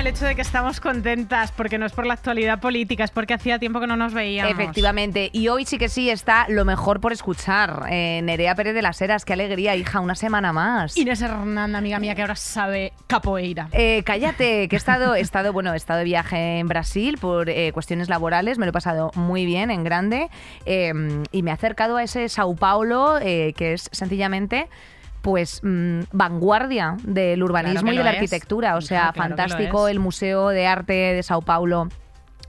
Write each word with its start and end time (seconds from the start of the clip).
el 0.00 0.06
hecho 0.06 0.24
de 0.24 0.34
que 0.34 0.40
estamos 0.40 0.80
contentas, 0.80 1.52
porque 1.52 1.76
no 1.76 1.84
es 1.84 1.92
por 1.92 2.06
la 2.06 2.14
actualidad 2.14 2.58
política, 2.58 3.04
es 3.04 3.10
porque 3.10 3.34
hacía 3.34 3.58
tiempo 3.58 3.80
que 3.80 3.86
no 3.86 3.96
nos 3.96 4.14
veíamos. 4.14 4.52
Efectivamente. 4.52 5.28
Y 5.30 5.48
hoy 5.48 5.66
sí 5.66 5.76
que 5.76 5.90
sí 5.90 6.08
está 6.08 6.46
lo 6.48 6.64
mejor 6.64 7.00
por 7.00 7.12
escuchar. 7.12 7.84
Eh, 7.90 8.22
Nerea 8.22 8.54
Pérez 8.54 8.74
de 8.74 8.80
las 8.80 9.00
Heras, 9.02 9.26
qué 9.26 9.34
alegría, 9.34 9.76
hija, 9.76 10.00
una 10.00 10.14
semana 10.14 10.54
más. 10.54 10.96
Inés 10.96 11.20
Hernanda, 11.20 11.76
amiga 11.76 11.98
mía, 11.98 12.14
que 12.14 12.22
ahora 12.22 12.34
sabe 12.34 12.94
capoeira. 13.08 13.68
Eh, 13.72 14.02
cállate, 14.06 14.68
que 14.68 14.76
he 14.76 14.78
estado, 14.78 15.14
he 15.14 15.20
estado, 15.20 15.52
bueno, 15.52 15.74
he 15.74 15.76
estado 15.76 15.98
de 15.98 16.06
viaje 16.06 16.60
en 16.60 16.68
Brasil 16.68 17.18
por 17.20 17.50
eh, 17.50 17.70
cuestiones 17.72 18.08
laborales, 18.08 18.56
me 18.56 18.64
lo 18.64 18.70
he 18.70 18.72
pasado 18.72 19.10
muy 19.16 19.44
bien, 19.44 19.70
en 19.70 19.84
grande, 19.84 20.30
y 20.64 21.42
me 21.42 21.50
he 21.50 21.54
acercado 21.54 21.98
a 21.98 22.02
ese 22.02 22.30
Sao 22.30 22.56
Paulo, 22.56 23.18
que 23.20 23.74
es 23.74 23.90
sencillamente 23.92 24.68
pues 25.22 25.60
mm, 25.62 26.00
vanguardia 26.12 26.96
del 27.04 27.42
urbanismo 27.42 27.82
Claro 27.82 27.94
y 27.94 27.98
de 27.98 28.04
la 28.04 28.10
es. 28.10 28.16
arquitectura. 28.16 28.76
O 28.76 28.80
sea, 28.80 29.12
claro 29.12 29.28
fantástico 29.28 29.88
el 29.88 30.00
Museo 30.00 30.48
de 30.48 30.66
Arte 30.66 30.92
de 30.92 31.22
Sao 31.22 31.42
Paulo. 31.42 31.88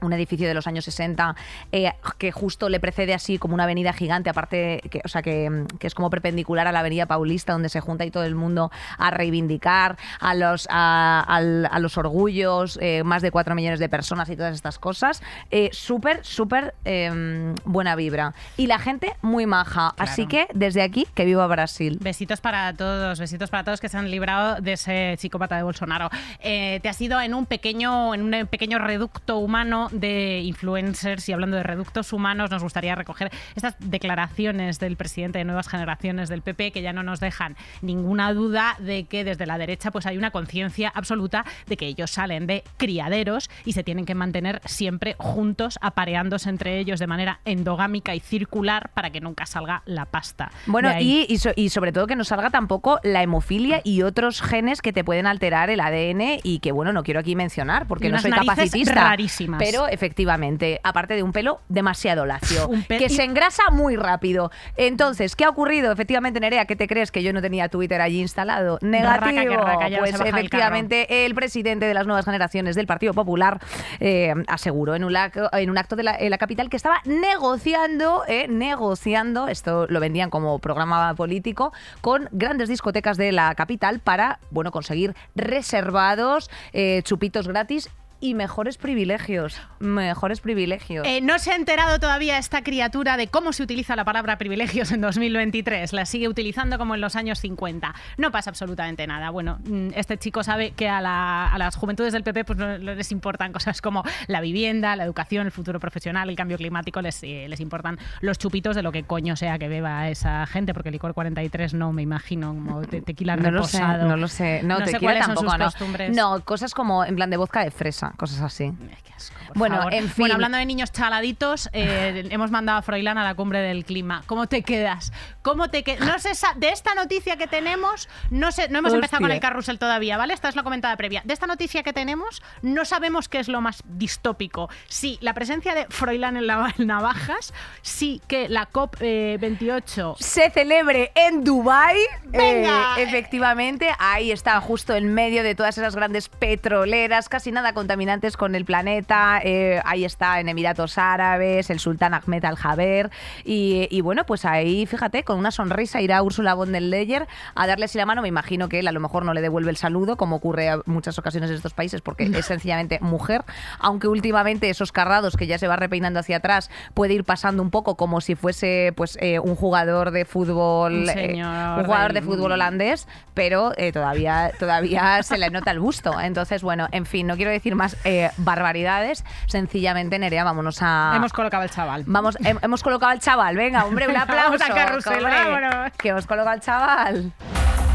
Un 0.02 0.14
edificio 0.14 0.48
de 0.48 0.54
los 0.54 0.68
años 0.68 0.86
60 0.86 1.36
eh, 1.72 1.94
que 2.18 2.32
justo 2.32 2.70
le 2.70 2.80
precede 2.80 3.14
así 3.14 3.38
como 3.38 3.54
una 3.54 3.64
avenida 3.64 3.94
gigante, 3.94 4.30
aparte, 4.30 4.82
que, 4.90 5.02
o 5.04 5.08
sea, 5.08 5.22
que, 5.22 5.50
mm, 5.50 5.66
que 5.77 5.88
es 5.88 5.96
como 5.96 6.10
perpendicular 6.10 6.68
a 6.68 6.72
la 6.72 6.80
avenida 6.80 7.05
Paulista, 7.05 7.54
donde 7.54 7.70
se 7.70 7.80
junta 7.82 8.05
y 8.05 8.12
todo 8.12 8.24
el 8.24 8.36
mundo 8.36 8.72
a 8.98 9.12
reivindicar 9.12 9.98
a 10.20 10.34
los, 10.36 10.68
a, 10.70 11.40
los 11.80 11.98
orgullos, 11.98 12.77
eh, 12.82 13.04
más 13.04 13.22
de 13.22 13.32
4 13.32 13.55
millones 13.55 13.80
de 13.80 13.90
personas 13.90 14.30
y 14.30 14.36
todas 14.36 14.55
estas 14.55 14.80
cosas. 14.80 15.22
Eh, 15.50 15.70
súper, 15.72 16.24
súper 16.26 16.74
eh, 16.86 17.54
buena 17.66 17.96
vibra. 17.96 18.34
Y 18.57 18.68
la 18.68 18.79
gente 18.79 19.16
muy 19.22 19.46
maja. 19.46 19.94
Así 19.98 20.27
que 20.27 20.48
desde 20.54 20.82
aquí, 20.82 21.07
que 21.13 21.26
viva 21.26 21.46
Brasil. 21.48 21.98
Besitos 22.02 22.41
para 22.41 22.74
todos, 22.74 23.20
besitos 23.20 23.49
para 23.49 23.63
todos 23.63 23.79
que 23.79 23.90
se 23.90 23.98
han 23.98 24.10
librado 24.10 24.62
de 24.62 24.74
ese 24.74 25.16
psicópata 25.18 25.57
de 25.57 25.63
Bolsonaro. 25.63 26.10
Eh, 26.40 26.79
te 26.82 26.90
has 26.90 26.99
ido 27.02 27.20
en 27.22 27.34
un 27.34 27.46
pequeño, 27.46 28.13
en 28.13 28.22
un 28.22 28.48
pequeño 28.48 28.79
reducto 28.79 29.38
humano 29.38 29.90
de 29.92 30.40
influencers 30.40 31.28
y 31.30 31.34
hablando 31.34 31.58
de 31.58 31.64
reductos 31.64 32.14
humanos, 32.14 32.50
nos 32.52 32.64
gustaría 32.64 32.96
recoger 32.96 33.32
estas 33.56 33.76
declaraciones 33.80 34.80
del 34.80 34.96
presidente 34.98 35.40
de 35.40 35.46
Nuevas 35.46 35.68
Generaciones 35.68 36.30
del 36.30 36.42
PP 36.42 36.72
que 36.72 36.82
ya 36.82 36.94
no 36.94 37.04
nos 37.04 37.20
dejan 37.20 37.56
ninguna 37.82 38.34
duda 38.34 38.76
de 38.80 39.06
que 39.06 39.24
desde 39.24 39.46
la 39.46 39.58
derecha 39.58 39.92
pues 39.92 40.06
hay 40.06 40.18
una 40.18 40.32
conciencia 40.32 40.92
absoluta 40.94 41.46
de 41.68 41.78
que 41.78 41.86
ellos 41.88 42.12
salen 42.12 42.48
de 42.48 42.64
criaderos 42.78 43.50
y 43.66 43.74
se 43.74 43.84
tienen 43.84 44.06
que 44.06 44.16
mantener 44.16 44.62
siempre 44.66 45.16
juntos, 45.18 45.78
apareándose 45.82 46.50
entre 46.50 46.80
ellos 46.80 47.00
de 47.00 47.08
manera 47.08 47.40
endogámica 47.46 48.16
y 48.16 48.20
circular 48.20 48.90
para 48.94 49.10
que 49.10 49.22
nunca 49.22 49.46
salga 49.46 49.84
la 49.86 50.06
pasta. 50.06 50.52
Bueno, 50.66 50.92
y, 51.00 51.26
y, 51.30 51.38
so- 51.38 51.52
y 51.56 51.70
sobre 51.70 51.92
todo 51.92 52.08
que 52.08 52.16
no 52.16 52.24
salga 52.24 52.50
tampoco 52.50 53.00
la 53.04 53.22
hemofilia 53.24 53.82
y 53.84 54.02
otros 54.04 54.42
genes 54.42 54.82
que 54.82 54.94
te 54.94 55.04
pueden 55.04 55.28
alterar 55.28 55.70
el 55.70 55.80
ADN 55.80 56.40
y 56.44 56.60
que, 56.60 56.72
bueno, 56.72 56.94
no 56.94 57.04
quiero 57.04 57.20
aquí 57.20 57.36
mencionar 57.36 57.88
porque 57.88 58.10
no 58.10 58.20
soy 58.20 58.32
capacitista. 58.32 58.94
rarísimas. 58.96 59.60
Pero 59.64 59.80
efectivamente, 59.87 60.79
aparte 60.84 61.15
de 61.15 61.24
un 61.24 61.32
pelo 61.32 61.62
demasiado 61.70 62.26
lacio, 62.26 62.70
pe- 62.87 62.98
que 62.98 63.10
se 63.10 63.24
engrasa 63.24 63.63
muy 63.71 63.96
rápido. 63.96 64.51
Entonces, 64.78 65.35
¿qué 65.35 65.46
ha 65.46 65.50
ocurrido? 65.50 65.91
Efectivamente, 65.91 66.40
Nerea, 66.40 66.66
¿qué 66.66 66.75
te 66.75 66.88
crees 66.88 67.12
que 67.12 67.23
yo 67.23 67.34
no 67.34 67.41
tenía 67.41 67.69
Twitter 67.69 68.01
allí 68.01 68.19
instalado? 68.22 68.78
Negativo. 68.81 69.56
Raca 69.56 69.79
raca, 69.79 69.97
pues 70.00 70.19
efectivamente, 70.22 71.25
el 71.25 71.35
presidente 71.35 71.85
de 71.85 71.94
las 71.94 72.06
nuevas 72.07 72.25
generaciones 72.25 72.75
del 72.75 72.88
Partido 72.88 73.13
Popular 73.13 73.59
eh, 74.00 74.34
aseguró 74.47 74.96
en 74.96 75.03
un, 75.03 75.16
en 75.53 75.69
un 75.69 75.78
acto 75.78 75.95
de 75.95 76.03
la, 76.03 76.16
en 76.16 76.29
la 76.29 76.38
capital 76.38 76.69
que 76.69 76.78
estaba 76.78 77.01
negociando, 77.06 78.23
eh, 78.28 78.47
negociando, 78.47 79.47
esto 79.47 79.88
lo 79.88 80.00
vendían 80.00 80.29
como 80.29 80.59
programa 80.59 81.13
político, 81.16 81.73
con 82.01 82.29
grandes 82.31 82.69
discotecas 82.69 83.17
de 83.17 83.31
la 83.31 83.53
capital 83.56 84.00
para, 84.00 84.39
bueno, 84.50 84.72
conseguir 84.72 85.16
reservados, 85.35 86.50
eh, 86.73 87.01
chupitos 87.03 87.47
gratis 87.47 87.89
y 88.21 88.33
mejores 88.35 88.77
privilegios. 88.77 89.59
Mejores 89.79 90.39
privilegios. 90.39 91.05
Eh, 91.07 91.19
no 91.21 91.39
se 91.39 91.51
ha 91.51 91.55
enterado 91.55 91.99
todavía 91.99 92.37
esta 92.37 92.61
criatura 92.63 93.17
de 93.17 93.27
cómo 93.27 93.51
se 93.51 93.63
utiliza 93.63 93.95
la 93.95 94.05
palabra 94.05 94.37
privilegios 94.37 94.91
en 94.91 95.01
2023. 95.01 95.91
La 95.91 96.05
sigue 96.05 96.27
utilizando 96.27 96.77
como 96.77 96.95
en 96.95 97.01
los 97.01 97.15
años 97.15 97.39
50. 97.39 97.93
No 98.17 98.31
pasa 98.31 98.51
absolutamente 98.51 99.07
nada. 99.07 99.31
Bueno, 99.31 99.59
mm, 99.65 99.89
este 99.95 100.17
chico 100.17 100.43
sabe 100.43 100.71
que 100.71 100.87
a, 100.87 101.01
la- 101.01 101.47
a 101.51 101.57
las 101.57 101.75
juventudes 101.75 102.13
del 102.13 102.23
PP 102.23 102.45
pues, 102.45 102.59
no, 102.59 102.77
no 102.77 102.93
les 102.93 103.11
importan 103.11 103.51
cosas 103.51 103.81
como 103.81 104.03
la 104.27 104.39
vivienda, 104.39 104.95
la 104.95 105.03
educación, 105.03 105.45
el 105.47 105.51
futuro 105.51 105.79
profesional, 105.79 106.29
el 106.29 106.35
cambio 106.35 106.57
climático. 106.57 107.01
Les, 107.01 107.23
eh, 107.23 107.47
les 107.49 107.59
importan 107.59 107.97
los 108.21 108.38
chupitos 108.38 108.75
de 108.75 108.83
lo 108.83 108.91
que 108.91 109.03
coño 109.03 109.35
sea 109.35 109.57
que 109.57 109.67
beba 109.67 110.09
esa 110.09 110.45
gente, 110.45 110.73
porque 110.75 110.91
licor 110.91 111.15
43 111.15 111.73
no 111.73 111.91
me 111.91 112.03
imagino 112.03 112.49
como 112.49 112.81
te- 112.83 113.01
tequila 113.01 113.35
no 113.35 113.49
lo 113.49 113.63
sé, 113.63 113.79
reposado. 113.79 114.07
no 114.07 114.15
lo 114.17 114.27
sé. 114.27 114.61
No, 114.63 114.77
sé 114.85 114.91
tequila 114.93 115.13
son 115.23 115.35
tampoco, 115.35 115.49
sus 115.49 115.59
¿no? 115.59 115.65
costumbres. 115.65 116.15
No, 116.15 116.39
cosas 116.45 116.73
como 116.75 117.03
en 117.03 117.15
plan 117.15 117.29
de 117.31 117.38
vodka 117.38 117.63
de 117.63 117.71
fresa, 117.71 118.10
cosas 118.17 118.41
así. 118.41 118.72
Qué 119.03 119.13
asco, 119.13 119.35
Bueno, 119.55 119.77
favor. 119.77 119.94
en 119.94 120.05
fin. 120.05 120.13
Bueno, 120.17 120.35
hablando 120.35 120.57
de 120.57 120.66
niños 120.66 120.91
chaladitos, 120.91 121.69
eh, 121.73 122.27
hemos 122.31 122.51
mandado 122.51 122.79
a 122.79 122.81
Froilán 122.81 123.17
a 123.17 123.23
la 123.23 123.35
cumbre 123.35 123.59
del 123.59 123.85
clima. 123.85 124.23
¿Cómo 124.25 124.47
te 124.47 124.61
quedas? 124.63 125.11
¿Cómo 125.41 125.69
te 125.69 125.83
quedas? 125.83 126.07
No 126.07 126.17
sa- 126.19 126.53
de 126.55 126.69
esta 126.69 126.94
noticia 126.95 127.35
que 127.38 127.47
tenemos, 127.47 128.07
no 128.29 128.51
sé, 128.51 128.69
no 128.69 128.79
hemos 128.79 128.94
empezado 128.94 129.21
con 129.21 129.31
el 129.31 129.39
carrusel 129.39 129.79
todavía, 129.79 130.17
¿vale? 130.17 130.33
Esta 130.33 130.50
es 130.50 130.55
la 130.55 130.63
comentada 130.63 130.95
previa. 130.97 131.21
De 131.25 131.33
esta 131.33 131.47
noticia 131.47 131.83
que 131.83 131.94
tenemos, 131.94 132.41
no 132.61 132.85
sabemos 132.85 133.27
qué 133.29 133.39
es 133.39 133.47
lo 133.47 133.61
más 133.61 133.83
distópico. 133.85 134.69
Sí, 134.88 135.17
la 135.21 135.33
presencia 135.33 135.73
de 135.73 135.85
Froilán 135.89 136.38
en, 136.38 136.47
la- 136.47 136.73
en 136.77 136.88
Navajas, 136.88 137.53
sí 137.81 138.21
que 138.27 138.50
la 138.50 138.66
COP 138.67 138.95
eh, 139.01 139.38
28 139.41 140.16
se 140.19 140.50
celebre 140.51 141.11
en 141.16 141.44
Dubai. 141.44 141.97
Venga. 142.25 142.95
efectivamente, 142.97 143.89
ahí 144.00 144.31
está, 144.31 144.59
justo 144.61 144.95
en 144.95 145.13
medio 145.13 145.44
de 145.44 145.55
todas 145.55 145.77
esas 145.77 145.95
grandes 145.95 146.29
petroleras, 146.29 147.29
casi 147.29 147.51
nada 147.51 147.73
contaminantes 148.01 148.35
con 148.35 148.56
el 148.56 148.66
planeta. 148.66 149.39
Eh, 149.44 149.79
ahí 149.85 150.06
está 150.06 150.39
en 150.39 150.50
Emiratos 150.50 150.97
Árabes, 150.97 151.69
el 151.69 151.79
sultán 151.79 152.16
Ahmed 152.16 152.44
Al 152.45 152.56
Jaber. 152.56 153.12
Y, 153.45 153.88
y 153.91 154.01
bueno, 154.01 154.25
pues 154.25 154.44
ahí, 154.44 154.88
fíjate, 154.88 155.23
con 155.23 155.38
una 155.38 155.51
sonrisa 155.51 156.01
irá 156.01 156.23
Úrsula 156.23 156.56
von 156.56 156.72
der 156.72 156.81
Leyen 156.81 157.28
a 157.53 157.67
darle 157.67 157.85
así 157.85 158.00
la 158.00 158.07
mano. 158.07 158.23
Me 158.23 158.28
imagino 158.28 158.69
que 158.69 158.79
él 158.79 158.88
a 158.88 158.91
lo 158.91 159.00
mejor 159.00 159.23
no 159.23 159.35
le 159.35 159.41
devuelve 159.41 159.69
el 159.69 159.78
saludo, 159.78 160.17
como 160.17 160.38
ocurre 160.38 160.69
a 160.69 160.79
muchas 160.88 161.19
ocasiones 161.19 161.51
en 161.51 161.57
estos 161.57 161.75
países, 161.75 162.01
porque 162.01 162.23
es 162.23 162.45
sencillamente 162.47 162.97
mujer. 163.01 163.44
Aunque 163.78 164.07
últimamente 164.07 164.72
esos 164.72 164.91
carrados 164.91 165.38
que 165.38 165.45
ya 165.45 165.59
se 165.59 165.68
va 165.68 165.75
repeinando 165.75 166.19
hacia 166.19 166.38
atrás 166.38 166.72
puede 166.95 167.13
ir 167.13 167.23
pasando 167.23 167.62
un 167.62 167.69
poco 167.69 167.97
como 167.97 168.19
si 168.19 168.33
fuese 168.33 168.94
pues 168.95 169.16
eh, 169.22 169.38
un 169.38 169.56
jugador 169.56 170.09
de 170.09 170.25
fútbol, 170.25 171.03
Un 171.03 171.09
eh, 171.09 171.13
señor 171.13 171.79
un 171.79 171.85
jugador 171.85 172.13
de 172.13 172.23
fútbol 172.23 172.53
holandés, 172.53 173.07
pero 173.35 173.73
eh, 173.78 173.91
todavía 173.91 174.51
todavía 174.57 175.22
se 175.22 175.38
le 175.38 175.51
nota 175.51 175.69
el 175.69 175.79
busto. 175.79 176.19
Entonces, 176.19 176.63
bueno, 176.63 176.88
en 176.91 177.06
fin, 177.06 177.28
no 177.28 177.35
quiero 177.35 177.51
decir 177.51 177.75
más 177.75 177.91
eh, 178.03 178.29
barbaridades. 178.38 179.24
Sencillamente, 179.47 180.18
Nerea, 180.19 180.44
vámonos 180.44 180.79
a. 180.81 181.13
hemos 181.16 181.34
colocado 181.34 181.63
al 181.63 181.69
chaval. 181.69 182.03
Vamos, 182.07 182.38
hem- 182.40 182.59
hemos 182.62 182.84
colocado 182.84 183.12
al 183.12 183.19
chaval, 183.19 183.56
venga, 183.57 183.85
hombre, 183.85 184.07
un 184.07 184.18
aplauso. 184.18 184.52
vamos 184.57 184.62
a 184.62 184.74
carrusel, 184.74 185.24
vámonos. 185.24 185.91
Que 185.97 186.09
hemos 186.09 186.25
colocado 186.28 186.50
al 186.51 186.62
chaval. 186.62 187.31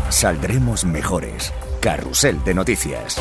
Saldremos 0.08 0.84
mejores. 0.84 1.52
Carrusel 1.80 2.42
de 2.44 2.54
noticias. 2.54 3.20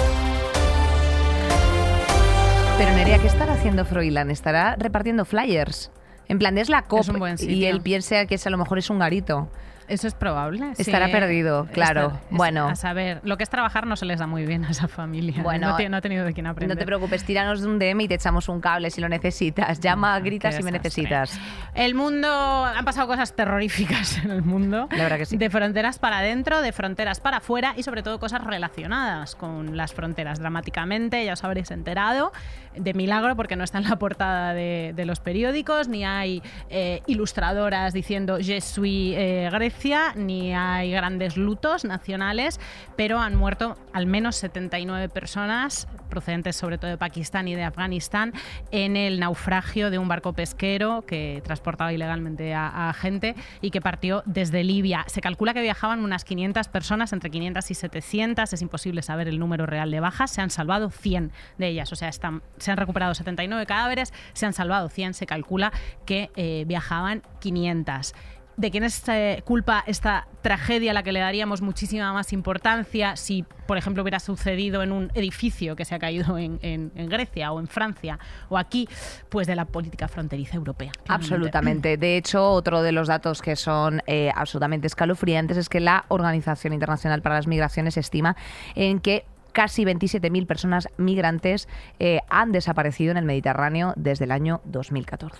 Pero 2.77 2.91
Nerea, 2.91 3.19
¿qué 3.19 3.27
estará 3.27 3.53
haciendo 3.53 3.85
Froilán? 3.85 4.29
¿Estará 4.29 4.75
repartiendo 4.77 5.23
flyers? 5.25 5.91
En 6.27 6.39
plan, 6.39 6.57
es 6.57 6.69
la 6.69 6.81
COP 6.81 7.01
Es 7.01 7.07
un 7.09 7.19
buen 7.19 7.35
y 7.39 7.65
él 7.65 7.81
piensa 7.81 8.25
que 8.25 8.35
es, 8.35 8.45
a 8.47 8.49
lo 8.49 8.57
mejor 8.57 8.77
es 8.79 8.89
un 8.89 8.99
garito. 8.99 9.49
Eso 9.87 10.07
es 10.07 10.13
probable. 10.15 10.73
Estará 10.77 11.05
sí. 11.07 11.11
perdido, 11.11 11.67
claro. 11.71 12.01
Estar- 12.07 12.15
es- 12.31 12.37
Bueno. 12.37 12.67
A 12.69 12.75
saber, 12.75 13.21
lo 13.23 13.37
que 13.37 13.43
es 13.43 13.49
trabajar 13.49 13.85
no 13.87 13.95
se 13.95 14.05
les 14.05 14.19
da 14.19 14.27
muy 14.27 14.45
bien 14.45 14.65
a 14.65 14.71
esa 14.71 14.87
familia. 14.87 15.43
Bueno, 15.43 15.77
no, 15.77 15.89
no 15.89 15.97
ha 15.97 16.01
tenido 16.01 16.25
de 16.25 16.33
quién 16.33 16.47
aprender. 16.47 16.75
No 16.75 16.79
te 16.79 16.85
preocupes, 16.85 17.23
tíranos 17.23 17.61
de 17.61 17.67
un 17.67 17.77
DM 17.79 18.01
y 18.01 18.07
te 18.07 18.15
echamos 18.15 18.49
un 18.49 18.61
cable 18.61 18.89
si 18.89 19.01
lo 19.01 19.09
necesitas. 19.09 19.79
Llama, 19.79 20.19
grita 20.19 20.49
Qué 20.49 20.57
si 20.57 20.63
me 20.63 20.71
necesitas. 20.71 21.39
El 21.75 21.93
mundo, 21.95 22.27
han 22.65 22.83
pasado 22.85 23.07
cosas 23.07 23.33
terroríficas 23.35 24.17
en 24.23 24.31
el 24.31 24.41
mundo. 24.41 24.87
La 24.91 25.03
verdad 25.03 25.17
que 25.17 25.25
sí. 25.25 25.37
De 25.37 25.49
fronteras 25.49 25.99
para 25.99 26.19
adentro, 26.19 26.61
de 26.61 26.71
fronteras 26.71 27.19
para 27.19 27.37
afuera 27.37 27.73
y 27.77 27.83
sobre 27.83 28.01
todo 28.01 28.19
cosas 28.19 28.43
relacionadas 28.43 29.35
con 29.35 29.77
las 29.77 29.93
fronteras. 29.93 30.39
Dramáticamente, 30.39 31.23
ya 31.25 31.33
os 31.33 31.43
habréis 31.43 31.69
enterado, 31.71 32.31
de 32.75 32.93
milagro 32.93 33.35
porque 33.35 33.55
no 33.55 33.63
está 33.63 33.77
en 33.77 33.83
la 33.89 33.97
portada 33.97 34.53
de, 34.53 34.93
de 34.95 35.05
los 35.05 35.19
periódicos, 35.19 35.87
ni 35.87 36.03
hay 36.05 36.41
eh, 36.69 37.01
ilustradoras 37.07 37.93
diciendo 37.93 38.37
Je 38.39 38.59
suis 38.61 39.13
eh, 39.15 39.49
Grecia 39.51 39.74
Ni 40.15 40.53
hay 40.53 40.91
grandes 40.91 41.37
lutos 41.37 41.85
nacionales, 41.85 42.59
pero 42.95 43.19
han 43.19 43.35
muerto 43.35 43.77
al 43.93 44.07
menos 44.07 44.35
79 44.37 45.09
personas, 45.09 45.87
procedentes 46.09 46.55
sobre 46.55 46.77
todo 46.77 46.89
de 46.89 46.97
Pakistán 46.97 47.47
y 47.47 47.55
de 47.55 47.63
Afganistán, 47.63 48.33
en 48.71 48.97
el 48.97 49.19
naufragio 49.19 49.91
de 49.91 49.99
un 49.99 50.07
barco 50.07 50.33
pesquero 50.33 51.03
que 51.05 51.41
transportaba 51.43 51.93
ilegalmente 51.93 52.55
a, 52.55 52.89
a 52.89 52.93
gente 52.93 53.35
y 53.61 53.69
que 53.69 53.79
partió 53.79 54.23
desde 54.25 54.63
Libia. 54.63 55.03
Se 55.07 55.21
calcula 55.21 55.53
que 55.53 55.61
viajaban 55.61 56.03
unas 56.03 56.23
500 56.23 56.67
personas, 56.69 57.13
entre 57.13 57.29
500 57.29 57.69
y 57.69 57.73
700. 57.75 58.53
Es 58.53 58.61
imposible 58.61 59.01
saber 59.03 59.27
el 59.27 59.39
número 59.39 59.65
real 59.65 59.91
de 59.91 59.99
bajas. 59.99 60.31
Se 60.31 60.41
han 60.41 60.49
salvado 60.49 60.89
100 60.89 61.31
de 61.57 61.67
ellas, 61.67 61.91
o 61.91 61.95
sea, 61.95 62.09
están, 62.09 62.41
se 62.57 62.71
han 62.71 62.77
recuperado 62.77 63.13
79 63.13 63.65
cadáveres, 63.67 64.13
se 64.33 64.45
han 64.45 64.53
salvado 64.53 64.89
100. 64.89 65.13
Se 65.13 65.25
calcula 65.27 65.71
que 66.05 66.31
eh, 66.35 66.63
viajaban 66.65 67.21
500 67.39 68.15
de 68.57 68.71
quién 68.71 68.83
es 68.83 69.03
eh, 69.09 69.41
culpa 69.45 69.83
esta 69.85 70.27
tragedia 70.41 70.91
a 70.91 70.93
la 70.93 71.03
que 71.03 71.11
le 71.11 71.19
daríamos 71.19 71.61
muchísima 71.61 72.13
más 72.13 72.31
importancia 72.31 73.15
si, 73.17 73.43
por 73.67 73.77
ejemplo, 73.77 74.01
hubiera 74.03 74.19
sucedido 74.19 74.81
en 74.81 74.91
un 74.91 75.11
edificio 75.13 75.75
que 75.75 75.83
se 75.85 75.93
ha 75.95 75.99
caído 75.99 76.37
en, 76.37 76.59
en- 76.61 76.91
Grecia 77.09 77.51
o 77.51 77.59
en 77.59 77.67
Francia 77.67 78.17
o 78.49 78.57
aquí, 78.57 78.87
pues 79.29 79.47
de 79.47 79.55
la 79.55 79.65
política 79.65 80.07
fronteriza 80.07 80.55
europea. 80.55 80.91
Absolutamente. 81.07 81.97
De 81.97 82.17
hecho, 82.17 82.49
otro 82.51 82.81
de 82.81 82.91
los 82.91 83.07
datos 83.07 83.41
que 83.41 83.55
son 83.55 84.01
eh, 84.07 84.31
absolutamente 84.35 84.87
escalofriantes 84.87 85.57
es 85.57 85.69
que 85.69 85.79
la 85.79 86.05
Organización 86.07 86.73
Internacional 86.73 87.21
para 87.21 87.35
las 87.35 87.47
Migraciones 87.47 87.97
estima 87.97 88.35
en 88.75 88.99
que 88.99 89.25
casi 89.51 89.83
27.000 89.85 90.45
personas 90.47 90.89
migrantes 90.97 91.67
eh, 91.99 92.19
han 92.29 92.51
desaparecido 92.51 93.11
en 93.11 93.17
el 93.17 93.25
Mediterráneo 93.25 93.93
desde 93.95 94.25
el 94.25 94.31
año 94.31 94.61
2014. 94.65 95.37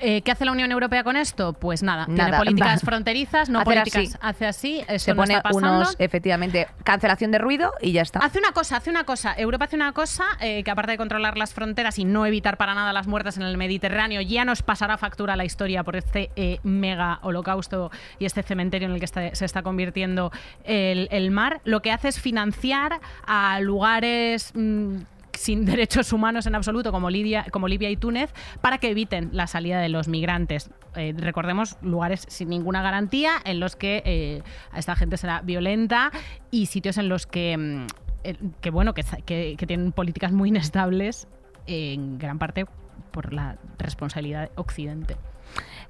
Eh, 0.00 0.22
¿Qué 0.22 0.30
hace 0.32 0.44
la 0.44 0.52
Unión 0.52 0.70
Europea 0.72 1.04
con 1.04 1.16
esto? 1.16 1.52
Pues 1.52 1.82
nada, 1.82 2.06
tiene 2.06 2.22
Nada. 2.24 2.38
políticas 2.38 2.82
Va. 2.82 2.86
fronterizas, 2.86 3.48
no 3.50 3.60
Hacer 3.60 3.74
políticas. 3.82 4.02
así. 4.14 4.18
Hace 4.20 4.46
así, 4.46 4.98
Se 4.98 5.10
no 5.12 5.16
pone 5.22 5.34
está 5.34 5.42
pasando. 5.42 5.76
unos, 5.76 5.96
efectivamente, 5.98 6.68
cancelación 6.84 7.30
de 7.30 7.38
ruido 7.38 7.72
y 7.80 7.92
ya 7.92 8.02
está. 8.02 8.20
Hace 8.20 8.38
una 8.38 8.52
cosa, 8.52 8.76
hace 8.76 8.90
una 8.90 9.04
cosa. 9.04 9.34
Europa 9.36 9.64
hace 9.66 9.76
una 9.76 9.92
cosa 9.92 10.24
eh, 10.40 10.62
que 10.64 10.70
aparte 10.70 10.92
de 10.92 10.98
controlar 10.98 11.36
las 11.36 11.52
fronteras 11.54 11.98
y 11.98 12.04
no 12.04 12.24
evitar 12.26 12.56
para 12.56 12.74
nada 12.74 12.92
las 12.92 13.06
muertes 13.06 13.36
en 13.36 13.42
el 13.42 13.56
Mediterráneo, 13.56 14.20
ya 14.22 14.44
nos 14.44 14.62
pasará 14.62 14.96
factura 14.98 15.36
la 15.36 15.44
historia 15.44 15.84
por 15.84 15.96
este 15.96 16.30
eh, 16.36 16.58
mega 16.62 17.18
holocausto 17.22 17.90
y 18.18 18.24
este 18.24 18.42
cementerio 18.42 18.88
en 18.88 18.94
el 18.94 18.98
que 19.00 19.04
está- 19.06 19.34
se 19.34 19.44
está 19.44 19.62
convirtiendo 19.62 20.32
el, 20.64 21.08
el 21.10 21.30
mar. 21.30 21.60
Lo 21.64 21.82
que 21.82 21.92
hace 21.92 22.08
es 22.08 22.20
financiar 22.20 23.00
a 23.26 23.60
lugares... 23.60 24.52
mm, 24.54 24.96
sin 25.32 25.64
derechos 25.66 26.12
humanos 26.12 26.46
en 26.46 26.54
absoluto, 26.54 26.92
como 26.92 27.10
Libia, 27.10 27.46
como 27.50 27.68
Libia 27.68 27.90
y 27.90 27.96
Túnez, 27.96 28.32
para 28.60 28.78
que 28.78 28.90
eviten 28.90 29.30
la 29.32 29.46
salida 29.46 29.80
de 29.80 29.88
los 29.88 30.08
migrantes. 30.08 30.70
Eh, 30.94 31.14
recordemos 31.16 31.76
lugares 31.82 32.24
sin 32.28 32.48
ninguna 32.50 32.82
garantía, 32.82 33.34
en 33.44 33.60
los 33.60 33.76
que 33.76 34.02
eh, 34.04 34.42
esta 34.76 34.94
gente 34.96 35.16
será 35.16 35.40
violenta 35.40 36.10
y 36.50 36.66
sitios 36.66 36.98
en 36.98 37.08
los 37.08 37.26
que, 37.26 37.56
mm, 37.56 37.86
eh, 38.24 38.36
que 38.60 38.70
bueno, 38.70 38.94
que, 38.94 39.04
que- 39.24 39.54
que 39.58 39.66
tienen 39.66 39.92
políticas 39.92 40.32
muy 40.32 40.50
inestables, 40.50 41.28
en 41.66 42.18
gran 42.18 42.38
parte 42.38 42.66
por 43.12 43.32
la 43.32 43.56
responsabilidad 43.78 44.42
de 44.42 44.50
Occidente. 44.56 45.16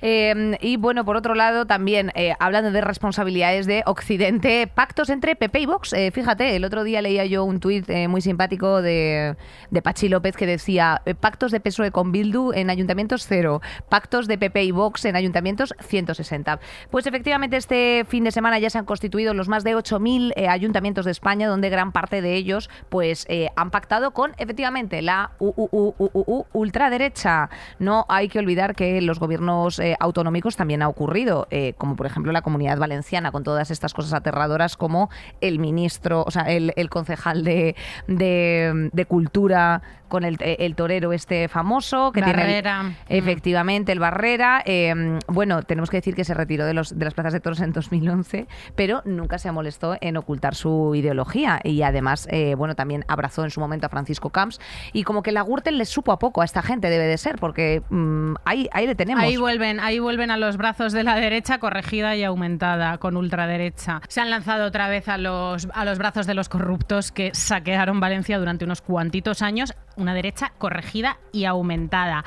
Eh, 0.02 0.58
y 0.60 0.76
bueno, 0.76 1.04
por 1.04 1.16
otro 1.16 1.34
lado, 1.34 1.66
también 1.66 2.10
eh, 2.14 2.34
hablando 2.40 2.72
de 2.72 2.80
responsabilidades 2.80 3.66
de 3.66 3.82
Occidente, 3.86 4.66
pactos 4.66 5.10
entre 5.10 5.36
PP 5.36 5.60
y 5.60 5.66
Vox. 5.66 5.92
Eh, 5.92 6.10
fíjate, 6.10 6.56
el 6.56 6.64
otro 6.64 6.84
día 6.84 7.00
leía 7.02 7.24
yo 7.24 7.44
un 7.44 7.60
tuit 7.60 7.88
eh, 7.88 8.08
muy 8.08 8.20
simpático 8.20 8.82
de, 8.82 9.36
de 9.70 9.82
Pachi 9.82 10.08
López 10.08 10.36
que 10.36 10.46
decía: 10.46 11.02
pactos 11.20 11.52
de 11.52 11.60
PSOE 11.60 11.92
con 11.92 12.10
Bildu 12.12 12.52
en 12.52 12.68
ayuntamientos 12.68 13.26
cero, 13.26 13.60
pactos 13.88 14.26
de 14.26 14.38
PP 14.38 14.64
y 14.64 14.70
Vox 14.72 15.04
en 15.04 15.16
ayuntamientos 15.16 15.74
160. 15.80 16.58
Pues 16.90 17.06
efectivamente, 17.06 17.56
este 17.56 18.04
fin 18.08 18.24
de 18.24 18.32
semana 18.32 18.58
ya 18.58 18.70
se 18.70 18.78
han 18.78 18.84
constituido 18.84 19.34
los 19.34 19.48
más 19.48 19.62
de 19.62 19.76
8.000 19.76 20.32
eh, 20.34 20.48
ayuntamientos 20.48 21.04
de 21.04 21.12
España, 21.12 21.48
donde 21.48 21.70
gran 21.70 21.92
parte 21.92 22.20
de 22.20 22.34
ellos 22.34 22.68
pues 22.88 23.26
han 23.56 23.70
pactado 23.70 24.12
con 24.12 24.32
efectivamente 24.38 25.00
la 25.02 25.32
UUUUU 25.38 26.46
ultraderecha. 26.52 27.50
No 27.78 28.04
hay 28.08 28.28
que 28.28 28.38
olvidar 28.38 28.74
que 28.74 29.00
los 29.00 29.18
gobiernos 29.18 29.80
eh, 29.92 29.96
autonómicos 30.00 30.56
también 30.56 30.82
ha 30.82 30.88
ocurrido, 30.88 31.46
eh, 31.50 31.74
como 31.78 31.96
por 31.96 32.06
ejemplo 32.06 32.32
la 32.32 32.42
Comunidad 32.42 32.78
Valenciana, 32.78 33.30
con 33.32 33.44
todas 33.44 33.70
estas 33.70 33.94
cosas 33.94 34.12
aterradoras 34.14 34.76
como 34.76 35.10
el 35.40 35.58
ministro, 35.58 36.24
o 36.26 36.30
sea, 36.30 36.42
el, 36.42 36.72
el 36.76 36.88
concejal 36.90 37.44
de, 37.44 37.76
de, 38.06 38.90
de 38.92 39.06
Cultura 39.06 39.82
con 40.08 40.24
el, 40.24 40.36
el 40.40 40.74
torero 40.74 41.14
este 41.14 41.48
famoso 41.48 42.12
que 42.12 42.20
tiene 42.20 42.42
el- 42.42 42.46
Barrera. 42.48 42.82
Mm. 42.82 42.94
efectivamente 43.08 43.92
el 43.92 43.98
Barrera 43.98 44.62
eh, 44.66 45.18
bueno 45.26 45.62
tenemos 45.62 45.88
que 45.88 45.96
decir 45.96 46.14
que 46.14 46.24
se 46.24 46.34
retiró 46.34 46.66
de 46.66 46.74
los 46.74 46.98
de 46.98 47.02
las 47.06 47.14
plazas 47.14 47.32
de 47.32 47.40
toros 47.40 47.60
en 47.62 47.72
2011 47.72 48.46
pero 48.76 49.00
nunca 49.06 49.38
se 49.38 49.50
molestó 49.52 49.96
en 50.02 50.18
ocultar 50.18 50.54
su 50.54 50.94
ideología 50.94 51.60
y 51.64 51.80
además 51.80 52.28
eh, 52.30 52.54
bueno 52.56 52.74
también 52.74 53.06
abrazó 53.08 53.42
en 53.44 53.50
su 53.50 53.60
momento 53.60 53.86
a 53.86 53.88
Francisco 53.88 54.28
Camps 54.28 54.60
y 54.92 55.04
como 55.04 55.22
que 55.22 55.32
la 55.32 55.42
Gürtel 55.44 55.78
le 55.78 55.86
supo 55.86 56.12
a 56.12 56.18
poco 56.18 56.42
a 56.42 56.44
esta 56.44 56.60
gente 56.60 56.90
debe 56.90 57.06
de 57.06 57.16
ser 57.16 57.36
porque 57.38 57.80
mm, 57.88 58.34
ahí 58.44 58.68
ahí 58.72 58.86
le 58.86 58.94
tenemos 58.94 59.24
Ahí 59.24 59.38
vuelven, 59.38 59.80
ahí 59.82 59.98
vuelven 59.98 60.30
a 60.30 60.36
los 60.36 60.56
brazos 60.56 60.92
de 60.92 61.02
la 61.02 61.16
derecha 61.16 61.58
corregida 61.58 62.14
y 62.14 62.22
aumentada 62.22 62.98
con 62.98 63.16
ultraderecha. 63.16 64.00
Se 64.08 64.20
han 64.20 64.30
lanzado 64.30 64.64
otra 64.64 64.88
vez 64.88 65.08
a 65.08 65.18
los, 65.18 65.66
a 65.74 65.84
los 65.84 65.98
brazos 65.98 66.26
de 66.26 66.34
los 66.34 66.48
corruptos 66.48 67.10
que 67.10 67.34
saquearon 67.34 67.98
Valencia 67.98 68.38
durante 68.38 68.64
unos 68.64 68.80
cuantitos 68.80 69.42
años, 69.42 69.74
una 69.96 70.14
derecha 70.14 70.52
corregida 70.58 71.18
y 71.32 71.46
aumentada. 71.46 72.24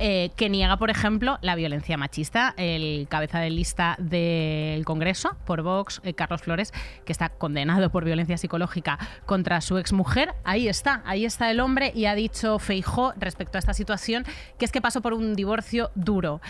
eh, 0.00 0.30
que 0.36 0.48
niega, 0.48 0.76
por 0.76 0.90
ejemplo, 0.90 1.38
la 1.42 1.54
violencia 1.56 1.96
machista. 1.96 2.54
El 2.56 3.08
cabeza 3.08 3.40
de 3.40 3.50
lista 3.50 3.96
del 3.98 4.84
Congreso 4.84 5.36
por 5.44 5.62
Vox, 5.62 6.00
eh, 6.04 6.14
Carlos 6.14 6.42
Flores, 6.42 6.72
que 7.04 7.12
está 7.12 7.30
condenado 7.30 7.90
por 7.90 8.04
violencia 8.04 8.38
psicológica 8.38 8.98
contra 9.26 9.60
su 9.60 9.78
exmujer. 9.78 10.34
Ahí 10.44 10.68
está, 10.68 11.02
ahí 11.04 11.24
está 11.24 11.50
el 11.50 11.60
hombre 11.60 11.92
y 11.94 12.06
ha 12.06 12.14
dicho 12.14 12.58
Feijó 12.58 13.12
respecto 13.16 13.58
a 13.58 13.60
esta 13.60 13.74
situación 13.74 14.24
que 14.58 14.64
es 14.64 14.72
que 14.72 14.80
pasó 14.80 15.00
por 15.00 15.14
un 15.14 15.34
divorcio 15.34 15.90
duro. 15.94 16.40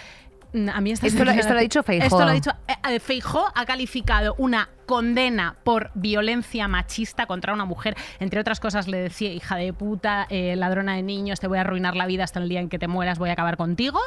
A 0.72 0.80
mí 0.80 0.90
esta 0.92 1.06
Esto 1.06 1.24
lo- 1.24 1.30
esto 1.32 1.52
lo 1.52 1.58
ha 1.58 1.62
dicho 1.62 1.82
Feijóo. 1.82 2.06
Esto 2.06 2.18
lo 2.20 2.30
ha 2.30 2.32
dicho 2.32 2.50
eh, 2.66 2.94
eh, 2.94 3.00
Feijóo 3.00 3.46
ha 3.54 3.66
calificado 3.66 4.34
una 4.38 4.68
condena 4.88 5.54
por 5.62 5.92
violencia 5.94 6.66
machista 6.66 7.26
contra 7.26 7.52
una 7.54 7.64
mujer. 7.64 7.96
Entre 8.18 8.40
otras 8.40 8.58
cosas 8.58 8.88
le 8.88 8.96
decía, 8.98 9.32
hija 9.32 9.54
de 9.54 9.72
puta, 9.72 10.26
eh, 10.30 10.56
ladrona 10.56 10.96
de 10.96 11.02
niños, 11.04 11.38
te 11.38 11.46
voy 11.46 11.58
a 11.58 11.60
arruinar 11.60 11.94
la 11.94 12.06
vida 12.06 12.24
hasta 12.24 12.40
el 12.40 12.48
día 12.48 12.58
en 12.58 12.68
que 12.68 12.80
te 12.80 12.88
mueras, 12.88 13.20
voy 13.20 13.30
a 13.30 13.34
acabar 13.34 13.56
contigo. 13.56 14.00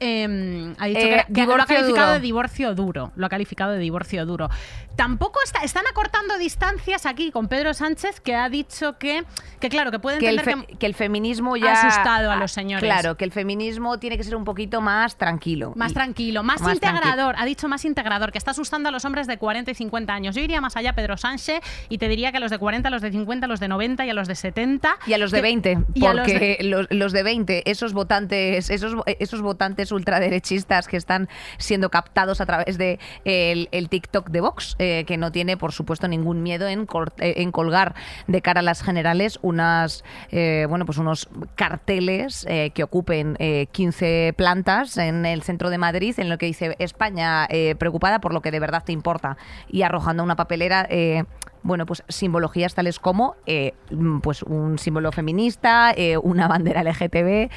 Eh, 0.00 0.74
ha 0.78 0.86
dicho 0.86 0.98
Eh, 1.00 1.24
que, 1.32 1.46
lo 1.46 1.54
ha 1.54 1.66
calificado 1.66 1.88
duro. 2.08 2.12
de 2.12 2.20
divorcio 2.20 2.74
duro. 2.74 3.12
Lo 3.16 3.26
ha 3.26 3.28
calificado 3.28 3.72
de 3.72 3.78
divorcio 3.78 4.26
duro. 4.26 4.50
Tampoco 4.96 5.40
está, 5.44 5.60
están 5.60 5.84
acortando 5.90 6.36
distancias 6.38 7.06
aquí 7.06 7.30
con 7.30 7.48
Pedro 7.48 7.74
Sánchez, 7.74 8.20
que 8.20 8.34
ha 8.34 8.48
dicho 8.48 8.98
que, 8.98 9.24
que 9.60 9.68
claro, 9.68 9.90
que 9.90 9.98
puede 9.98 10.18
que 10.18 10.28
el, 10.28 10.40
fe- 10.40 10.66
que... 10.66 10.76
que 10.76 10.86
el 10.86 10.94
feminismo 10.94 11.56
ya 11.56 11.72
asustado 11.72 12.30
a 12.30 12.36
los 12.36 12.52
señores. 12.52 12.84
Claro, 12.84 13.16
que 13.16 13.24
el 13.24 13.32
feminismo 13.32 13.98
tiene 13.98 14.16
que 14.16 14.24
ser 14.24 14.36
un 14.36 14.44
poquito 14.44 14.80
más 14.80 15.16
tranquilo. 15.16 15.72
Más 15.76 15.92
Y- 15.92 15.94
tranquilo, 15.94 16.42
más, 16.42 16.60
más 16.60 16.74
integrador. 16.74 17.34
Ha 17.38 17.44
dicho 17.44 17.68
más 17.68 17.84
integrador, 17.84 18.30
que 18.32 18.38
está 18.38 18.50
asustando 18.50 18.88
a 18.88 18.92
los 18.92 19.04
hombres 19.04 19.26
de 19.26 19.38
40 19.38 19.70
y 19.70 19.74
50 19.74 20.12
años. 20.12 20.23
Yo 20.32 20.40
iría 20.40 20.60
más 20.60 20.76
allá, 20.76 20.94
Pedro 20.94 21.16
Sánchez, 21.16 21.60
y 21.88 21.98
te 21.98 22.08
diría 22.08 22.30
que 22.30 22.38
a 22.38 22.40
los 22.40 22.50
de 22.50 22.58
40, 22.58 22.88
a 22.88 22.90
los 22.90 23.02
de 23.02 23.10
50, 23.10 23.46
a 23.46 23.48
los 23.48 23.60
de 23.60 23.68
90 23.68 24.06
y 24.06 24.10
a 24.10 24.14
los 24.14 24.28
de 24.28 24.34
70. 24.34 24.96
Y 25.06 25.12
a 25.12 25.18
los 25.18 25.30
de 25.30 25.38
que- 25.38 25.42
20, 25.42 25.78
y 25.94 26.06
a 26.06 26.14
los 26.14 26.26
porque 26.26 26.56
de- 26.60 26.64
los, 26.64 26.86
los 26.90 27.12
de 27.12 27.22
20, 27.22 27.70
esos 27.70 27.92
votantes, 27.92 28.70
esos, 28.70 28.94
esos 29.06 29.40
votantes 29.42 29.92
ultraderechistas 29.92 30.88
que 30.88 30.96
están 30.96 31.28
siendo 31.58 31.90
captados 31.90 32.40
a 32.40 32.46
través 32.46 32.78
de 32.78 32.98
el, 33.24 33.68
el 33.72 33.88
TikTok 33.88 34.28
de 34.30 34.40
Vox, 34.40 34.76
eh, 34.78 35.04
que 35.06 35.16
no 35.16 35.32
tiene, 35.32 35.56
por 35.56 35.72
supuesto, 35.72 36.08
ningún 36.08 36.42
miedo 36.42 36.68
en, 36.68 36.86
eh, 37.18 37.34
en 37.38 37.50
colgar 37.52 37.94
de 38.26 38.40
cara 38.42 38.60
a 38.60 38.62
las 38.62 38.82
generales 38.82 39.38
unas, 39.42 40.04
eh, 40.30 40.66
bueno, 40.68 40.86
pues 40.86 40.98
unos 40.98 41.28
carteles 41.56 42.46
eh, 42.48 42.70
que 42.74 42.82
ocupen 42.84 43.36
eh, 43.40 43.66
15 43.72 44.34
plantas 44.36 44.96
en 44.98 45.26
el 45.26 45.42
centro 45.42 45.70
de 45.70 45.78
Madrid, 45.78 46.14
en 46.18 46.28
lo 46.28 46.38
que 46.38 46.46
dice 46.46 46.76
España 46.78 47.48
preocupada 47.78 48.20
por 48.20 48.32
lo 48.32 48.42
que 48.42 48.50
de 48.50 48.60
verdad 48.60 48.84
te 48.84 48.92
importa 48.92 49.36
y 49.68 49.82
arrojando 49.82 50.13
una 50.22 50.36
papelera. 50.36 50.86
eh, 50.90 51.24
bueno, 51.62 51.86
pues 51.86 52.04
simbologías 52.10 52.74
tales 52.74 52.98
como 52.98 53.36
eh, 53.46 53.72
mm, 53.90 54.18
pues 54.18 54.42
un 54.42 54.78
símbolo 54.78 55.12
feminista, 55.12 55.94
eh, 55.96 56.18
una 56.18 56.46
bandera 56.46 56.84
LGTB, 56.84 57.50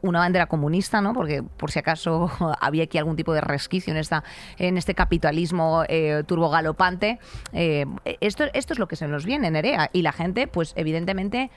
una 0.00 0.20
bandera 0.20 0.46
comunista, 0.46 1.00
¿no? 1.00 1.12
Porque 1.12 1.42
por 1.42 1.72
si 1.72 1.80
acaso 1.80 2.30
había 2.60 2.84
aquí 2.84 2.98
algún 2.98 3.16
tipo 3.16 3.34
de 3.34 3.40
resquicio 3.40 3.92
en 3.92 3.96
esta 3.96 4.22
en 4.58 4.78
este 4.78 4.94
capitalismo 4.94 5.82
turbogalopante. 6.26 7.18
Esto, 8.20 8.44
esto 8.52 8.72
es 8.74 8.78
lo 8.78 8.86
que 8.86 8.94
se 8.94 9.08
nos 9.08 9.24
viene, 9.26 9.50
Nerea. 9.50 9.90
Y 9.92 10.02
la 10.02 10.12
gente, 10.12 10.46
pues 10.46 10.72
evidentemente 10.76 11.50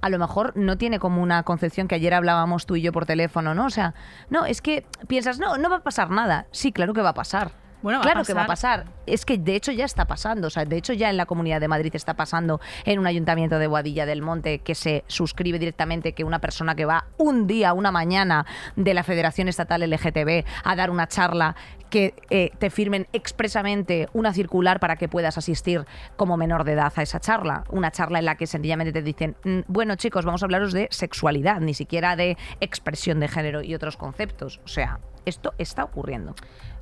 a 0.00 0.08
lo 0.10 0.18
mejor 0.18 0.56
no 0.56 0.78
tiene 0.78 0.98
como 0.98 1.22
una 1.22 1.42
concepción 1.42 1.88
que 1.88 1.96
ayer 1.96 2.14
hablábamos 2.14 2.66
tú 2.66 2.76
y 2.76 2.82
yo 2.82 2.92
por 2.92 3.06
teléfono, 3.06 3.54
¿no? 3.54 3.66
O 3.66 3.70
sea, 3.70 3.94
no, 4.30 4.46
es 4.46 4.62
que 4.62 4.86
piensas, 5.06 5.38
no, 5.38 5.58
no 5.58 5.70
va 5.70 5.76
a 5.76 5.82
pasar 5.82 6.10
nada. 6.10 6.46
Sí, 6.50 6.72
claro 6.72 6.94
que 6.94 7.02
va 7.02 7.10
a 7.10 7.14
pasar. 7.14 7.52
Bueno, 7.82 8.00
claro 8.00 8.24
que 8.24 8.34
va 8.34 8.44
a 8.44 8.46
pasar. 8.46 8.86
Es 9.06 9.24
que 9.24 9.38
de 9.38 9.54
hecho 9.54 9.72
ya 9.72 9.84
está 9.84 10.06
pasando. 10.06 10.48
O 10.48 10.50
sea, 10.50 10.64
de 10.64 10.76
hecho 10.76 10.92
ya 10.92 11.10
en 11.10 11.16
la 11.16 11.26
Comunidad 11.26 11.60
de 11.60 11.68
Madrid 11.68 11.94
está 11.94 12.14
pasando 12.14 12.60
en 12.84 12.98
un 12.98 13.06
ayuntamiento 13.06 13.58
de 13.58 13.66
Boadilla 13.66 14.04
del 14.06 14.22
Monte 14.22 14.58
que 14.60 14.74
se 14.74 15.04
suscribe 15.06 15.58
directamente 15.58 16.12
que 16.12 16.24
una 16.24 16.40
persona 16.40 16.74
que 16.74 16.84
va 16.84 17.06
un 17.18 17.46
día, 17.46 17.72
una 17.72 17.90
mañana 17.92 18.46
de 18.76 18.94
la 18.94 19.02
Federación 19.04 19.48
Estatal 19.48 19.82
LGTB 19.88 20.44
a 20.64 20.76
dar 20.76 20.90
una 20.90 21.06
charla 21.06 21.54
que 21.90 22.14
eh, 22.28 22.50
te 22.58 22.68
firmen 22.68 23.06
expresamente 23.12 24.08
una 24.12 24.34
circular 24.34 24.78
para 24.78 24.96
que 24.96 25.08
puedas 25.08 25.38
asistir 25.38 25.86
como 26.16 26.36
menor 26.36 26.64
de 26.64 26.72
edad 26.72 26.92
a 26.94 27.02
esa 27.02 27.20
charla. 27.20 27.64
Una 27.70 27.90
charla 27.90 28.18
en 28.18 28.26
la 28.26 28.34
que 28.34 28.46
sencillamente 28.46 28.92
te 28.92 29.02
dicen, 29.02 29.36
"Mm, 29.44 29.60
bueno 29.68 29.94
chicos, 29.96 30.24
vamos 30.26 30.42
a 30.42 30.46
hablaros 30.46 30.72
de 30.72 30.88
sexualidad, 30.90 31.60
ni 31.60 31.72
siquiera 31.74 32.16
de 32.16 32.36
expresión 32.60 33.20
de 33.20 33.28
género 33.28 33.62
y 33.62 33.74
otros 33.74 33.96
conceptos. 33.96 34.60
O 34.64 34.68
sea, 34.68 34.98
esto 35.24 35.54
está 35.58 35.84
ocurriendo. 35.84 36.34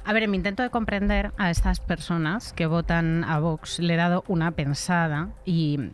A 0.07 0.13
ver, 0.13 0.23
en 0.23 0.31
mi 0.31 0.37
intento 0.37 0.63
de 0.63 0.71
comprender 0.71 1.33
a 1.37 1.51
estas 1.51 1.81
personas 1.81 2.53
que 2.53 2.67
votan 2.67 3.25
a 3.25 3.41
Vox, 3.41 3.81
le 3.81 3.95
he 3.95 3.97
dado 3.97 4.23
una 4.29 4.53
pensada 4.53 5.31
y 5.45 5.91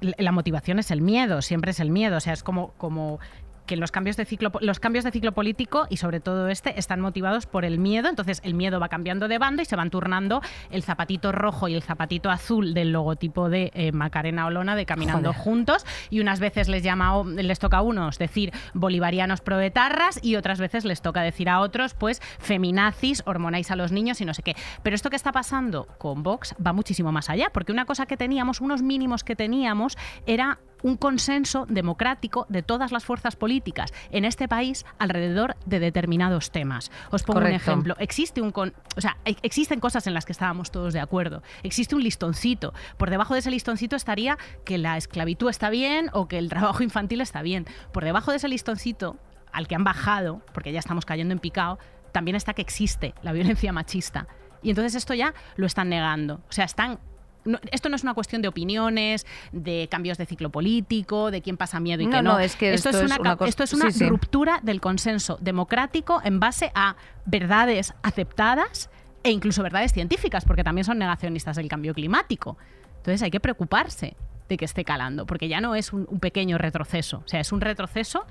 la 0.00 0.32
motivación 0.32 0.80
es 0.80 0.90
el 0.90 1.00
miedo, 1.00 1.40
siempre 1.40 1.70
es 1.70 1.78
el 1.78 1.90
miedo. 1.90 2.16
O 2.16 2.20
sea, 2.20 2.32
es 2.32 2.42
como, 2.42 2.72
como 2.78 3.20
que 3.66 3.76
los 3.76 3.90
cambios 3.90 4.16
de 4.16 4.24
ciclo 4.24 4.52
los 4.60 4.80
cambios 4.80 5.04
de 5.04 5.10
ciclo 5.10 5.32
político 5.32 5.86
y 5.90 5.96
sobre 5.96 6.20
todo 6.20 6.48
este 6.48 6.78
están 6.78 7.00
motivados 7.00 7.46
por 7.46 7.64
el 7.64 7.78
miedo 7.78 8.08
entonces 8.08 8.40
el 8.44 8.54
miedo 8.54 8.80
va 8.80 8.88
cambiando 8.88 9.28
de 9.28 9.38
bando 9.38 9.62
y 9.62 9.64
se 9.64 9.76
van 9.76 9.90
turnando 9.90 10.42
el 10.70 10.82
zapatito 10.82 11.32
rojo 11.32 11.68
y 11.68 11.74
el 11.74 11.82
zapatito 11.82 12.30
azul 12.30 12.74
del 12.74 12.92
logotipo 12.92 13.48
de 13.48 13.70
eh, 13.74 13.92
Macarena 13.92 14.46
Olona 14.46 14.76
de 14.76 14.86
caminando 14.86 15.32
Joder. 15.32 15.44
juntos 15.44 15.86
y 16.10 16.20
unas 16.20 16.40
veces 16.40 16.68
les 16.68 16.82
llama 16.82 17.22
les 17.24 17.58
toca 17.58 17.78
a 17.78 17.82
unos 17.82 18.18
decir 18.18 18.52
bolivarianos 18.72 19.40
proetarras 19.40 20.18
y 20.22 20.36
otras 20.36 20.60
veces 20.60 20.84
les 20.84 21.02
toca 21.02 21.22
decir 21.22 21.48
a 21.48 21.60
otros 21.60 21.94
pues 21.94 22.20
feminazis, 22.38 23.22
hormonáis 23.26 23.70
a 23.70 23.76
los 23.76 23.92
niños 23.92 24.20
y 24.20 24.24
no 24.24 24.34
sé 24.34 24.42
qué. 24.42 24.56
Pero 24.82 24.96
esto 24.96 25.10
que 25.10 25.16
está 25.16 25.32
pasando 25.32 25.86
con 25.98 26.22
Vox 26.22 26.54
va 26.64 26.72
muchísimo 26.72 27.12
más 27.12 27.30
allá, 27.30 27.50
porque 27.52 27.72
una 27.72 27.84
cosa 27.84 28.06
que 28.06 28.16
teníamos, 28.16 28.60
unos 28.60 28.82
mínimos 28.82 29.24
que 29.24 29.36
teníamos 29.36 29.96
era 30.26 30.58
un 30.84 30.96
consenso 30.98 31.66
democrático 31.68 32.46
de 32.50 32.62
todas 32.62 32.92
las 32.92 33.04
fuerzas 33.04 33.36
políticas 33.36 33.90
en 34.10 34.24
este 34.24 34.46
país 34.48 34.84
alrededor 34.98 35.56
de 35.64 35.80
determinados 35.80 36.50
temas. 36.50 36.92
Os 37.10 37.22
pongo 37.22 37.40
un 37.40 37.46
ejemplo. 37.46 37.96
Existe 37.98 38.42
un 38.42 38.52
con- 38.52 38.74
o 38.96 39.00
sea, 39.00 39.16
e- 39.24 39.34
existen 39.42 39.80
cosas 39.80 40.06
en 40.06 40.12
las 40.14 40.26
que 40.26 40.32
estábamos 40.32 40.70
todos 40.70 40.92
de 40.92 41.00
acuerdo. 41.00 41.42
Existe 41.62 41.94
un 41.96 42.02
listoncito. 42.02 42.74
Por 42.98 43.08
debajo 43.08 43.32
de 43.32 43.40
ese 43.40 43.50
listoncito 43.50 43.96
estaría 43.96 44.36
que 44.64 44.76
la 44.78 44.96
esclavitud 44.98 45.48
está 45.48 45.70
bien 45.70 46.10
o 46.12 46.28
que 46.28 46.36
el 46.38 46.50
trabajo 46.50 46.82
infantil 46.82 47.22
está 47.22 47.40
bien. 47.40 47.66
Por 47.92 48.04
debajo 48.04 48.30
de 48.30 48.36
ese 48.36 48.48
listoncito 48.48 49.16
al 49.52 49.66
que 49.66 49.74
han 49.76 49.84
bajado, 49.84 50.42
porque 50.52 50.70
ya 50.72 50.80
estamos 50.80 51.06
cayendo 51.06 51.32
en 51.32 51.38
picado, 51.38 51.78
también 52.12 52.36
está 52.36 52.52
que 52.52 52.62
existe 52.62 53.14
la 53.22 53.32
violencia 53.32 53.72
machista. 53.72 54.28
Y 54.62 54.68
entonces 54.70 54.94
esto 54.96 55.14
ya 55.14 55.32
lo 55.56 55.64
están 55.66 55.88
negando. 55.88 56.42
O 56.48 56.52
sea, 56.52 56.66
están 56.66 56.98
no- 57.44 57.58
esto 57.70 57.88
no 57.88 57.96
es 57.96 58.02
una 58.02 58.14
cuestión 58.14 58.42
de 58.42 58.48
opiniones, 58.48 59.26
de 59.52 59.88
cambios 59.90 60.18
de 60.18 60.26
ciclo 60.26 60.50
político, 60.50 61.30
de 61.30 61.42
quién 61.42 61.56
pasa 61.56 61.80
miedo 61.80 62.02
y 62.02 62.06
No, 62.06 62.12
qué 62.18 62.22
no. 62.22 62.32
no, 62.34 62.38
es 62.40 62.56
que 62.56 62.74
esto 62.74 62.90
es 62.90 62.96
una, 62.96 63.16
una 63.16 63.30
ca- 63.30 63.36
cosa- 63.36 63.48
esto 63.48 63.64
es 63.64 63.72
una 63.72 63.90
sí, 63.90 63.98
sí. 64.00 64.08
ruptura 64.08 64.60
del 64.62 64.80
consenso 64.80 65.38
democrático 65.40 66.20
en 66.24 66.40
base 66.40 66.72
a 66.74 66.96
verdades 67.26 67.94
aceptadas 68.02 68.90
e 69.22 69.30
incluso 69.30 69.62
verdades 69.62 69.92
científicas, 69.92 70.44
porque 70.44 70.64
también 70.64 70.84
son 70.84 70.98
negacionistas 70.98 71.56
del 71.56 71.68
cambio 71.68 71.94
climático. 71.94 72.56
Entonces 72.98 73.22
hay 73.22 73.30
que 73.30 73.40
preocuparse 73.40 74.16
de 74.48 74.56
que 74.58 74.64
esté 74.66 74.84
calando, 74.84 75.24
porque 75.26 75.48
ya 75.48 75.60
no 75.60 75.74
es 75.74 75.92
un, 75.92 76.06
un 76.10 76.20
pequeño 76.20 76.58
retroceso, 76.58 77.22
o 77.24 77.28
sea, 77.28 77.40
es 77.40 77.50
un 77.52 77.60
retroceso 77.62 78.26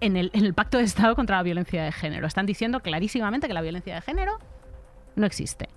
en 0.00 0.16
el, 0.16 0.30
en 0.34 0.44
el 0.44 0.54
pacto 0.54 0.78
de 0.78 0.84
Estado 0.84 1.16
contra 1.16 1.36
la 1.38 1.42
violencia 1.42 1.82
de 1.82 1.90
género. 1.90 2.26
Están 2.26 2.46
diciendo 2.46 2.80
clarísimamente 2.80 3.48
que 3.48 3.54
la 3.54 3.62
violencia 3.62 3.94
de 3.94 4.00
género 4.02 4.38
no 5.16 5.26
existe. 5.26 5.68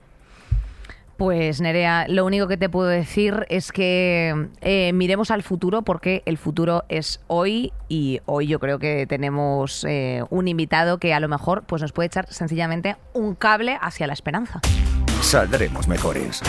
Pues 1.20 1.60
Nerea, 1.60 2.06
lo 2.08 2.26
único 2.26 2.48
que 2.48 2.56
te 2.56 2.70
puedo 2.70 2.88
decir 2.88 3.46
es 3.50 3.74
que 3.74 4.48
eh, 4.62 4.94
miremos 4.94 5.32
al 5.32 5.44
futuro 5.44 5.82
porque 5.82 6.24
el 6.26 6.38
futuro 6.38 6.86
es 6.88 7.20
hoy 7.28 7.74
y 7.90 8.22
hoy 8.26 8.48
yo 8.48 8.58
creo 8.60 8.80
que 8.80 9.06
tenemos 9.06 9.84
eh, 9.84 10.24
un 10.30 10.48
invitado 10.48 10.98
que 10.98 11.14
a 11.14 11.20
lo 11.20 11.28
mejor 11.28 11.64
pues 11.64 11.82
nos 11.82 11.92
puede 11.92 12.08
echar 12.08 12.32
sencillamente 12.32 12.96
un 13.14 13.36
cable 13.36 13.78
hacia 13.82 14.08
la 14.08 14.14
esperanza. 14.14 14.62
Saldremos 15.20 15.90
mejores. 15.90 16.42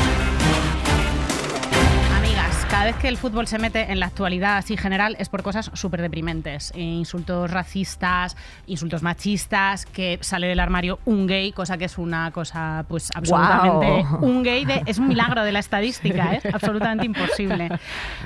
Cada 2.71 2.85
vez 2.85 2.97
que 2.97 3.09
el 3.09 3.17
fútbol 3.17 3.49
se 3.49 3.59
mete 3.59 3.91
en 3.91 3.99
la 3.99 4.07
actualidad 4.07 4.57
así 4.57 4.77
general 4.77 5.17
es 5.19 5.29
por 5.29 5.43
cosas 5.43 5.73
súper 5.75 6.01
deprimentes. 6.03 6.71
Eh, 6.77 6.81
insultos 6.81 7.51
racistas, 7.51 8.37
insultos 8.69 9.03
machistas, 9.03 9.87
que 9.87 10.19
sale 10.21 10.47
del 10.47 10.61
armario 10.61 11.01
un 11.05 11.27
gay, 11.27 11.51
cosa 11.51 11.77
que 11.79 11.87
es 11.87 11.99
una 11.99 12.31
cosa 12.31 12.85
pues 12.89 13.11
absolutamente... 13.13 14.05
Un 14.21 14.45
gay 14.45 14.65
de- 14.65 14.83
es 14.87 14.99
un 14.99 15.09
milagro 15.09 15.43
de 15.43 15.51
la 15.51 15.59
estadística, 15.59 16.35
es 16.35 16.47
absolutamente 16.55 17.05
imposible. 17.07 17.71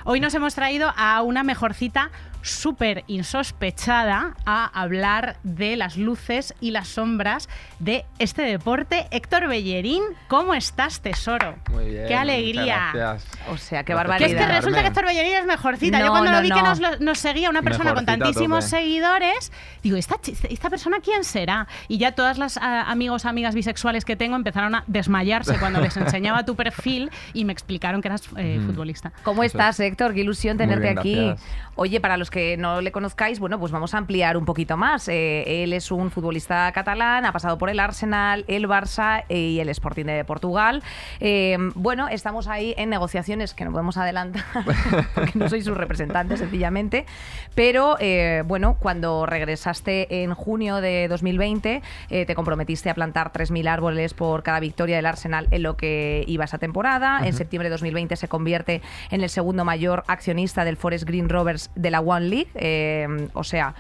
Hoy 0.05 0.21
nos 0.21 0.35
hemos 0.35 0.55
traído 0.55 0.93
a 0.95 1.23
una 1.23 1.43
mejorcita 1.43 2.11
súper 2.45 3.05
insospechada 3.07 4.35
a 4.45 4.67
hablar 4.67 5.37
de 5.43 5.77
las 5.77 5.97
luces 5.97 6.55
y 6.61 6.71
las 6.71 6.89
sombras 6.89 7.49
de 7.79 8.05
este 8.19 8.43
deporte. 8.43 9.07
Héctor 9.11 9.49
Bellerín, 9.49 10.03
¿cómo 10.29 10.55
estás, 10.55 11.01
tesoro? 11.01 11.57
Muy 11.73 11.87
bien. 11.87 12.07
¡Qué 12.07 12.15
alegría! 12.15 12.91
gracias. 12.93 13.27
O 13.51 13.57
sea, 13.57 13.83
qué 13.83 13.95
Gracias 13.95 13.95
Que 13.95 13.95
barbaridad. 13.95 14.31
es 14.31 14.47
que 14.47 14.53
resulta 14.53 14.81
que 14.83 14.89
Héctor 14.89 15.07
Bellerín 15.07 15.35
es 15.35 15.47
mejorcita. 15.47 16.01
Yo 16.01 16.11
cuando 16.11 16.31
no, 16.31 16.37
lo 16.37 16.43
vi 16.43 16.51
que 16.51 16.63
no. 16.63 16.97
nos, 17.01 17.19
seguía 17.19 17.49
una 17.51 17.63
persona 17.63 17.95
con 17.95 18.05
Mejorcita 18.05 18.25
tantísimos 18.25 18.65
tope. 18.67 18.77
seguidores, 18.83 19.53
digo, 19.83 19.97
¿esta, 19.97 20.17
¿esta 20.49 20.71
persona 20.71 20.99
quién 21.03 21.25
será? 21.25 21.67
Y 21.89 21.99
ya 21.99 22.13
todas 22.13 22.39
las 22.39 22.59
ah, 22.59 22.85
amigos, 22.91 23.25
amigas 23.25 23.55
bisexuales 23.55 24.05
que 24.05 24.17
tengo 24.17 24.37
empezaron 24.37 24.75
a 24.75 24.85
desmayarse 24.87 25.59
cuando 25.59 25.81
les 25.81 25.97
enseñaba 25.97 26.45
tu 26.45 26.57
perfil 26.57 27.11
y 27.33 27.45
me 27.45 27.53
explicaron 27.53 28.03
que 28.03 28.09
eras 28.09 28.23
eh, 28.37 28.61
futbolista. 28.67 29.13
¿Cómo 29.23 29.43
estás, 29.43 29.81
Héctor? 29.81 30.13
Qué 30.15 30.21
ilusión 30.21 30.59
tenerte 30.59 30.89
bien, 30.89 30.99
aquí. 30.99 31.15
gracias. 31.15 31.49
Oye, 31.77 32.01
para 32.01 32.17
los 32.17 32.31
que 32.35 32.57
no 32.57 32.81
le 32.81 32.91
conozcáis, 32.91 33.39
bueno, 33.39 33.61
pues 33.61 33.71
vamos 33.71 33.95
a 33.95 33.99
ampliar 33.99 34.37
un 34.37 34.45
poquito 34.45 34.77
más. 34.77 35.07
Eh, 35.07 35.63
él 35.63 35.73
es 35.73 35.93
un 35.93 36.11
futbolista 36.11 36.73
catalán, 36.73 37.25
ha 37.25 37.31
pasado 37.31 37.59
por 37.59 37.71
el 37.71 37.79
Arsenal, 37.79 38.45
el 38.49 38.67
Barça 38.67 39.23
eh, 39.29 39.39
y 39.39 39.61
el 39.61 39.69
Sporting 39.69 40.05
de 40.05 40.25
Portugal. 40.25 40.83
Eh, 41.21 41.57
bueno, 41.77 42.09
estamos 42.09 42.49
ahí 42.49 42.75
en 42.77 42.91
negociaciones 42.91 43.55
que 43.55 43.65
no 43.65 43.71
podemos 43.71 43.99
adelantar 43.99 44.43
porque 45.15 45.39
no 45.39 45.49
soy 45.49 45.63
su 45.63 45.77
representante, 45.77 46.37
sencillamente. 46.37 47.07
Pero 47.55 47.99
bueno, 48.47 48.79
cuando 48.81 49.27
regresaste 49.27 50.25
en 50.25 50.35
junio 50.35 50.81
de 50.81 51.07
2020, 51.07 51.83
eh, 52.11 52.27
te 52.27 52.35
comprometiste 52.35 52.91
a 52.91 52.95
plantar 52.95 53.33
3.000 53.33 53.69
árboles 53.69 54.13
por 54.13 54.43
cada 54.43 54.59
victoria 54.59 54.97
del 54.97 55.07
Arsenal 55.07 55.47
en 55.53 55.63
lo 55.63 55.77
que 55.77 56.25
iba 56.27 56.45
esa 56.45 56.59
temporada. 56.59 57.21
En 57.25 57.33
septiembre 57.33 57.69
de 57.69 57.75
2020 57.75 58.17
se 58.17 58.27
convierte 58.27 58.83
en 59.13 59.21
el 59.21 59.31
segundo 59.31 59.65
mayor 59.65 60.03
accionista 60.09 60.65
del 60.65 60.77
Forest 60.77 61.05
Green 61.05 61.29
Rovers 61.29 61.71
de 61.77 61.93
la 61.93 62.01
One 62.01 62.24
League. 62.31 62.51
eh, 62.55 63.29
o 63.35 63.45
sea, 63.45 63.75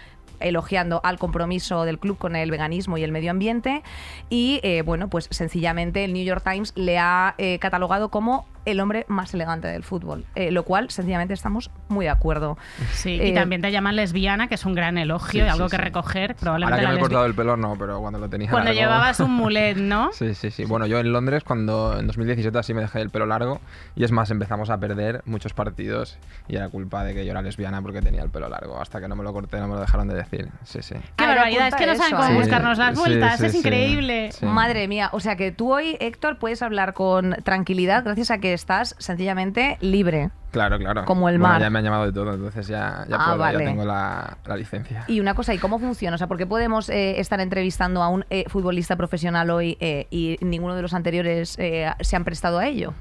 elogiando 0.44 1.00
al 1.04 1.18
compromiso 1.18 1.84
del 1.84 1.98
club 1.98 2.18
con 2.18 2.36
el 2.36 2.50
veganismo 2.50 2.98
y 2.98 3.02
el 3.04 3.12
medio 3.12 3.30
ambiente 3.30 3.82
y 4.30 4.60
eh, 4.62 4.82
bueno 4.82 5.08
pues 5.08 5.28
sencillamente 5.30 6.04
el 6.04 6.12
New 6.12 6.24
York 6.24 6.42
Times 6.44 6.72
le 6.76 6.98
ha 6.98 7.34
eh, 7.38 7.58
catalogado 7.58 8.08
como 8.10 8.46
el 8.64 8.80
hombre 8.80 9.04
más 9.08 9.34
elegante 9.34 9.68
del 9.68 9.82
fútbol 9.82 10.24
eh, 10.34 10.50
lo 10.50 10.62
cual 10.62 10.90
sencillamente 10.90 11.34
estamos 11.34 11.70
muy 11.88 12.06
de 12.06 12.10
acuerdo 12.10 12.56
Sí, 12.92 13.20
Eh, 13.20 13.28
y 13.28 13.34
también 13.34 13.60
te 13.60 13.70
llaman 13.70 13.96
lesbiana, 13.96 14.48
que 14.48 14.54
es 14.54 14.64
un 14.64 14.74
gran 14.74 14.96
elogio 14.98 15.42
Sí, 15.42 15.46
y 15.46 15.50
algo 15.50 15.68
sí, 15.68 15.70
que 15.72 15.76
sí. 15.76 15.82
recoger. 15.82 16.36
Ahora 16.46 16.78
que 16.80 16.86
me 16.86 16.94
he 16.94 16.98
cortado 16.98 17.26
el 17.26 17.34
pelo, 17.34 17.56
no, 17.56 17.76
pero 17.78 18.00
cuando 18.00 18.18
lo 18.18 18.28
tenía 18.28 18.50
Cuando 18.50 18.70
largo- 18.70 18.80
llevabas 18.80 19.20
un 19.20 19.32
mulet, 19.32 19.76
¿no? 19.76 20.10
Sí, 20.14 20.34
sí, 20.34 20.50
sí. 20.50 20.64
Bueno, 20.64 20.86
yo 20.86 20.98
en 20.98 21.12
Londres, 21.12 21.44
cuando 21.44 21.98
en 21.98 22.06
2017 22.06 22.56
así 22.58 22.72
me 22.74 22.80
dejé 22.82 23.00
el 23.00 23.10
pelo 23.10 23.26
largo, 23.26 23.60
y 23.96 24.04
es 24.04 24.12
más, 24.12 24.30
empezamos 24.30 24.70
a 24.70 24.78
perder 24.78 25.22
muchos 25.26 25.52
partidos, 25.52 26.18
y 26.48 26.56
era 26.56 26.68
culpa 26.68 27.04
de 27.04 27.14
que 27.14 27.24
yo 27.24 27.30
era 27.32 27.42
lesbiana 27.42 27.82
porque 27.82 28.00
tenía 28.02 28.22
el 28.22 28.30
pelo 28.30 28.48
largo. 28.48 28.80
Hasta 28.80 29.00
que 29.00 29.08
no 29.08 29.16
me 29.16 29.22
lo 29.24 29.32
corté, 29.32 29.58
no 29.60 29.68
me 29.68 29.74
lo 29.74 29.80
dejaron 29.80 30.08
de 30.08 30.14
decir. 30.14 30.33
Sí, 30.64 30.82
sí. 30.82 30.94
Qué 31.16 31.26
barbaridad, 31.26 31.68
es 31.68 31.74
que 31.74 31.86
no 31.86 31.94
saben 31.96 32.14
eso, 32.14 32.16
cómo 32.22 32.28
¿eh? 32.30 32.40
buscarnos 32.40 32.78
las 32.78 32.98
vueltas, 32.98 33.40
sí, 33.40 33.46
es 33.46 33.54
increíble. 33.54 34.32
Sí. 34.32 34.46
Madre 34.46 34.88
mía, 34.88 35.10
o 35.12 35.20
sea 35.20 35.36
que 35.36 35.52
tú 35.52 35.72
hoy, 35.72 35.96
Héctor, 36.00 36.38
puedes 36.38 36.62
hablar 36.62 36.94
con 36.94 37.32
tranquilidad 37.44 38.04
gracias 38.04 38.30
a 38.30 38.38
que 38.38 38.52
estás 38.52 38.94
sencillamente 38.98 39.76
libre. 39.80 40.30
Claro, 40.50 40.78
claro. 40.78 41.04
Como 41.04 41.28
el 41.28 41.38
Bueno, 41.38 41.54
mar. 41.54 41.60
ya 41.60 41.68
me 41.70 41.80
han 41.80 41.84
llamado 41.84 42.06
de 42.06 42.12
todo, 42.12 42.32
entonces 42.32 42.68
ya, 42.68 43.04
ya, 43.08 43.16
Ah, 43.18 43.24
puedo, 43.26 43.38
vale. 43.38 43.58
ya 43.58 43.64
tengo 43.64 43.84
la, 43.84 44.38
la 44.46 44.56
licencia. 44.56 45.04
Y 45.08 45.18
una 45.18 45.34
cosa, 45.34 45.52
¿y 45.52 45.58
cómo 45.58 45.80
funciona? 45.80 46.14
O 46.14 46.18
sea, 46.18 46.28
¿por 46.28 46.36
qué 46.38 46.46
podemos 46.46 46.88
eh, 46.90 47.18
estar 47.18 47.40
entrevistando 47.40 48.02
a 48.04 48.08
un 48.08 48.24
eh, 48.30 48.44
futbolista 48.48 48.94
profesional 48.94 49.50
hoy 49.50 49.76
eh, 49.80 50.06
y 50.10 50.36
ninguno 50.42 50.76
de 50.76 50.82
los 50.82 50.94
anteriores 50.94 51.56
eh, 51.58 51.90
se 52.00 52.14
han 52.16 52.22
prestado 52.24 52.60
a 52.60 52.66
ello? 52.68 52.94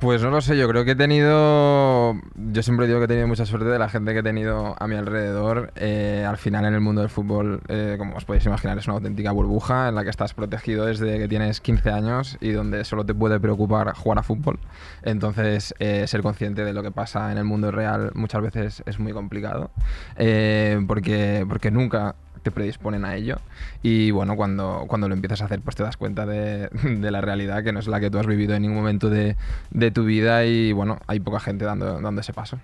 Pues 0.00 0.22
no 0.22 0.30
lo 0.30 0.40
sé, 0.40 0.56
yo 0.56 0.66
creo 0.66 0.86
que 0.86 0.92
he 0.92 0.96
tenido. 0.96 2.18
Yo 2.34 2.62
siempre 2.62 2.86
digo 2.86 3.00
que 3.00 3.04
he 3.04 3.08
tenido 3.08 3.28
mucha 3.28 3.44
suerte 3.44 3.68
de 3.68 3.78
la 3.78 3.90
gente 3.90 4.14
que 4.14 4.20
he 4.20 4.22
tenido 4.22 4.74
a 4.78 4.86
mi 4.86 4.94
alrededor. 4.96 5.72
Eh, 5.76 6.24
al 6.26 6.38
final, 6.38 6.64
en 6.64 6.72
el 6.72 6.80
mundo 6.80 7.02
del 7.02 7.10
fútbol, 7.10 7.60
eh, 7.68 7.96
como 7.98 8.16
os 8.16 8.24
podéis 8.24 8.46
imaginar, 8.46 8.78
es 8.78 8.86
una 8.86 8.94
auténtica 8.94 9.30
burbuja 9.30 9.90
en 9.90 9.96
la 9.96 10.02
que 10.02 10.08
estás 10.08 10.32
protegido 10.32 10.86
desde 10.86 11.18
que 11.18 11.28
tienes 11.28 11.60
15 11.60 11.90
años 11.90 12.38
y 12.40 12.52
donde 12.52 12.82
solo 12.84 13.04
te 13.04 13.12
puede 13.14 13.38
preocupar 13.40 13.92
jugar 13.94 14.18
a 14.18 14.22
fútbol. 14.22 14.58
Entonces, 15.02 15.74
eh, 15.80 16.06
ser 16.06 16.22
consciente 16.22 16.64
de 16.64 16.72
lo 16.72 16.82
que 16.82 16.92
pasa 16.92 17.30
en 17.30 17.36
el 17.36 17.44
mundo 17.44 17.70
real 17.70 18.10
muchas 18.14 18.40
veces 18.40 18.82
es 18.86 18.98
muy 18.98 19.12
complicado. 19.12 19.70
eh, 20.16 20.82
porque, 20.88 21.44
porque 21.46 21.70
nunca 21.70 22.14
te 22.42 22.50
predisponen 22.50 23.04
a 23.04 23.14
ello. 23.14 23.36
Y 23.82 24.10
bueno, 24.10 24.36
cuando, 24.36 24.84
cuando 24.88 25.08
lo 25.08 25.14
empiezas 25.14 25.42
a 25.42 25.46
hacer, 25.46 25.60
pues 25.60 25.76
te 25.76 25.82
das 25.82 25.96
cuenta 25.96 26.26
de, 26.26 26.68
la 26.82 27.20
realidad 27.20 27.62
que 27.62 27.72
no 27.72 27.80
es 27.80 27.86
la 27.86 28.00
que 28.00 28.10
tú 28.10 28.18
has 28.18 28.26
vivido 28.26 28.54
en 28.54 28.62
ningún 28.62 28.78
momento 28.78 29.10
de, 29.10 29.36
de 29.70 29.90
tu 29.90 30.04
vida 30.04 30.44
y 30.44 30.72
bueno, 30.72 30.98
hay 31.06 31.20
poca 31.20 31.40
gente 31.40 31.64
dando, 31.64 32.00
dando 32.00 32.20
ese 32.20 32.32
paso. 32.32 32.58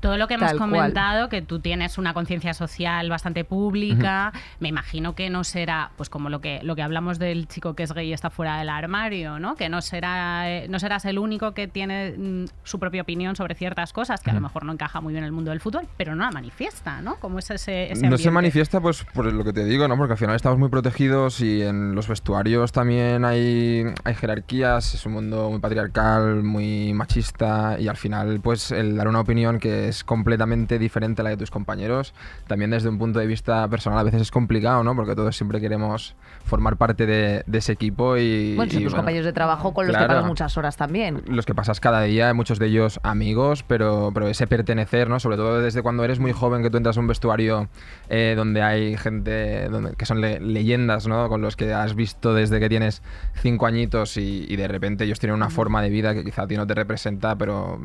Todo 0.00 0.16
lo 0.16 0.26
que 0.28 0.34
hemos 0.34 0.48
Tal 0.48 0.58
cual. 0.58 0.70
comentado, 0.70 1.28
que 1.28 1.42
tú 1.42 1.60
tienes 1.60 1.98
una 1.98 2.14
conciencia 2.14 2.54
social 2.54 3.08
bastante 3.08 3.44
pública, 3.44 4.32
me 4.58 4.68
imagino 4.68 5.14
que 5.14 5.30
no 5.30 5.44
será, 5.44 5.90
pues 5.96 6.08
como 6.08 6.30
lo 6.30 6.40
que, 6.40 6.60
lo 6.62 6.74
que 6.74 6.82
hablamos 6.82 7.18
del 7.18 7.46
chico 7.48 7.74
que 7.74 7.82
es 7.82 7.92
gay 7.92 8.08
y 8.08 8.12
está 8.12 8.30
fuera 8.30 8.58
del 8.58 8.68
armario, 8.68 9.38
¿no? 9.38 9.56
Que 9.56 9.68
no 9.68 9.80
será, 9.82 10.50
eh, 10.50 10.66
no 10.68 10.78
serás 10.78 11.04
el 11.04 11.18
único 11.18 11.52
que 11.52 11.68
tiene 11.68 12.14
mm, 12.16 12.44
su 12.64 12.78
propia 12.78 13.02
opinión 13.02 13.36
sobre 13.36 13.54
ciertas 13.54 13.92
cosas, 13.92 14.20
que 14.22 14.30
a 14.30 14.34
lo 14.34 14.40
mejor 14.40 14.64
no 14.64 14.72
encaja 14.72 15.00
muy 15.00 15.12
bien 15.12 15.24
en 15.24 15.26
el 15.26 15.32
mundo 15.32 15.50
del 15.50 15.60
fútbol, 15.60 15.86
pero 15.96 16.14
no 16.14 16.24
la 16.24 16.30
manifiesta, 16.30 17.02
¿no? 17.02 17.16
Como 17.16 17.38
es 17.38 17.50
ese, 17.50 17.92
ese 17.92 18.08
No 18.08 18.16
se 18.16 18.30
manifiesta 18.30 18.80
pues 18.80 19.04
por 19.14 19.30
lo 19.30 19.44
que 19.44 19.52
te 19.52 19.64
digo, 19.64 19.86
¿no? 19.86 19.96
Porque 19.96 20.12
al 20.12 20.18
final 20.18 20.36
estamos 20.36 20.58
muy 20.58 20.68
protegidos 20.68 21.40
y 21.40 21.62
en 21.62 21.94
los 21.94 22.08
vestuarios 22.08 22.72
también 22.72 23.24
hay, 23.24 23.84
hay 24.04 24.14
jerarquías, 24.14 24.94
es 24.94 25.06
un 25.06 25.12
mundo 25.12 25.50
muy 25.50 25.60
patriarcal, 25.60 26.42
muy 26.42 26.92
machista 26.94 27.76
y 27.78 27.88
al 27.88 27.96
final 27.96 28.40
pues 28.42 28.70
el 28.70 28.96
dar 28.96 29.08
una 29.08 29.20
opinión 29.20 29.58
que 29.58 29.89
es 29.90 30.02
completamente 30.04 30.78
diferente 30.78 31.20
a 31.20 31.24
la 31.24 31.30
de 31.30 31.36
tus 31.36 31.50
compañeros, 31.50 32.14
también 32.46 32.70
desde 32.70 32.88
un 32.88 32.98
punto 32.98 33.18
de 33.18 33.26
vista 33.26 33.68
personal 33.68 33.98
a 33.98 34.02
veces 34.02 34.22
es 34.22 34.30
complicado, 34.30 34.82
¿no? 34.82 34.96
Porque 34.96 35.14
todos 35.14 35.36
siempre 35.36 35.60
queremos 35.60 36.14
formar 36.44 36.76
parte 36.76 37.04
de, 37.06 37.42
de 37.46 37.58
ese 37.58 37.72
equipo 37.72 38.16
y... 38.16 38.56
Bueno, 38.56 38.72
son 38.72 38.82
tus 38.82 38.92
bueno, 38.92 39.02
compañeros 39.02 39.26
de 39.26 39.32
trabajo 39.32 39.74
con 39.74 39.86
los 39.86 39.96
que 39.96 40.06
pasas 40.06 40.24
muchas 40.24 40.56
horas 40.56 40.76
también. 40.76 41.22
los 41.26 41.44
que 41.44 41.54
pasas 41.54 41.80
cada 41.80 42.02
día, 42.02 42.32
muchos 42.34 42.58
de 42.58 42.66
ellos 42.66 42.98
amigos, 43.02 43.62
pero, 43.62 44.10
pero 44.14 44.26
ese 44.28 44.46
pertenecer, 44.46 45.08
¿no? 45.10 45.20
Sobre 45.20 45.36
todo 45.36 45.60
desde 45.60 45.82
cuando 45.82 46.04
eres 46.04 46.18
muy 46.18 46.32
joven, 46.32 46.62
que 46.62 46.70
tú 46.70 46.76
entras 46.78 46.96
a 46.96 47.00
un 47.00 47.06
vestuario 47.06 47.68
eh, 48.08 48.34
donde 48.36 48.62
hay 48.62 48.96
gente 48.96 49.68
donde, 49.68 49.94
que 49.96 50.06
son 50.06 50.20
le- 50.20 50.40
leyendas, 50.40 51.06
¿no? 51.06 51.28
Con 51.28 51.42
los 51.42 51.56
que 51.56 51.72
has 51.74 51.94
visto 51.94 52.32
desde 52.34 52.60
que 52.60 52.68
tienes 52.68 53.02
cinco 53.34 53.66
añitos 53.66 54.16
y, 54.16 54.46
y 54.48 54.56
de 54.56 54.68
repente 54.68 55.04
ellos 55.04 55.18
tienen 55.18 55.34
una 55.36 55.50
forma 55.50 55.82
de 55.82 55.90
vida 55.90 56.14
que 56.14 56.24
quizá 56.24 56.42
a 56.42 56.46
ti 56.46 56.56
no 56.56 56.66
te 56.66 56.74
representa, 56.74 57.36
pero 57.36 57.80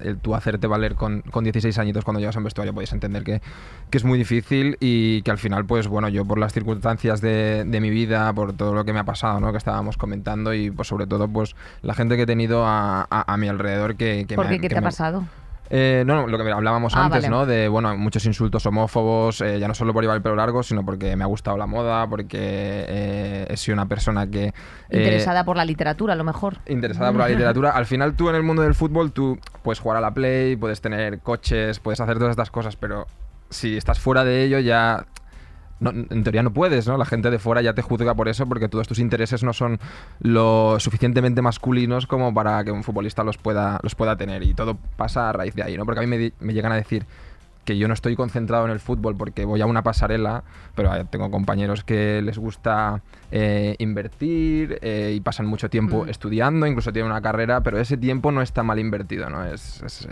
el 0.00 0.18
tú 0.18 0.34
hacerte 0.34 0.66
valer 0.66 0.94
con, 0.94 1.22
con 1.30 1.43
16 1.44 1.78
añitos 1.78 2.04
cuando 2.04 2.18
llegas 2.20 2.34
a 2.36 2.38
un 2.40 2.44
vestuario 2.44 2.74
puedes 2.74 2.92
entender 2.92 3.22
que, 3.22 3.40
que 3.90 3.98
es 3.98 4.04
muy 4.04 4.18
difícil 4.18 4.76
y 4.80 5.22
que 5.22 5.30
al 5.30 5.38
final, 5.38 5.64
pues 5.64 5.86
bueno, 5.86 6.08
yo 6.08 6.24
por 6.24 6.38
las 6.38 6.52
circunstancias 6.52 7.20
de, 7.20 7.64
de 7.64 7.80
mi 7.80 7.90
vida, 7.90 8.32
por 8.32 8.52
todo 8.54 8.74
lo 8.74 8.84
que 8.84 8.92
me 8.92 8.98
ha 8.98 9.04
pasado, 9.04 9.38
¿no? 9.40 9.52
Que 9.52 9.58
estábamos 9.58 9.96
comentando 9.96 10.52
y 10.54 10.70
pues 10.70 10.88
sobre 10.88 11.06
todo 11.06 11.28
pues 11.28 11.54
la 11.82 11.94
gente 11.94 12.16
que 12.16 12.22
he 12.22 12.26
tenido 12.26 12.66
a, 12.66 13.02
a- 13.10 13.32
a 13.32 13.36
mi 13.36 13.48
alrededor 13.48 13.94
que, 13.96 14.24
que 14.28 14.34
¿Por 14.34 14.46
me 14.46 14.50
qué? 14.52 14.56
¿Qué 14.56 14.68
que 14.68 14.74
te 14.74 14.78
ha 14.78 14.82
pasado? 14.82 15.24
Eh, 15.76 16.04
no, 16.06 16.14
no, 16.14 16.26
lo 16.28 16.38
que 16.38 16.52
hablábamos 16.52 16.94
Ah, 16.94 17.06
antes, 17.06 17.22
vale. 17.22 17.28
¿no? 17.28 17.46
De, 17.46 17.66
bueno, 17.66 17.96
muchos 17.96 18.24
insultos 18.26 18.64
homófobos, 18.64 19.40
eh, 19.40 19.58
ya 19.58 19.66
no 19.66 19.74
solo 19.74 19.92
por 19.92 20.04
llevar 20.04 20.16
el 20.18 20.22
pelo 20.22 20.36
largo, 20.36 20.62
sino 20.62 20.84
porque 20.84 21.16
me 21.16 21.24
ha 21.24 21.26
gustado 21.26 21.56
la 21.56 21.66
moda, 21.66 22.06
porque 22.08 22.38
eh, 22.40 23.46
he 23.48 23.56
sido 23.56 23.74
una 23.74 23.86
persona 23.86 24.28
que... 24.28 24.44
eh, 24.46 24.52
Interesada 24.90 25.44
por 25.44 25.56
la 25.56 25.64
literatura, 25.64 26.12
a 26.12 26.16
lo 26.16 26.22
mejor. 26.24 26.58
interesada 26.66 27.10
por 27.10 27.20
la 27.22 27.28
literatura. 27.28 27.70
Al 27.70 27.86
final 27.86 28.14
tú 28.14 28.28
en 28.30 28.36
el 28.36 28.44
mundo 28.44 28.62
del 28.62 28.74
fútbol, 28.74 29.10
tú 29.12 29.38
puedes 29.62 29.80
jugar 29.80 29.98
a 29.98 30.00
la 30.00 30.14
Play, 30.14 30.54
puedes 30.56 30.80
tener 30.80 31.18
coches, 31.18 31.80
puedes 31.80 32.00
hacer 32.00 32.18
todas 32.18 32.30
estas 32.30 32.50
cosas, 32.52 32.76
pero 32.76 33.06
si 33.50 33.76
estás 33.76 33.98
fuera 33.98 34.22
de 34.24 34.44
ello 34.44 34.60
ya... 34.60 35.06
no- 35.80 35.90
en 35.90 36.22
teoría 36.22 36.42
no 36.42 36.52
puedes, 36.52 36.86
¿no? 36.86 36.96
La 36.96 37.04
gente 37.04 37.30
de 37.30 37.38
fuera 37.38 37.62
ya 37.62 37.74
te 37.74 37.82
juzga 37.82 38.14
por 38.14 38.28
eso 38.28 38.46
porque 38.46 38.68
todos 38.68 38.86
tus 38.88 38.98
intereses 38.98 39.42
no 39.42 39.52
son 39.52 39.78
lo 40.20 40.78
suficientemente 40.80 41.42
masculinos 41.42 42.06
como 42.06 42.32
para 42.32 42.62
que 42.64 42.70
un 42.70 42.84
futbolista 42.84 43.24
los 43.24 43.38
pueda, 43.38 43.80
los 43.82 43.94
pueda 43.94 44.16
tener. 44.16 44.42
Y 44.42 44.54
todo 44.54 44.78
pasa 44.96 45.30
a 45.30 45.32
raíz 45.32 45.54
de 45.54 45.62
ahí, 45.62 45.76
¿no? 45.76 45.84
Porque 45.84 46.00
a 46.00 46.06
mí 46.06 46.32
me, 46.40 46.52
llegan 46.52 46.72
a 46.72 46.76
decir 46.76 47.06
que 47.64 47.76
yo 47.78 47.88
no 47.88 47.94
estoy 47.94 48.14
concentrado 48.16 48.64
en 48.66 48.70
el 48.70 48.80
fútbol 48.80 49.16
porque 49.16 49.44
voy 49.44 49.60
a 49.60 49.66
una 49.66 49.82
pasarela, 49.82 50.44
pero 50.74 50.94
eh, 50.94 51.04
tengo 51.10 51.30
compañeros 51.30 51.84
que 51.84 52.20
les 52.22 52.38
gusta 52.38 53.02
eh, 53.32 53.74
invertir 53.78 54.78
eh, 54.82 55.12
y 55.16 55.20
pasan 55.20 55.46
mucho 55.46 55.68
tiempo 55.70 56.04
Mm. 56.04 56.08
estudiando, 56.10 56.66
incluso 56.66 56.92
tienen 56.92 57.10
una 57.10 57.20
carrera, 57.20 57.60
pero 57.62 57.78
ese 57.78 57.96
tiempo 57.96 58.30
no 58.32 58.42
está 58.42 58.62
mal 58.62 58.78
invertido, 58.78 59.28
¿no? 59.30 59.44
Es, 59.44 59.82
es, 59.82 60.02
es, 60.06 60.08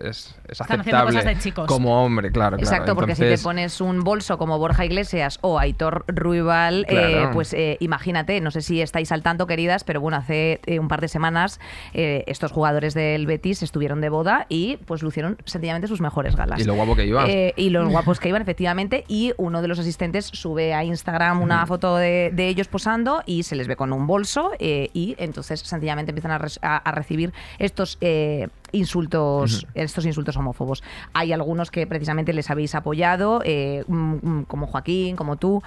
es 0.49 0.61
Están 0.61 0.81
haciendo 0.81 0.99
aceptable 0.99 1.19
cosas 1.21 1.25
de 1.25 1.39
chicos. 1.39 1.67
como 1.67 2.05
hombre, 2.05 2.31
claro. 2.31 2.57
claro. 2.57 2.63
Exacto, 2.73 2.95
porque 2.95 3.15
si 3.15 3.21
te 3.21 3.27
Entonces, 3.27 3.45
pones 3.45 3.81
un 3.81 4.01
bolso 4.05 4.39
como 4.39 4.59
Borja 4.59 4.85
Iglesias 4.85 5.39
o 5.43 5.59
Aitor 5.59 6.05
Ruibal, 6.09 6.87
eh, 6.89 7.29
pues 7.33 7.53
eh, 7.53 7.77
imagínate, 7.81 8.41
no 8.41 8.51
sé 8.51 8.61
si 8.63 8.81
estáis 8.81 9.13
al 9.13 9.23
tanto, 9.23 9.47
queridas, 9.47 9.85
pero 9.85 10.01
bueno, 10.01 10.17
hace 10.17 10.61
eh, 10.67 10.79
un 10.79 10.89
par 10.89 11.01
de 11.01 11.09
semanas 11.09 11.61
eh, 11.95 12.25
estos 12.27 12.53
jugadores 12.53 12.95
del 12.95 13.27
Betis 13.27 13.63
estuvieron 13.63 14.01
de 14.01 14.09
boda 14.09 14.47
y 14.49 14.79
pues 14.87 15.03
lucieron 15.03 15.37
sencillamente 15.45 15.89
sus 15.89 16.01
mejores 16.01 16.37
galas. 16.37 16.61
Y 16.61 16.65
lo 16.65 16.75
guapo 16.75 16.95
que 16.97 17.07
iban. 17.07 17.27
Eh, 17.49 17.55
y 17.57 17.71
los 17.71 17.89
guapos 17.93 18.21
que 18.21 18.29
iban, 18.29 18.43
efectivamente, 18.43 19.05
y 19.09 19.33
uno 19.37 19.63
de 19.63 19.69
los 19.69 19.79
asistentes 19.79 20.27
sube 20.27 20.75
a 20.75 20.85
Instagram 20.85 21.41
una 21.43 21.67
foto 21.67 21.97
de, 21.97 22.31
de 22.33 22.49
ellos 22.49 22.69
posando 22.69 23.23
y 23.27 23.43
se 23.43 23.57
les 23.57 23.67
ve 23.69 23.77
con 23.77 23.93
un 23.93 24.07
bolso 24.07 24.53
eh, 24.59 24.91
y 24.93 25.15
entonces 25.19 25.61
sencillamente 25.61 26.11
empiezan 26.11 26.31
a, 26.33 26.39
res- 26.39 26.59
a- 26.63 26.77
a 26.77 26.93
recibir 26.93 27.33
estos 27.59 27.99
eh, 28.01 28.49
insultos 28.73 29.67
estos 29.75 30.07
insultos 30.07 30.37
homófobos. 30.37 30.83
Hay 31.13 31.33
algunos 31.33 31.71
que 31.71 31.87
precisamente 31.87 32.33
les 32.33 32.51
habéis 32.51 32.75
apoyado, 32.75 33.41
eh, 33.45 33.85
mm, 33.87 34.15
mm, 34.23 34.45
como 34.45 34.67
Joaquín, 34.67 35.17
como 35.17 35.37
tú. 35.37 35.63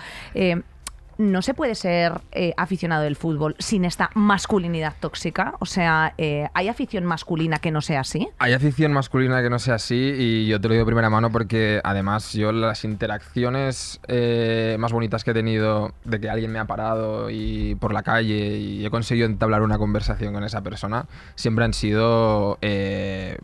No 1.17 1.41
se 1.41 1.53
puede 1.53 1.75
ser 1.75 2.21
eh, 2.31 2.53
aficionado 2.57 3.03
del 3.03 3.15
fútbol 3.15 3.55
sin 3.59 3.85
esta 3.85 4.09
masculinidad 4.15 4.93
tóxica. 4.99 5.55
O 5.59 5.65
sea, 5.65 6.13
eh, 6.17 6.47
¿hay 6.53 6.67
afición 6.67 7.05
masculina 7.05 7.59
que 7.59 7.71
no 7.71 7.81
sea 7.81 8.01
así? 8.01 8.27
Hay 8.37 8.53
afición 8.53 8.91
masculina 8.93 9.41
que 9.41 9.49
no 9.49 9.59
sea 9.59 9.75
así 9.75 9.95
y 9.95 10.47
yo 10.47 10.59
te 10.59 10.67
lo 10.67 10.73
digo 10.73 10.83
de 10.83 10.87
primera 10.87 11.09
mano 11.09 11.31
porque 11.31 11.79
además 11.83 12.33
yo 12.33 12.51
las 12.51 12.83
interacciones 12.83 13.99
eh, 14.07 14.75
más 14.79 14.91
bonitas 14.91 15.23
que 15.23 15.31
he 15.31 15.33
tenido 15.33 15.93
de 16.03 16.19
que 16.19 16.29
alguien 16.29 16.51
me 16.51 16.59
ha 16.59 16.65
parado 16.65 17.29
y 17.29 17.75
por 17.75 17.93
la 17.93 18.03
calle 18.03 18.57
y 18.57 18.85
he 18.85 18.89
conseguido 18.89 19.25
entablar 19.27 19.61
una 19.61 19.77
conversación 19.77 20.33
con 20.33 20.43
esa 20.43 20.61
persona 20.61 21.05
siempre 21.35 21.65
han 21.65 21.73
sido 21.73 22.57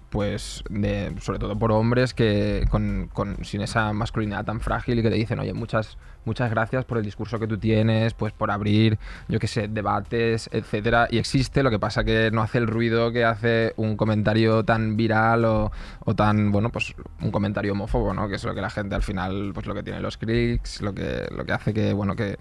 pues 0.10 0.64
de, 0.70 1.14
sobre 1.22 1.40
todo 1.40 1.58
por 1.58 1.72
hombres 1.72 2.14
que 2.14 2.66
con, 2.70 3.10
con- 3.14 3.44
sin 3.44 3.62
esa 3.62 3.94
masculinidad 3.94 4.46
tan 4.46 4.60
frágil 4.60 5.00
y 5.00 5.04
que 5.04 5.10
te 5.10 5.16
dicen 5.16 5.40
oye 5.40 5.54
muchas 5.54 5.98
muchas 6.26 6.50
gracias 6.52 6.86
por 6.86 6.98
el 6.98 7.04
discurso 7.06 7.40
que 7.40 7.48
tú 7.48 7.58
tienes, 7.62 8.14
pues 8.14 8.34
por 8.34 8.52
abrir, 8.52 9.00
yo 9.30 9.40
qué 9.40 9.48
sé, 9.48 9.70
debates, 9.70 10.50
etcétera. 10.52 11.08
Y 11.10 11.18
existe, 11.18 11.64
lo 11.64 11.70
que 11.70 11.80
pasa 11.80 12.04
que 12.04 12.30
no 12.32 12.42
hace 12.42 12.58
el 12.58 12.68
ruido 12.68 13.14
que 13.14 13.24
hace 13.24 13.74
un 13.78 13.96
comentario 13.96 14.66
tan 14.66 14.98
viral 14.98 15.46
o, 15.46 15.72
o 16.04 16.16
tan, 16.16 16.52
bueno, 16.52 16.70
pues 16.70 16.94
un 17.22 17.32
comentario 17.32 17.72
homófobo, 17.72 18.14
¿no? 18.14 18.28
Que 18.28 18.36
es 18.36 18.44
lo 18.44 18.54
que 18.54 18.62
la 18.62 18.70
gente 18.70 18.96
al 18.96 19.04
final, 19.04 19.52
pues 19.54 19.66
lo 19.66 19.74
que 19.74 19.84
tiene 19.84 20.02
los 20.02 20.18
clics, 20.18 20.82
lo 20.82 20.94
que, 20.94 21.26
lo 21.34 21.46
que 21.46 21.54
hace 21.54 21.74
que, 21.74 21.94
bueno, 21.94 22.16
que 22.16 22.36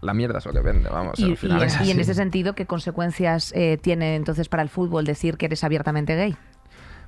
la 0.00 0.14
mierda 0.14 0.38
es 0.38 0.46
lo 0.46 0.52
que 0.52 0.60
vende, 0.60 0.88
vamos. 0.88 1.18
Y, 1.18 1.24
al 1.24 1.30
y 1.32 1.36
final 1.36 1.62
en, 1.62 1.68
es 1.68 1.80
y 1.82 1.90
en 1.90 2.00
ese 2.00 2.14
sentido, 2.14 2.54
¿qué 2.54 2.66
consecuencias 2.66 3.52
eh, 3.54 3.78
tiene 3.80 4.16
entonces 4.16 4.48
para 4.48 4.62
el 4.62 4.68
fútbol 4.68 5.04
decir 5.04 5.36
que 5.36 5.46
eres 5.46 5.64
abiertamente 5.64 6.16
gay? 6.16 6.36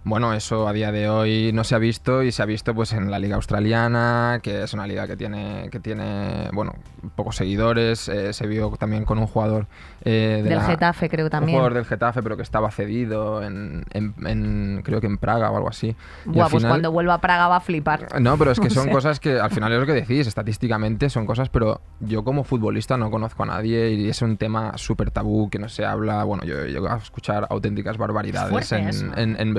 Bueno, 0.09 0.33
eso 0.33 0.67
a 0.67 0.73
día 0.73 0.91
de 0.91 1.09
hoy 1.11 1.51
no 1.53 1.65
se 1.65 1.75
ha 1.75 1.79
visto 1.79 2.23
y 2.23 2.33
se 2.33 2.43
ha 2.43 2.47
visto 2.47 2.75
pues 2.75 2.95
en 2.95 3.11
la 3.11 3.19
liga 3.19 3.37
australiana, 3.37 4.41
que 4.43 4.63
es 4.63 4.73
una 4.73 4.87
liga 4.87 5.07
que 5.07 5.17
tiene, 5.17 5.69
que 5.71 5.81
tiene 5.81 6.49
bueno, 6.55 6.73
pocos 7.15 7.37
seguidores. 7.37 8.09
eh, 8.09 8.33
se 8.33 8.47
vio 8.47 8.71
también 8.79 9.05
con 9.05 9.19
un 9.19 9.27
jugador 9.27 9.67
eh, 10.05 10.41
de 10.43 10.49
Del 10.49 10.59
la- 10.59 10.65
Getafe, 10.65 11.11
creo 11.11 11.27
Un 11.27 11.31
también. 11.31 11.59
jugador 11.59 11.75
del 11.75 11.85
Getafe, 11.85 12.23
pero 12.23 12.37
que 12.37 12.43
estaba 12.43 12.71
cedido 12.71 13.43
en, 13.43 13.85
en- 13.93 14.15
en- 14.27 14.81
creo 14.83 15.01
que 15.03 15.07
en 15.09 15.19
Praga 15.19 15.51
o 15.51 15.57
algo 15.57 15.69
así. 15.69 15.95
Buah, 16.25 16.49
pues 16.49 16.63
final- 16.63 16.71
cuando 16.73 16.91
vuelva 16.91 17.15
a 17.15 17.21
Praga 17.21 17.49
va 17.49 17.57
a 17.57 17.61
flipar. 17.61 18.09
no, 18.21 18.39
pero 18.39 18.53
es 18.53 18.61
que 18.61 18.71
son 18.71 18.89
cosas 18.89 19.21
que 19.21 19.39
al 19.39 19.51
final 19.51 19.73
es 19.75 19.79
lo 19.81 19.85
que 19.87 19.93
decís, 19.93 20.27
estadísticamente 20.27 21.11
son 21.11 21.27
cosas, 21.27 21.51
pero 21.51 21.83
yo 22.01 22.25
como 22.25 22.45
futbolista 22.45 22.97
no 22.97 23.11
conozco 23.11 23.43
a 23.43 23.47
nadie 23.47 23.91
y 23.91 24.09
es 24.09 24.23
un 24.23 24.39
tema 24.39 24.73
súper 24.79 25.11
tabú 25.11 25.51
que 25.51 25.59
no 25.59 25.69
se 25.69 25.85
habla. 25.85 26.25
Bueno, 26.25 26.45
yo 26.45 26.61
he 26.61 26.69
llegado 26.69 26.95
a 26.95 26.99
escuchar 26.99 27.47
auténticas 27.51 27.99
barbaridades 27.99 28.73
en, 28.73 29.37
en 29.39 29.55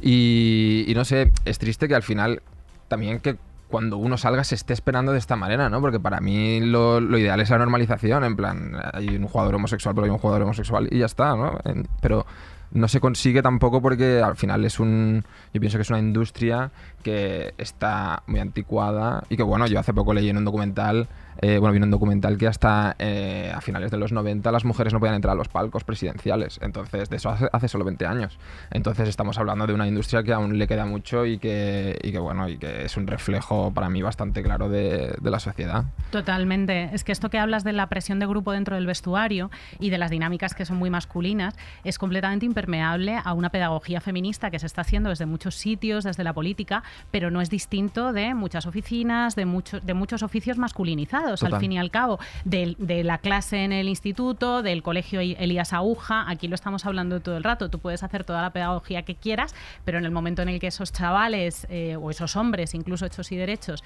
Y, 0.00 0.92
no 0.94 1.04
sé, 1.04 1.32
es 1.44 1.58
triste 1.58 1.88
que 1.88 1.94
al 1.94 2.02
final 2.02 2.42
también 2.88 3.20
que 3.20 3.36
cuando 3.68 3.96
uno 3.96 4.18
salga 4.18 4.44
se 4.44 4.54
esté 4.54 4.74
esperando 4.74 5.12
de 5.12 5.18
esta 5.18 5.34
manera, 5.34 5.70
¿no? 5.70 5.80
Porque 5.80 5.98
para 5.98 6.20
mí 6.20 6.60
lo, 6.60 7.00
ideal 7.18 7.40
es 7.40 7.48
la 7.48 7.58
normalización, 7.58 8.22
en 8.24 8.36
plan, 8.36 8.76
hay 8.92 9.16
un 9.16 9.26
jugador 9.26 9.54
homosexual, 9.54 9.94
pero 9.94 10.04
hay 10.04 10.10
un 10.10 10.18
jugador 10.18 10.42
homosexual 10.42 10.88
y 10.90 10.98
ya 10.98 11.06
está, 11.06 11.34
¿no? 11.34 11.58
Pero 12.02 12.26
no 12.72 12.88
se 12.88 13.00
consigue 13.00 13.42
tampoco 13.42 13.82
porque 13.82 14.20
al 14.20 14.36
final 14.36 14.64
es 14.64 14.80
un 14.80 15.24
yo 15.52 15.60
pienso 15.60 15.78
que 15.78 15.82
es 15.82 15.90
una 15.90 15.98
industria 15.98 16.70
que 17.02 17.52
está 17.58 18.22
muy 18.26 18.40
anticuada 18.40 19.24
y 19.28 19.36
que 19.36 19.42
bueno 19.42 19.66
yo 19.66 19.78
hace 19.78 19.92
poco 19.92 20.14
leí 20.14 20.30
en 20.30 20.38
un 20.38 20.44
documental 20.44 21.08
eh, 21.40 21.58
bueno 21.58 21.72
vi 21.72 21.82
un 21.82 21.90
documental 21.90 22.38
que 22.38 22.46
hasta 22.46 22.96
eh, 22.98 23.52
a 23.54 23.60
finales 23.60 23.90
de 23.90 23.98
los 23.98 24.12
90 24.12 24.50
las 24.50 24.64
mujeres 24.64 24.92
no 24.92 25.00
podían 25.00 25.16
entrar 25.16 25.32
a 25.32 25.36
los 25.36 25.48
palcos 25.48 25.84
presidenciales. 25.84 26.58
Entonces 26.62 27.10
de 27.10 27.16
eso 27.16 27.30
hace, 27.30 27.48
hace 27.52 27.68
solo 27.68 27.84
20 27.84 28.06
años. 28.06 28.38
Entonces 28.70 29.08
estamos 29.08 29.38
hablando 29.38 29.66
de 29.66 29.74
una 29.74 29.86
industria 29.86 30.22
que 30.22 30.32
aún 30.32 30.58
le 30.58 30.66
queda 30.66 30.86
mucho 30.86 31.26
y 31.26 31.38
que, 31.38 31.98
y 32.02 32.12
que 32.12 32.18
bueno 32.18 32.48
y 32.48 32.58
que 32.58 32.84
es 32.84 32.96
un 32.96 33.06
reflejo 33.06 33.72
para 33.72 33.88
mí 33.88 34.02
bastante 34.02 34.42
claro 34.42 34.68
de, 34.68 35.14
la 35.22 35.40
sociedad. 35.40 35.84
Totalmente. 36.10 36.90
Es 36.92 37.04
que 37.04 37.12
esto 37.12 37.30
que 37.30 37.38
hablas 37.38 37.64
de 37.64 37.72
la 37.72 37.88
presión 37.88 38.18
de 38.18 38.26
grupo 38.26 38.52
dentro 38.52 38.76
del 38.76 38.86
vestuario 38.86 39.50
y 39.78 39.88
de 39.88 39.96
las 39.96 40.10
dinámicas 40.10 40.54
que 40.54 40.66
son 40.66 40.76
muy 40.76 40.90
masculinas 40.90 41.54
es 41.84 41.98
completamente 41.98 42.46
imperceptible 42.46 42.62
permeable 42.62 43.18
a 43.22 43.32
una 43.32 43.50
pedagogía 43.50 44.00
feminista 44.00 44.50
que 44.52 44.60
se 44.60 44.66
está 44.66 44.82
haciendo 44.82 45.10
desde 45.10 45.26
muchos 45.26 45.56
sitios, 45.56 46.04
desde 46.04 46.22
la 46.22 46.32
política, 46.32 46.84
pero 47.10 47.30
no 47.30 47.40
es 47.40 47.50
distinto 47.50 48.12
de 48.12 48.34
muchas 48.34 48.66
oficinas, 48.66 49.36
de, 49.36 49.46
muchos 49.46 49.84
de 49.84 49.94
muchos 49.94 50.22
oficios 50.22 50.58
masculinizados, 50.58 51.42
al 51.42 51.58
fin 51.58 51.72
y 51.72 51.78
al 51.78 51.90
cabo, 51.90 52.18
de, 52.44 52.76
de 52.78 53.04
la 53.04 53.18
clase 53.18 53.64
en 53.64 53.72
el 53.72 53.88
instituto, 53.88 54.62
del 54.62 54.82
colegio 54.82 55.20
Elías 55.20 55.72
Aguja, 55.72 56.24
aquí 56.28 56.48
lo 56.48 56.54
estamos 56.54 56.86
hablando 56.86 57.20
todo 57.20 57.36
el 57.36 57.44
rato, 57.44 57.70
tú 57.70 57.78
puedes 57.78 58.02
hacer 58.02 58.24
toda 58.24 58.42
la 58.42 58.50
pedagogía 58.50 59.02
que 59.02 59.14
quieras, 59.14 59.54
pero 59.84 59.98
en 59.98 60.04
el 60.04 60.10
momento 60.10 60.42
en 60.42 60.48
el 60.48 60.60
que 60.60 60.68
esos 60.68 60.92
chavales 60.92 61.66
eh, 61.70 61.96
o 61.96 62.10
esos 62.10 62.36
hombres, 62.36 62.74
incluso 62.74 63.06
hechos 63.06 63.32
y 63.32 63.36
derechos, 63.36 63.82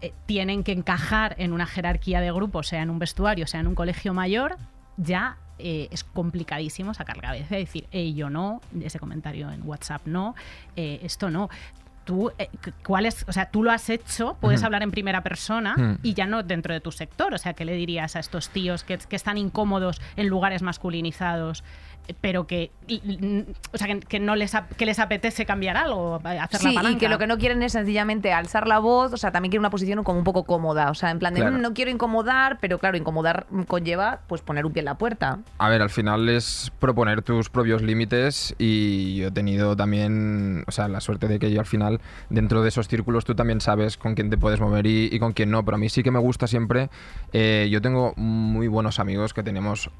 eh, 0.00 0.12
tienen 0.26 0.64
que 0.64 0.72
encajar 0.72 1.34
en 1.38 1.52
una 1.52 1.66
jerarquía 1.66 2.20
de 2.20 2.32
grupo, 2.32 2.62
sea 2.62 2.82
en 2.82 2.90
un 2.90 2.98
vestuario, 2.98 3.46
sea 3.46 3.60
en 3.60 3.66
un 3.66 3.74
colegio 3.74 4.14
mayor, 4.14 4.56
ya 4.96 5.36
eh, 5.58 5.88
es 5.90 6.04
complicadísimo 6.04 6.94
sacar 6.94 7.16
la 7.16 7.22
cabeza 7.22 7.56
y 7.56 7.60
decir, 7.60 7.86
hey, 7.90 8.14
yo 8.14 8.30
no, 8.30 8.60
ese 8.82 8.98
comentario 8.98 9.50
en 9.50 9.66
WhatsApp 9.66 10.06
no, 10.06 10.34
esto 10.76 11.30
no 11.30 11.50
tú, 12.10 12.32
eh, 12.38 12.48
¿cuál 12.84 13.06
es? 13.06 13.24
O 13.28 13.32
sea, 13.32 13.52
tú 13.52 13.62
lo 13.62 13.70
has 13.70 13.88
hecho, 13.88 14.36
puedes 14.40 14.64
hablar 14.64 14.82
en 14.82 14.90
primera 14.90 15.22
persona 15.22 15.76
hmm. 15.76 15.98
y 16.02 16.14
ya 16.14 16.26
no 16.26 16.42
dentro 16.42 16.74
de 16.74 16.80
tu 16.80 16.90
sector. 16.90 17.32
O 17.32 17.38
sea, 17.38 17.52
¿qué 17.52 17.64
le 17.64 17.74
dirías 17.74 18.16
a 18.16 18.18
estos 18.18 18.48
tíos 18.48 18.82
que, 18.82 18.98
que 18.98 19.14
están 19.14 19.38
incómodos 19.38 20.00
en 20.16 20.26
lugares 20.26 20.60
masculinizados? 20.60 21.62
Pero 22.20 22.46
que, 22.46 22.70
o 23.72 23.78
sea, 23.78 23.98
que, 23.98 24.20
no 24.20 24.36
les, 24.36 24.52
que 24.76 24.86
les 24.86 24.98
apetece 24.98 25.46
cambiar 25.46 25.76
algo, 25.76 26.20
hacer 26.24 26.60
sí, 26.60 26.76
y 26.90 26.96
que 26.96 27.08
lo 27.08 27.18
que 27.18 27.26
no 27.26 27.38
quieren 27.38 27.62
es 27.62 27.72
sencillamente 27.72 28.32
alzar 28.32 28.66
la 28.66 28.78
voz, 28.78 29.12
o 29.12 29.16
sea, 29.16 29.30
también 29.30 29.50
quieren 29.50 29.60
una 29.60 29.70
posición 29.70 30.02
como 30.02 30.18
un 30.18 30.24
poco 30.24 30.44
cómoda, 30.44 30.90
o 30.90 30.94
sea, 30.94 31.10
en 31.10 31.18
plan 31.18 31.34
de 31.34 31.48
mm, 31.48 31.60
no 31.60 31.74
quiero 31.74 31.90
incomodar, 31.90 32.58
pero 32.60 32.78
claro, 32.78 32.96
incomodar 32.96 33.46
conlleva 33.66 34.20
pues 34.26 34.42
poner 34.42 34.66
un 34.66 34.72
pie 34.72 34.80
en 34.80 34.86
la 34.86 34.96
puerta. 34.96 35.38
A 35.58 35.68
ver, 35.68 35.82
al 35.82 35.90
final 35.90 36.28
es 36.28 36.72
proponer 36.78 37.22
tus 37.22 37.48
propios 37.48 37.82
límites 37.82 38.54
y 38.58 39.16
yo 39.16 39.28
he 39.28 39.30
tenido 39.30 39.76
también, 39.76 40.64
o 40.66 40.72
sea, 40.72 40.88
la 40.88 41.00
suerte 41.00 41.28
de 41.28 41.38
que 41.38 41.50
yo 41.50 41.60
al 41.60 41.66
final, 41.66 42.00
dentro 42.28 42.62
de 42.62 42.68
esos 42.68 42.88
círculos, 42.88 43.24
tú 43.24 43.34
también 43.34 43.60
sabes 43.60 43.96
con 43.96 44.14
quién 44.14 44.30
te 44.30 44.36
puedes 44.36 44.60
mover 44.60 44.86
y, 44.86 45.18
con 45.18 45.32
quién 45.32 45.50
no, 45.50 45.64
pero 45.64 45.76
a 45.76 45.78
mí 45.78 45.88
sí 45.88 46.02
que 46.02 46.10
me 46.10 46.18
gusta 46.18 46.46
siempre, 46.46 46.90
eh, 47.32 47.68
yo 47.70 47.80
tengo 47.80 48.14
muy 48.16 48.68
buenos 48.68 48.98
amigos 48.98 49.34
que 49.34 49.42
tenemos 49.42 49.90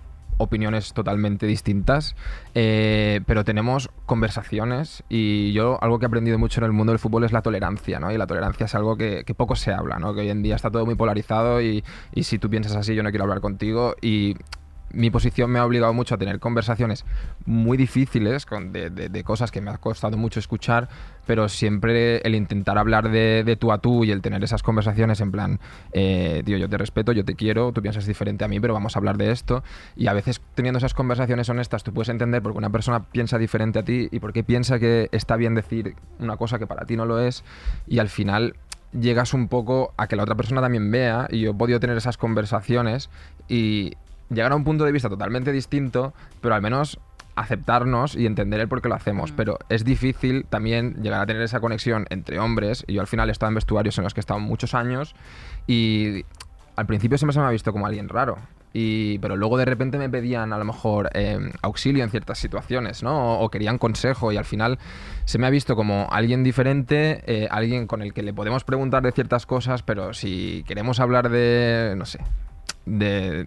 opiniones 0.41 0.93
totalmente 0.93 1.47
distintas, 1.47 2.17
eh, 2.55 3.21
pero 3.27 3.45
tenemos 3.45 3.91
conversaciones 4.07 5.05
y 5.09 5.53
yo 5.53 5.79
algo 5.83 5.99
que 5.99 6.07
he 6.07 6.09
aprendido 6.09 6.39
mucho 6.39 6.61
en 6.61 6.65
el 6.65 6.73
mundo 6.73 6.93
del 6.93 6.99
fútbol 6.99 7.25
es 7.25 7.33
la 7.33 7.43
tolerancia, 7.43 8.01
¿no? 8.01 8.11
Y 8.11 8.17
la 8.17 8.27
tolerancia 8.27 8.67
es 8.67 8.75
algo 8.75 8.97
que, 8.97 9.25
poco 9.37 9.55
se 9.55 9.73
habla, 9.73 9.99
¿no? 9.99 10.15
Que 10.15 10.21
hoy 10.21 10.31
en 10.31 10.43
día 10.43 10.57
está 10.57 10.71
todo 10.71 10.85
muy 10.85 10.95
polarizado 10.95 11.63
y, 11.63 11.85
y 12.15 12.25
si 12.25 12.39
tú 12.39 12.51
piensas 12.51 12.75
así 12.75 12.95
yo 12.95 13.03
no 13.03 13.11
quiero 13.11 13.25
hablar 13.25 13.41
contigo 13.41 13.95
y 14.01 14.37
mi 14.93 15.11
posición 15.11 15.51
me 15.51 15.59
ha 15.59 15.65
obligado 15.65 15.93
mucho 15.93 16.15
a 16.15 16.19
tener 16.19 16.39
conversaciones 16.41 17.05
muy 17.47 17.77
difíciles 17.77 18.47
de, 18.47 19.25
cosas 19.25 19.51
que 19.51 19.61
me 19.61 19.71
ha 19.71 19.79
costado 19.79 20.17
mucho 20.17 20.41
escuchar, 20.41 20.89
pero 21.27 21.49
siempre 21.49 22.19
el 22.19 22.35
intentar 22.35 22.79
hablar 22.79 23.11
de, 23.11 23.57
tú 23.59 23.73
a 23.73 23.79
tú 23.79 24.05
y 24.05 24.11
el 24.11 24.23
tener 24.23 24.43
esas 24.43 24.63
conversaciones 24.63 25.21
en 25.21 25.31
plan, 25.31 25.61
eh, 25.93 26.43
tío, 26.45 26.57
yo 26.57 26.69
te 26.69 26.79
respeto, 26.79 27.13
yo 27.13 27.25
te 27.25 27.35
quiero, 27.35 27.73
tú 27.73 27.83
piensas 27.83 28.07
diferente 28.07 28.45
a 28.45 28.49
mí, 28.49 28.61
pero 28.61 28.75
vamos 28.75 28.97
a 28.97 28.99
hablar 28.99 29.17
de 29.17 29.31
esto. 29.31 29.63
Y 29.97 30.07
a 30.09 30.13
veces 30.13 30.41
teniendo 30.55 30.79
esas 30.79 30.95
conversaciones 30.95 31.49
honestas, 31.49 31.85
tú 31.85 31.93
puedes 31.93 32.09
entender 32.09 32.43
por 32.43 32.53
qué 32.53 32.59
una 32.59 32.71
persona 32.71 33.05
piensa 33.05 33.39
diferente 33.39 33.79
a 33.79 33.85
ti 33.85 34.09
y 34.11 34.21
por 34.21 34.33
qué 34.33 34.43
piensa 34.45 34.79
que 34.79 35.09
está 35.13 35.37
bien 35.37 35.55
decir 35.55 35.95
una 36.19 36.37
cosa 36.37 36.59
que 36.59 36.67
para 36.67 36.87
ti 36.87 36.97
no 36.97 37.05
lo 37.05 37.21
es. 37.21 37.45
Y 37.87 37.99
al 37.99 38.09
final 38.09 38.57
llegas 38.93 39.35
un 39.35 39.49
poco 39.49 39.93
a 39.97 40.09
que 40.09 40.17
la 40.17 40.25
otra 40.25 40.35
persona 40.35 40.61
también 40.61 40.91
vea 40.91 41.29
y 41.31 41.41
yo 41.41 41.51
he 41.51 41.55
podido 41.55 41.81
tener 41.81 41.97
esas 41.97 42.17
conversaciones 42.17 43.09
y 43.49 43.93
llegar 44.31 44.53
a 44.53 44.57
un 44.57 44.65
punto 44.65 44.85
de 44.85 44.93
vista 44.93 45.09
totalmente 45.09 45.53
distinto, 45.53 46.15
pero 46.41 46.55
al 46.55 46.63
menos 46.63 46.99
aceptarnos 47.37 48.17
y 48.17 48.27
entender 48.27 48.61
el 48.61 48.69
por 48.69 48.83
qué 48.83 48.89
lo 48.89 48.95
hacemos. 48.95 49.33
Mm. 49.33 49.37
Pero 49.37 49.59
es 49.69 49.85
difícil 49.85 50.47
también 50.49 51.03
llegar 51.03 51.21
a 51.21 51.27
tener 51.27 51.43
esa 51.43 51.61
conexión 51.61 52.07
entre 52.11 52.39
hombres. 52.39 52.85
Y 52.87 52.95
yo 52.95 53.01
al 53.01 53.07
final 53.07 53.29
he 53.29 53.33
estado 53.33 53.49
en 53.49 53.55
vestuarios 53.55 53.97
en 53.99 54.05
los 54.05 54.15
que 54.15 54.21
he 54.21 54.23
estado 54.23 54.41
muchos 54.41 54.75
años 54.75 55.15
y 55.67 56.25
al 56.77 56.87
principio 56.87 57.19
siempre 57.19 57.35
se 57.35 57.41
me 57.41 57.47
ha 57.47 57.51
visto 57.51 57.73
como 57.73 57.87
alguien 57.87 58.09
raro. 58.09 58.39
Y, 58.73 59.19
pero 59.19 59.37
luego 59.37 59.59
de 59.59 59.65
repente 59.65 59.99
me 59.99 60.09
pedían 60.09 60.53
a 60.53 60.59
lo 60.59 60.65
mejor 60.65 61.11
em, 61.15 61.51
auxilio 61.61 62.05
en 62.05 62.11
ciertas 62.11 62.39
situaciones, 62.39 63.03
¿no? 63.03 63.41
O, 63.41 63.51
querían 63.51 63.79
consejo 63.79 64.31
y 64.31 64.37
al 64.37 64.45
final 64.45 64.79
se 65.25 65.39
me 65.39 65.49
ha 65.49 65.51
visto 65.51 65.75
como 65.75 66.07
alguien 66.13 66.45
diferente, 66.45 67.23
eh, 67.27 67.49
alguien 67.51 67.89
con 67.89 68.01
el 68.01 68.15
que 68.15 68.23
le 68.23 68.33
podemos 68.33 68.63
preguntar 68.63 69.03
de 69.03 69.11
ciertas 69.11 69.45
cosas, 69.45 69.83
pero 69.83 70.15
si 70.15 70.65
queremos 70.69 71.01
hablar 71.01 71.31
de, 71.31 71.95
no 71.97 72.07
sé, 72.07 72.21
de 72.87 73.45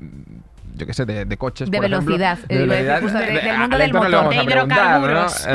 yo 0.75 0.85
qué 0.85 0.93
sé, 0.93 1.05
de, 1.05 1.37
coches. 1.37 1.69
De 1.69 1.79
velocidad. 1.79 2.37
de 2.47 2.57
velocidad. 2.65 3.01
del 3.01 3.57
mundo 3.57 3.77
del 3.77 3.93
motor. 3.93 4.29
De 4.29 4.43
hidrocarburos. 4.43 5.47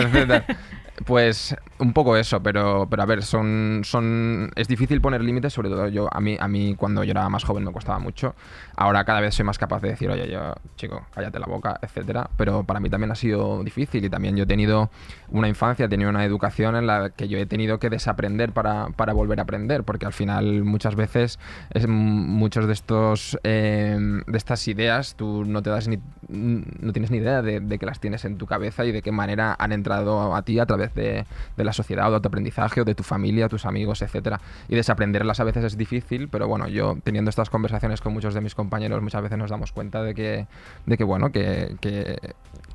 Pues 1.05 1.55
un 1.81 1.93
poco 1.93 2.17
eso, 2.17 2.43
pero, 2.43 2.87
pero 2.91 3.03
a 3.03 3.07
ver, 3.07 3.23
son, 3.23 3.83
son, 3.85 4.51
es 4.57 4.69
difícil 4.69 5.01
poner 5.01 5.23
límites, 5.23 5.53
sobre 5.53 5.69
todo 5.69 5.89
yo, 5.89 6.09
a 6.13 6.21
mí, 6.21 6.37
a 6.39 6.49
mí 6.49 6.75
cuando 6.75 7.05
yo 7.05 7.13
era 7.13 7.29
más 7.29 7.45
joven 7.45 7.65
me 7.65 7.73
costaba 7.73 7.99
mucho. 7.99 8.35
Ahora 8.77 9.05
cada 9.05 9.21
vez 9.21 9.35
soy 9.35 9.45
más 9.45 9.59
capaz 9.59 9.81
de 9.83 9.91
decir, 9.91 10.11
oye, 10.11 10.31
yo, 10.31 10.55
chico, 10.77 11.07
cállate 11.15 11.39
la 11.39 11.47
boca, 11.47 11.79
etcétera. 11.83 12.29
Pero 12.37 12.65
para 12.65 12.81
mí 12.81 12.91
también 12.91 13.11
ha 13.11 13.15
sido 13.15 13.63
difícil 13.63 14.05
y 14.05 14.11
también 14.11 14.37
yo 14.37 14.45
he 14.45 14.47
tenido 14.47 14.91
una 15.31 15.49
infancia, 15.49 15.87
he 15.87 15.89
tenido 15.89 16.11
una 16.11 16.25
educación 16.25 16.77
en 16.77 16.87
la 16.87 17.11
que 17.11 17.29
yo 17.29 17.39
he 17.39 17.47
tenido 17.47 17.79
que 17.79 17.91
desaprender 17.91 18.53
para, 18.53 18.89
para 18.91 19.13
volver 19.13 19.39
a 19.39 19.43
aprender, 19.43 19.85
porque 19.85 20.07
al 20.07 20.13
final 20.13 20.65
muchas 20.65 20.95
veces 20.97 21.39
es, 21.71 21.87
muchos 21.87 22.67
de 22.67 22.73
estos 22.73 23.39
em, 23.43 24.23
de 24.27 24.39
estas 24.39 24.67
ideas 24.69 25.15
tú 25.15 25.45
no 25.45 25.63
te 25.63 25.71
das 25.71 25.89
ni 25.89 25.99
no 26.29 26.93
tienes 26.93 27.11
ni 27.11 27.19
idea 27.19 27.41
de, 27.41 27.61
de, 27.61 27.79
que 27.79 27.87
las 27.87 28.01
tienes 28.01 28.25
en 28.25 28.37
tu 28.37 28.47
cabeza 28.47 28.85
y 28.85 28.93
de 28.93 29.01
qué 29.01 29.13
manera 29.13 29.57
han 29.59 29.73
entrado 29.73 30.35
a 30.35 30.43
ti 30.43 30.59
a 30.59 30.67
través 30.67 30.95
de, 30.95 31.25
la 31.69 31.73
sociedad 31.73 32.07
o 32.07 32.11
de 32.11 32.17
autoaprendizaje 32.17 32.81
o 32.81 32.85
de 32.85 32.95
tu 32.95 33.03
familia, 33.03 33.49
tus 33.49 33.67
amigos, 33.67 34.03
etcétera. 34.03 34.41
Y 34.69 34.75
desaprenderlas 34.75 35.39
a 35.41 35.45
veces 35.45 35.65
es 35.65 35.77
difícil, 35.77 36.29
pero 36.29 36.49
bueno, 36.49 36.67
yo 36.69 36.97
teniendo 37.05 37.29
estas 37.29 37.51
conversaciones 37.51 38.01
con 38.01 38.13
muchos 38.13 38.35
de 38.35 38.41
mis 38.41 38.55
compañeros 38.55 39.03
muchas 39.03 39.23
veces 39.23 39.39
nos 39.39 39.51
damos 39.51 39.73
cuenta 39.73 40.03
de 40.03 40.15
que, 40.15 40.47
de 40.87 40.97
que 40.97 41.05
bueno, 41.05 41.31
que, 41.31 41.77
que, 41.81 42.19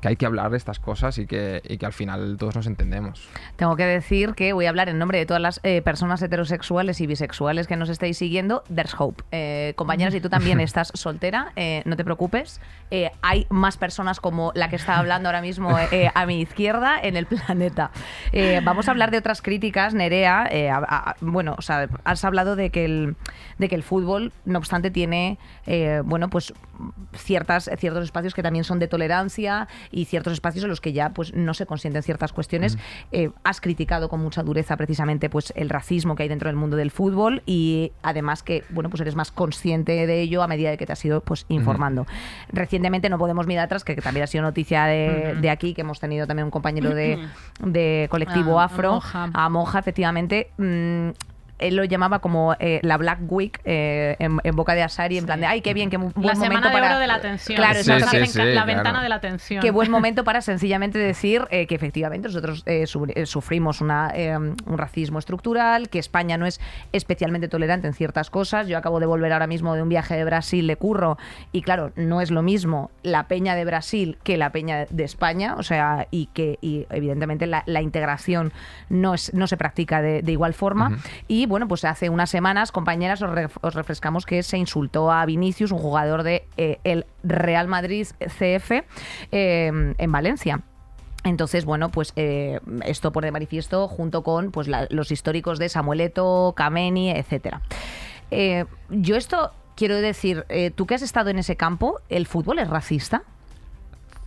hay 0.02 0.16
que 0.16 0.26
hablar 0.26 0.50
de 0.50 0.58
estas 0.58 0.78
cosas 0.78 1.18
y 1.18 1.26
que, 1.26 1.62
y 1.66 1.78
que 1.78 1.86
al 1.86 1.92
final 1.92 2.36
todos 2.38 2.54
nos 2.54 2.66
entendemos. 2.66 3.28
Tengo 3.56 3.74
que 3.74 3.86
decir 3.86 4.34
que 4.34 4.52
voy 4.52 4.66
a 4.66 4.68
hablar 4.68 4.88
en 4.88 4.98
nombre 4.98 5.18
de 5.18 5.26
todas 5.26 5.42
las 5.42 5.60
eh, 5.62 5.82
personas 5.82 6.22
heterosexuales 6.22 7.00
y 7.00 7.06
bisexuales 7.06 7.66
que 7.66 7.76
nos 7.76 7.88
estáis 7.88 8.18
siguiendo. 8.18 8.62
There's 8.72 8.94
hope. 8.98 9.24
Eh, 9.32 9.72
compañeras, 9.76 10.14
si 10.14 10.20
tú 10.20 10.28
también 10.28 10.60
estás 10.68 10.92
soltera, 10.94 11.52
eh, 11.56 11.82
no 11.86 11.96
te 11.96 12.04
preocupes. 12.04 12.60
hay 13.22 13.46
más 13.50 13.76
personas 13.76 14.20
como 14.20 14.52
la 14.54 14.68
que 14.68 14.76
está 14.76 14.98
hablando 14.98 15.28
ahora 15.28 15.40
mismo 15.40 15.76
a 16.14 16.26
mi 16.26 16.40
izquierda 16.40 16.98
en 17.02 17.16
el 17.16 17.26
planeta. 17.26 17.90
Eh, 18.32 18.60
hablar 18.88 19.10
de 19.10 19.18
otras 19.18 19.42
críticas, 19.42 19.94
Nerea. 19.94 20.46
Eh, 20.50 20.70
bueno, 21.20 21.54
o 21.58 21.62
sea, 21.62 21.88
has 22.04 22.24
hablado 22.24 22.56
de 22.56 22.70
que 22.70 22.84
el, 22.84 23.16
de 23.58 23.68
que 23.68 23.74
el 23.74 23.82
fútbol, 23.82 24.32
no 24.44 24.58
obstante, 24.58 24.90
tiene, 24.90 25.38
eh, 25.66 26.02
bueno, 26.04 26.28
pues 26.28 26.52
ciertas, 27.14 27.70
ciertos 27.78 28.04
espacios 28.04 28.34
que 28.34 28.42
también 28.42 28.64
son 28.64 28.78
de 28.78 28.88
tolerancia 28.88 29.68
y 29.90 30.04
ciertos 30.06 30.32
espacios 30.32 30.64
en 30.64 30.70
los 30.70 30.80
que 30.80 30.92
ya 30.92 31.10
pues 31.10 31.34
no 31.34 31.54
se 31.54 31.66
consienten 31.66 32.02
ciertas 32.02 32.32
cuestiones. 32.32 32.78
has 33.42 33.60
criticado 33.60 34.08
con 34.08 34.20
mucha 34.20 34.42
dureza 34.42 34.76
precisamente 34.76 35.30
pues 35.30 35.52
el 35.56 35.68
racismo 35.70 36.14
que 36.14 36.24
hay 36.24 36.28
dentro 36.28 36.48
del 36.48 36.56
mundo 36.56 36.76
del 36.76 36.90
fútbol 36.90 37.42
y 37.46 37.92
además 38.02 38.42
que, 38.42 38.64
bueno, 38.70 38.90
pues 38.90 39.00
eres 39.00 39.14
más 39.14 39.30
consciente 39.30 40.06
de 40.06 40.20
ello 40.20 40.42
a 40.42 40.48
medida 40.48 40.70
de 40.70 40.76
que 40.76 40.86
te 40.86 40.92
has 40.92 41.04
ido 41.04 41.20
pues 41.20 41.46
informando. 41.48 42.06
Recientemente 42.52 43.08
no 43.08 43.18
podemos 43.18 43.46
mirar 43.46 43.64
atrás, 43.66 43.84
que, 43.84 43.94
también 43.96 44.24
ha 44.24 44.26
sido 44.26 44.42
noticia 44.42 44.84
de, 44.86 45.36
de, 45.40 45.50
aquí, 45.50 45.74
que 45.74 45.82
hemos 45.82 46.00
tenido 46.00 46.26
también 46.26 46.44
un 46.44 46.50
compañero 46.50 46.94
de, 46.94 47.18
de 47.60 48.08
colectivo 48.10 48.60
ah, 48.60 48.64
afro, 48.64 49.00
a 49.12 49.48
Monja, 49.48 49.78
efectivamente. 49.78 50.50
Él 51.58 51.76
lo 51.76 51.84
llamaba 51.84 52.18
como 52.18 52.54
eh, 52.58 52.80
la 52.82 52.96
Black 52.96 53.20
Week 53.28 53.60
eh, 53.64 54.16
en, 54.18 54.56
boca 54.56 54.74
de 54.74 54.82
Asari, 54.82 55.18
en 55.18 55.26
plan 55.26 55.40
de, 55.40 55.46
ay, 55.46 55.60
qué 55.60 55.74
bien, 55.74 55.90
qué 55.90 55.96
buen 55.96 56.12
la 56.16 56.34
momento 56.34 56.70
para... 56.70 56.90
oro 56.90 56.98
de 56.98 57.06
la 57.06 57.14
atención. 57.14 57.56
Claro, 57.56 57.78
la, 57.84 58.64
ventana 58.64 59.02
de 59.02 59.08
la 59.08 59.14
atención. 59.16 59.62
Qué 59.62 59.70
buen 59.70 59.90
momento 59.90 60.24
para 60.24 60.40
sencillamente 60.40 60.98
decir 60.98 61.46
eh, 61.50 61.66
que 61.66 61.74
efectivamente 61.74 62.28
nosotros 62.28 62.64
sufrimos 63.24 63.80
una, 63.80 64.12
un 64.66 64.78
racismo 64.78 65.18
estructural, 65.18 65.88
que 65.88 65.98
España 65.98 66.36
no 66.36 66.46
es 66.46 66.60
especialmente 66.92 67.48
tolerante 67.48 67.86
en 67.86 67.94
ciertas 67.94 68.30
cosas. 68.30 68.68
Yo 68.68 68.78
acabo 68.78 69.00
de 69.00 69.06
volver 69.06 69.32
ahora 69.32 69.46
mismo 69.46 69.74
de 69.74 69.82
un 69.82 69.88
viaje 69.88 70.16
de 70.16 70.24
Brasil 70.24 70.66
de 70.66 70.76
curro 70.76 71.18
y 71.52 71.62
claro, 71.62 71.92
no 71.96 72.20
es 72.20 72.30
lo 72.30 72.42
mismo 72.42 72.90
la 73.02 73.28
peña 73.28 73.54
de 73.54 73.64
Brasil 73.64 74.18
que 74.22 74.36
la 74.36 74.50
peña 74.50 74.86
de 74.90 75.04
España, 75.04 75.54
o 75.56 75.62
sea, 75.62 76.08
y 76.10 76.26
que 76.26 76.58
y 76.60 76.86
evidentemente 76.90 77.46
la, 77.46 77.82
integración 77.82 78.52
no, 78.88 79.14
es, 79.14 79.32
no 79.34 79.46
se 79.46 79.56
practica 79.56 80.02
de, 80.02 80.22
igual 80.30 80.54
forma. 80.54 80.98
Y 81.28 81.43
y 81.44 81.46
bueno, 81.46 81.68
pues 81.68 81.84
hace 81.84 82.08
unas 82.08 82.30
semanas, 82.30 82.72
compañeras, 82.72 83.20
os, 83.20 83.74
refrescamos 83.74 84.24
que 84.24 84.42
se 84.42 84.56
insultó 84.56 85.12
a 85.12 85.26
Vinicius, 85.26 85.72
un 85.72 85.78
jugador 85.78 86.22
de 86.22 86.48
eh, 86.56 86.78
el 86.84 87.04
Real 87.22 87.68
Madrid 87.68 88.06
CF, 88.18 88.82
em, 89.30 89.94
en 89.98 90.12
Valencia. 90.12 90.62
Entonces, 91.22 91.66
bueno, 91.66 91.90
pues 91.90 92.14
eh, 92.16 92.60
esto 92.86 93.12
pone 93.12 93.26
de 93.26 93.32
manifiesto 93.32 93.88
junto 93.88 94.22
con 94.22 94.52
pues, 94.52 94.68
los 94.88 95.10
históricos 95.10 95.58
de 95.58 95.68
Samueleto, 95.68 96.54
Kameni, 96.56 97.10
etcétera. 97.10 97.60
Eh, 98.30 98.64
yo 98.88 99.16
esto 99.16 99.52
quiero 99.76 99.96
decir, 99.96 100.46
tú 100.74 100.86
que 100.86 100.94
has 100.94 101.02
estado 101.02 101.28
en 101.28 101.38
ese 101.38 101.56
campo, 101.56 102.00
¿el 102.08 102.26
fútbol 102.26 102.58
es 102.58 102.68
racista? 102.70 103.22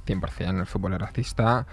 100% 0.06 0.60
el 0.60 0.68
fútbol 0.68 0.94
es 0.94 1.00
racista, 1.00 1.66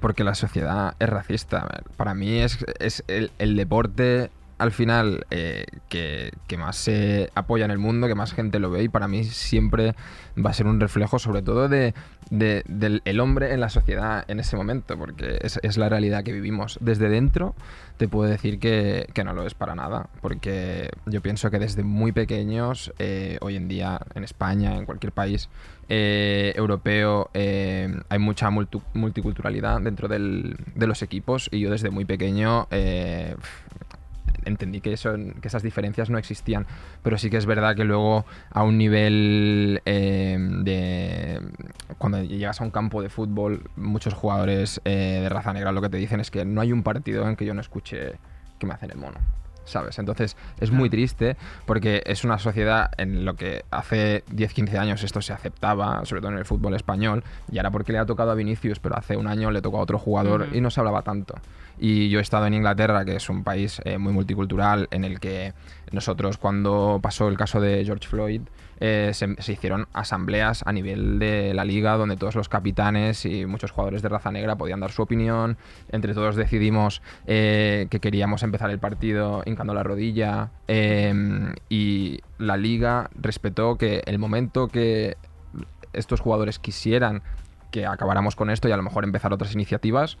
porque 0.00 0.24
la 0.24 0.34
sociedad 0.34 0.94
es 0.98 1.08
racista. 1.08 1.82
Para 1.96 2.14
mí 2.14 2.38
es, 2.38 2.64
es 2.78 3.04
el 3.08 3.56
deporte 3.56 4.30
al 4.58 4.70
final 4.72 5.26
eh, 5.30 5.66
que, 5.88 6.32
que 6.46 6.56
más 6.56 6.76
se 6.76 7.30
apoya 7.34 7.64
en 7.64 7.70
el 7.70 7.78
mundo, 7.78 8.06
que 8.06 8.14
más 8.14 8.32
gente 8.32 8.58
lo 8.58 8.70
ve 8.70 8.84
y 8.84 8.88
para 8.88 9.08
mí 9.08 9.24
siempre 9.24 9.94
va 10.38 10.50
a 10.50 10.54
ser 10.54 10.66
un 10.66 10.80
reflejo 10.80 11.18
sobre 11.18 11.42
todo 11.42 11.68
de, 11.68 11.94
de- 12.30 12.62
del 12.66 13.02
el 13.04 13.20
hombre 13.20 13.52
en 13.52 13.60
la 13.60 13.68
sociedad 13.68 14.24
en 14.28 14.40
ese 14.40 14.56
momento, 14.56 14.96
porque 14.98 15.38
es, 15.42 15.76
la 15.76 15.88
realidad 15.88 16.22
que 16.24 16.32
vivimos. 16.32 16.78
Desde 16.80 17.08
dentro 17.08 17.54
te 17.96 18.08
puedo 18.08 18.28
decir 18.30 18.58
que, 18.58 19.06
que 19.12 19.22
no 19.24 19.32
lo 19.34 19.46
es 19.46 19.54
para 19.54 19.74
nada, 19.74 20.08
porque 20.20 20.90
yo 21.06 21.20
pienso 21.20 21.50
que 21.50 21.58
desde 21.58 21.82
muy 21.84 22.12
pequeños, 22.12 22.92
eh, 22.98 23.38
hoy 23.40 23.56
en 23.56 23.68
día 23.68 24.00
en 24.14 24.24
España, 24.24 24.76
en 24.76 24.84
cualquier 24.84 25.12
país 25.12 25.48
eh, 25.88 26.52
europeo, 26.56 27.30
hay 27.34 28.18
mucha 28.18 28.50
multiculturalidad 28.50 29.80
dentro 29.80 30.08
del- 30.08 30.56
de 30.74 30.86
los 30.86 31.02
equipos 31.02 31.48
y 31.52 31.60
yo 31.60 31.70
desde 31.70 31.90
muy 31.90 32.04
pequeño... 32.04 32.68
entendí 34.44 34.80
que, 34.80 34.92
eso, 34.92 35.14
que 35.40 35.48
esas 35.48 35.62
diferencias 35.62 36.10
no 36.10 36.18
existían, 36.18 36.66
pero 37.02 37.18
sí 37.18 37.30
que 37.30 37.36
es 37.36 37.46
verdad 37.46 37.76
que 37.76 37.84
luego 37.84 38.24
a 38.50 38.62
un 38.62 38.78
nivel 38.78 39.82
eh, 39.84 40.36
de... 40.38 41.40
Cuando 41.98 42.22
llegas 42.22 42.60
a 42.60 42.64
un 42.64 42.70
campo 42.70 43.02
de 43.02 43.08
fútbol, 43.08 43.70
muchos 43.76 44.14
jugadores 44.14 44.80
eh, 44.84 45.20
de 45.22 45.28
raza 45.28 45.52
negra 45.52 45.72
lo 45.72 45.82
que 45.82 45.88
te 45.88 45.96
dicen 45.96 46.20
es 46.20 46.30
que 46.30 46.44
no 46.44 46.60
hay 46.60 46.72
un 46.72 46.82
partido 46.82 47.28
en 47.28 47.36
que 47.36 47.44
yo 47.44 47.54
no 47.54 47.60
escuche 47.60 48.18
que 48.58 48.66
me 48.66 48.74
hacen 48.74 48.90
el 48.90 48.98
mono. 48.98 49.18
¿Sabes? 49.64 49.98
Entonces 49.98 50.36
es 50.60 50.70
muy 50.70 50.90
triste 50.90 51.36
porque 51.64 52.02
es 52.06 52.24
una 52.24 52.38
sociedad 52.38 52.90
en 52.98 53.24
lo 53.24 53.34
que 53.34 53.64
hace 53.70 54.24
10-15 54.26 54.78
años 54.78 55.02
esto 55.02 55.22
se 55.22 55.32
aceptaba, 55.32 56.04
sobre 56.04 56.20
todo 56.20 56.32
en 56.32 56.38
el 56.38 56.44
fútbol 56.44 56.74
español, 56.74 57.24
y 57.50 57.58
ahora 57.58 57.70
porque 57.70 57.92
le 57.92 57.98
ha 57.98 58.06
tocado 58.06 58.30
a 58.30 58.34
Vinicius, 58.34 58.78
pero 58.78 58.96
hace 58.96 59.16
un 59.16 59.26
año 59.26 59.50
le 59.50 59.62
tocó 59.62 59.78
a 59.78 59.80
otro 59.80 59.98
jugador 59.98 60.48
y 60.52 60.60
no 60.60 60.70
se 60.70 60.80
hablaba 60.80 61.02
tanto. 61.02 61.34
Y 61.78 62.08
yo 62.08 62.18
he 62.18 62.22
estado 62.22 62.46
en 62.46 62.54
Inglaterra, 62.54 63.04
que 63.04 63.16
es 63.16 63.28
un 63.28 63.42
país 63.42 63.80
eh, 63.84 63.98
muy 63.98 64.12
multicultural, 64.12 64.88
en 64.90 65.04
el 65.04 65.18
que 65.18 65.54
nosotros 65.94 66.38
cuando 66.38 66.98
pasó 67.02 67.28
el 67.28 67.36
caso 67.36 67.60
de 67.60 67.84
George 67.84 68.08
Floyd, 68.08 68.42
eh, 68.80 69.12
se, 69.14 69.34
hicieron 69.52 69.86
asambleas 69.92 70.62
a 70.66 70.72
nivel 70.72 71.18
de 71.18 71.54
la 71.54 71.64
liga 71.64 71.96
donde 71.96 72.16
todos 72.16 72.34
los 72.34 72.48
capitanes 72.48 73.24
y 73.24 73.46
muchos 73.46 73.70
jugadores 73.70 74.02
de 74.02 74.08
raza 74.08 74.30
negra 74.30 74.56
podían 74.56 74.80
dar 74.80 74.90
su 74.90 75.02
opinión. 75.02 75.56
Entre 75.90 76.14
todos 76.14 76.36
decidimos 76.36 77.00
eh, 77.26 77.86
que 77.90 78.00
queríamos 78.00 78.42
empezar 78.42 78.70
el 78.70 78.78
partido 78.78 79.42
hincando 79.46 79.74
la 79.74 79.82
rodilla 79.82 80.50
eh, 80.68 81.14
y 81.68 82.20
la 82.38 82.56
liga 82.56 83.10
respetó 83.14 83.76
que 83.76 84.02
el 84.06 84.18
momento 84.18 84.68
que 84.68 85.16
estos 85.92 86.20
jugadores 86.20 86.58
quisieran 86.58 87.22
que 87.70 87.86
acabáramos 87.86 88.36
con 88.36 88.50
esto 88.50 88.68
y 88.68 88.72
a 88.72 88.76
lo 88.76 88.82
mejor 88.82 89.04
empezar 89.04 89.32
otras 89.32 89.52
iniciativas. 89.54 90.16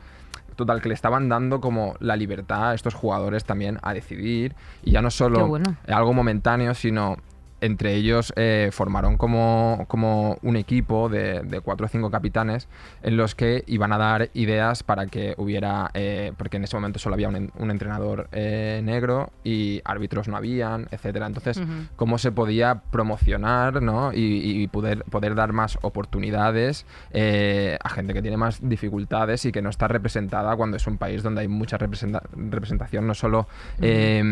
Total, 0.56 0.80
que 0.80 0.88
le 0.88 0.94
estaban 0.94 1.28
dando 1.28 1.60
como 1.60 1.94
la 2.00 2.16
libertad 2.16 2.70
a 2.70 2.74
estos 2.74 2.94
jugadores 2.94 3.44
también 3.44 3.78
a 3.82 3.92
decidir 3.92 4.54
y 4.82 4.92
ya 4.92 5.02
no 5.02 5.10
solo 5.10 5.48
bueno. 5.48 5.76
algo 5.86 6.12
momentáneo, 6.12 6.74
sino 6.74 7.16
entre 7.64 7.94
ellos 7.94 8.32
eh, 8.36 8.68
formaron 8.72 9.16
como, 9.16 9.84
como 9.88 10.38
un 10.42 10.56
equipo 10.56 11.08
de, 11.08 11.40
de 11.42 11.60
cuatro 11.60 11.86
o 11.86 11.88
cinco 11.88 12.10
capitanes 12.10 12.68
en 13.02 13.16
los 13.16 13.34
que 13.34 13.64
iban 13.66 13.92
a 13.92 13.98
dar 13.98 14.30
ideas 14.34 14.82
para 14.82 15.06
que 15.06 15.34
hubiera, 15.38 15.90
eh, 15.94 16.32
porque 16.36 16.58
en 16.58 16.64
ese 16.64 16.76
momento 16.76 16.98
solo 16.98 17.14
había 17.14 17.28
un, 17.28 17.50
un 17.56 17.70
entrenador 17.70 18.28
eh, 18.32 18.80
negro 18.84 19.30
y 19.44 19.80
árbitros 19.84 20.28
no 20.28 20.36
habían, 20.36 20.88
etcétera. 20.90 21.26
Entonces, 21.26 21.60
cómo 21.96 22.18
se 22.18 22.32
podía 22.32 22.82
promocionar 22.90 23.82
¿no? 23.82 24.12
y, 24.12 24.62
y 24.62 24.68
poder, 24.68 25.04
poder 25.04 25.34
dar 25.34 25.52
más 25.52 25.78
oportunidades 25.82 26.86
a 27.14 27.88
gente 27.88 28.12
que 28.14 28.22
tiene 28.22 28.36
más 28.36 28.58
dificultades 28.68 29.44
y 29.44 29.52
que 29.52 29.62
no 29.62 29.70
está 29.70 29.88
representada 29.88 30.56
cuando 30.56 30.76
es 30.76 30.86
un 30.86 30.98
país 30.98 31.22
donde 31.22 31.40
hay 31.42 31.48
mucha 31.48 31.78
representa- 31.78 32.22
representación, 32.36 33.06
no 33.06 33.14
solo 33.14 33.48
eh, 33.80 34.22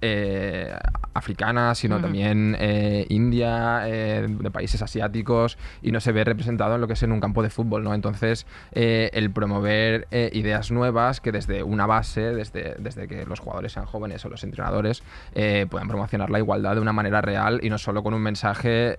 eh, 0.00 0.74
africana, 1.14 1.74
sino 1.74 2.00
también 2.00 2.56
eh, 2.58 3.06
India, 3.08 3.82
eh, 3.86 4.26
de 4.28 4.50
países 4.50 4.82
asiáticos, 4.82 5.56
y 5.82 5.92
no 5.92 6.00
se 6.00 6.12
ve 6.12 6.24
representado 6.24 6.74
en 6.74 6.80
lo 6.80 6.86
que 6.86 6.92
es 6.92 7.02
en 7.02 7.12
un 7.12 7.20
campo 7.20 7.42
de 7.42 7.50
fútbol, 7.50 7.84
¿no? 7.84 7.94
Entonces, 7.94 8.46
eh, 8.72 9.10
el 9.12 9.30
promover 9.30 10.06
ideas 10.10 10.70
nuevas 10.70 11.20
que 11.20 11.32
desde 11.32 11.62
una 11.62 11.86
base, 11.86 12.20
desde, 12.20 12.74
desde 12.78 13.08
que 13.08 13.24
los 13.24 13.40
jugadores 13.40 13.72
sean 13.72 13.86
jóvenes 13.86 14.24
o 14.24 14.28
los 14.28 14.42
entrenadores, 14.44 15.02
puedan 15.70 15.88
promocionar 15.88 16.30
la 16.30 16.38
igualdad 16.38 16.74
de 16.74 16.80
una 16.80 16.92
manera 16.92 17.20
real 17.20 17.60
y 17.62 17.70
no 17.70 17.78
solo 17.78 18.02
con 18.02 18.14
un 18.14 18.22
mensaje 18.22 18.94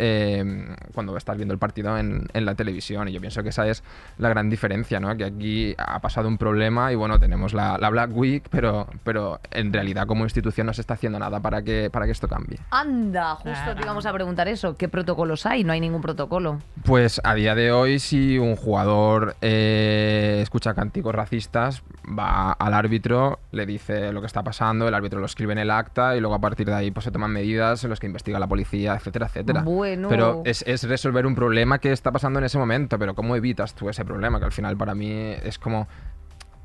cuando 0.93 1.17
estás 1.17 1.37
viendo 1.37 1.53
el 1.53 1.59
partido 1.59 1.97
en, 1.97 2.27
en 2.33 2.45
la 2.45 2.55
televisión. 2.55 3.07
Y 3.07 3.11
yo 3.11 3.19
pienso 3.19 3.43
que 3.43 3.49
esa 3.49 3.67
es 3.67 3.83
la 4.17 4.29
gran 4.29 4.49
diferencia, 4.49 4.99
¿no? 4.99 5.15
Que 5.17 5.25
aquí 5.25 5.75
ha 5.77 5.99
pasado 5.99 6.27
un 6.27 6.37
problema 6.37 6.91
y 6.91 6.95
bueno, 6.95 7.19
tenemos 7.19 7.53
la, 7.53 7.77
la 7.77 7.89
Black 7.89 8.11
Week, 8.13 8.43
pero, 8.49 8.87
pero 9.03 9.39
en 9.51 9.73
realidad 9.73 10.07
como 10.07 10.23
institución 10.23 10.67
no 10.67 10.73
se 10.73 10.81
está 10.81 10.93
haciendo 10.93 11.19
nada 11.19 11.39
para 11.39 11.61
que, 11.61 11.89
para 11.89 12.05
que 12.05 12.11
esto 12.11 12.27
cambie. 12.27 12.59
Anda, 12.71 13.37
justo 13.49 13.75
te 13.75 13.81
íbamos 13.83 14.05
a 14.05 14.13
preguntar 14.13 14.47
eso. 14.47 14.75
¿Qué 14.77 14.89
protocolos 14.89 15.45
hay? 15.45 15.63
No 15.63 15.73
hay 15.73 15.79
ningún 15.79 16.01
protocolo. 16.01 16.59
Pues 16.83 17.21
a 17.23 17.33
día 17.33 17.55
de 17.55 17.71
hoy, 17.71 17.99
si 17.99 18.37
un 18.37 18.55
jugador 18.55 19.35
eh, 19.41 20.39
escucha 20.41 20.73
cánticos 20.73 21.13
racistas, 21.13 21.83
va 22.07 22.51
al 22.53 22.73
árbitro, 22.73 23.39
le 23.51 23.65
dice 23.65 24.11
lo 24.11 24.21
que 24.21 24.27
está 24.27 24.43
pasando, 24.43 24.87
el 24.87 24.93
árbitro 24.93 25.19
lo 25.19 25.25
escribe 25.25 25.53
en 25.53 25.59
el 25.59 25.71
acta 25.71 26.15
y 26.15 26.19
luego 26.19 26.35
a 26.35 26.39
partir 26.39 26.67
de 26.67 26.73
ahí 26.73 26.91
pues, 26.91 27.03
se 27.03 27.11
toman 27.11 27.31
medidas 27.31 27.83
en 27.83 27.89
las 27.89 27.99
que 27.99 28.07
investiga 28.07 28.39
la 28.39 28.47
policía, 28.47 28.95
etcétera, 28.95 29.27
etcétera. 29.27 29.61
Bueno. 29.61 30.09
Pero 30.09 30.41
es, 30.45 30.63
es 30.67 30.83
resolver 30.83 31.25
un 31.25 31.35
problema 31.35 31.79
que 31.79 31.91
está 31.91 32.11
pasando 32.11 32.39
en 32.39 32.45
ese 32.45 32.57
momento, 32.57 32.97
pero 32.97 33.15
¿cómo 33.15 33.35
evitas 33.35 33.73
tú 33.73 33.89
ese 33.89 34.05
problema? 34.05 34.39
Que 34.39 34.45
al 34.45 34.51
final 34.51 34.77
para 34.77 34.95
mí 34.95 35.11
es 35.43 35.59
como 35.59 35.87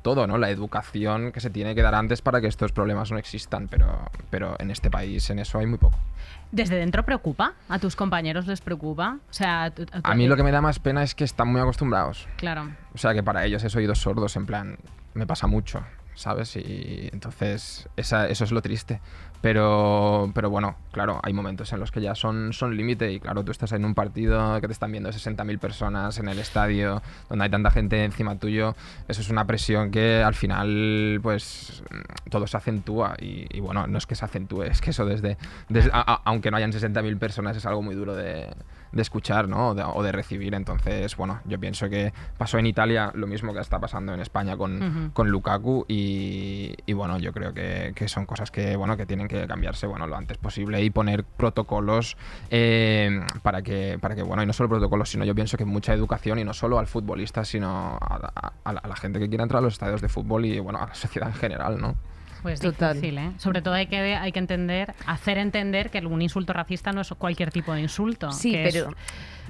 todo, 0.05 0.27
¿no? 0.27 0.37
La 0.37 0.51
educación 0.51 1.31
que 1.31 1.39
se 1.39 1.49
tiene 1.49 1.73
que 1.73 1.81
dar 1.81 1.95
antes 1.95 2.21
para 2.21 2.39
que 2.39 2.45
estos 2.45 2.71
problemas 2.71 3.11
no 3.11 3.17
existan, 3.17 3.67
pero, 3.67 3.87
pero 4.29 4.55
en 4.59 4.69
este 4.69 4.91
país 4.91 5.27
en 5.31 5.39
eso 5.39 5.57
hay 5.57 5.65
muy 5.65 5.79
poco. 5.79 5.97
¿Desde 6.51 6.75
dentro 6.75 7.03
preocupa? 7.03 7.53
¿A 7.69 7.79
tus 7.79 7.95
compañeros 7.95 8.45
les 8.45 8.61
preocupa? 8.61 9.17
O 9.31 9.33
sea, 9.33 9.71
tú- 9.71 9.87
A 10.03 10.13
mí 10.13 10.27
lo 10.27 10.35
que 10.35 10.43
me 10.43 10.51
da 10.51 10.61
más 10.61 10.77
pena 10.77 11.01
es 11.01 11.15
que 11.15 11.23
están 11.23 11.47
muy 11.47 11.59
acostumbrados. 11.59 12.27
Claro. 12.37 12.69
O 12.93 12.99
sea 12.99 13.15
que 13.15 13.23
para 13.23 13.45
ellos 13.45 13.63
es 13.63 13.75
oídos 13.75 13.97
sordos, 13.97 14.35
en 14.35 14.45
plan, 14.45 14.77
me 15.15 15.25
pasa 15.25 15.47
mucho, 15.47 15.83
¿sabes? 16.13 16.55
Y 16.55 17.09
entonces 17.11 17.89
esa- 17.97 18.27
eso 18.29 18.43
es 18.43 18.51
lo 18.51 18.61
triste. 18.61 19.01
Pero, 19.45 20.31
pero 20.33 20.49
bueno, 20.49 20.75
claro, 20.91 21.19
hay 21.21 21.31
momentos 21.31 21.71
en 21.71 21.79
los 21.79 21.91
que 21.91 22.01
ya 22.01 22.15
son, 22.15 22.51
son 22.51 22.75
límite 22.75 23.11
y 23.11 23.19
claro, 23.19 23.43
tú 23.45 23.51
estás 23.51 23.73
en 23.73 23.85
un 23.85 23.93
partido 23.93 24.59
que 24.59 24.65
te 24.65 24.73
están 24.73 24.91
viendo 24.91 25.11
60.000 25.11 25.59
personas 25.59 26.17
en 26.17 26.27
el 26.29 26.39
estadio, 26.39 27.03
donde 27.29 27.45
hay 27.45 27.51
tanta 27.51 27.69
gente 27.69 28.03
encima 28.03 28.39
tuyo, 28.39 28.75
eso 29.07 29.21
es 29.21 29.29
una 29.29 29.45
presión 29.45 29.91
que 29.91 30.23
al 30.23 30.33
final 30.33 31.19
pues 31.21 31.83
todo 32.31 32.47
se 32.47 32.57
acentúa 32.57 33.17
y, 33.19 33.45
y 33.55 33.59
bueno, 33.59 33.85
no 33.85 33.99
es 33.99 34.07
que 34.07 34.15
se 34.15 34.25
acentúe, 34.25 34.63
es 34.63 34.81
que 34.81 34.89
eso 34.89 35.05
desde, 35.05 35.37
aunque 36.23 36.49
no 36.49 36.57
hayan 36.57 36.71
60.000 36.71 37.19
personas 37.19 37.55
es 37.55 37.67
algo 37.67 37.83
muy 37.83 37.93
duro 37.93 38.15
de, 38.15 38.49
de 38.91 39.01
escuchar 39.01 39.47
¿no? 39.47 39.69
o, 39.69 39.75
de, 39.75 39.83
o 39.83 40.03
de 40.03 40.11
recibir. 40.11 40.53
Entonces, 40.53 41.15
bueno, 41.15 41.41
yo 41.45 41.59
pienso 41.59 41.89
que 41.89 42.13
pasó 42.37 42.57
en 42.57 42.67
Italia 42.67 43.11
lo 43.13 43.27
mismo 43.27 43.53
que 43.53 43.59
está 43.59 43.79
pasando 43.79 44.13
en 44.13 44.19
España 44.19 44.57
con, 44.57 45.11
con 45.13 45.29
Lukaku 45.29 45.85
y, 45.87 46.75
y, 46.85 46.93
bueno, 46.93 47.17
yo 47.19 47.33
creo 47.33 47.53
que, 47.53 47.93
que 47.95 48.07
son 48.07 48.25
cosas 48.25 48.51
que, 48.51 48.75
bueno, 48.75 48.97
que 48.97 49.05
tienen 49.05 49.27
que 49.27 49.47
cambiarse 49.47 49.87
bueno, 49.87 50.07
lo 50.07 50.15
antes 50.15 50.37
posible 50.37 50.81
y 50.81 50.89
poner 50.89 51.23
protocolos 51.23 52.17
eh, 52.49 53.21
para, 53.43 53.61
que, 53.61 53.97
para 53.99 54.15
que, 54.15 54.23
bueno, 54.23 54.43
y 54.43 54.45
no 54.45 54.53
solo 54.53 54.69
protocolos, 54.69 55.09
sino 55.09 55.25
yo 55.25 55.35
pienso 55.35 55.57
que 55.57 55.65
mucha 55.65 55.93
educación 55.93 56.39
y 56.39 56.43
no 56.43 56.53
solo 56.53 56.79
al 56.79 56.87
futbolista, 56.87 57.45
sino 57.45 57.97
a, 58.01 58.53
a 58.63 58.87
la 58.87 58.95
gente 58.95 59.19
que 59.19 59.29
quiera 59.29 59.43
entrar 59.43 59.59
a 59.59 59.63
los 59.63 59.73
estadios 59.73 60.01
de 60.01 60.09
fútbol 60.09 60.45
y, 60.45 60.59
bueno, 60.59 60.79
a 60.79 60.87
la 60.87 60.95
sociedad 60.95 61.29
en 61.29 61.35
general, 61.35 61.79
¿no? 61.79 61.95
Pues 62.45 62.59
Total. 62.59 62.93
difícil, 62.93 63.17
¿eh? 63.17 63.31
Sobre 63.39 63.63
todo 63.63 63.73
hay 63.73 63.87
que, 63.87 63.97
hay 63.97 64.31
que 64.31 64.37
entender, 64.37 64.93
hacer 65.07 65.39
entender 65.39 65.89
que 65.89 65.97
un 66.05 66.21
insulto 66.21 66.53
racista 66.53 66.91
no 66.91 67.01
es 67.01 67.09
cualquier 67.17 67.49
tipo 67.51 67.73
de 67.73 67.81
insulto. 67.81 68.31
Sí, 68.31 68.51
que 68.51 68.69
pero- 68.71 68.89
es- 68.91 68.95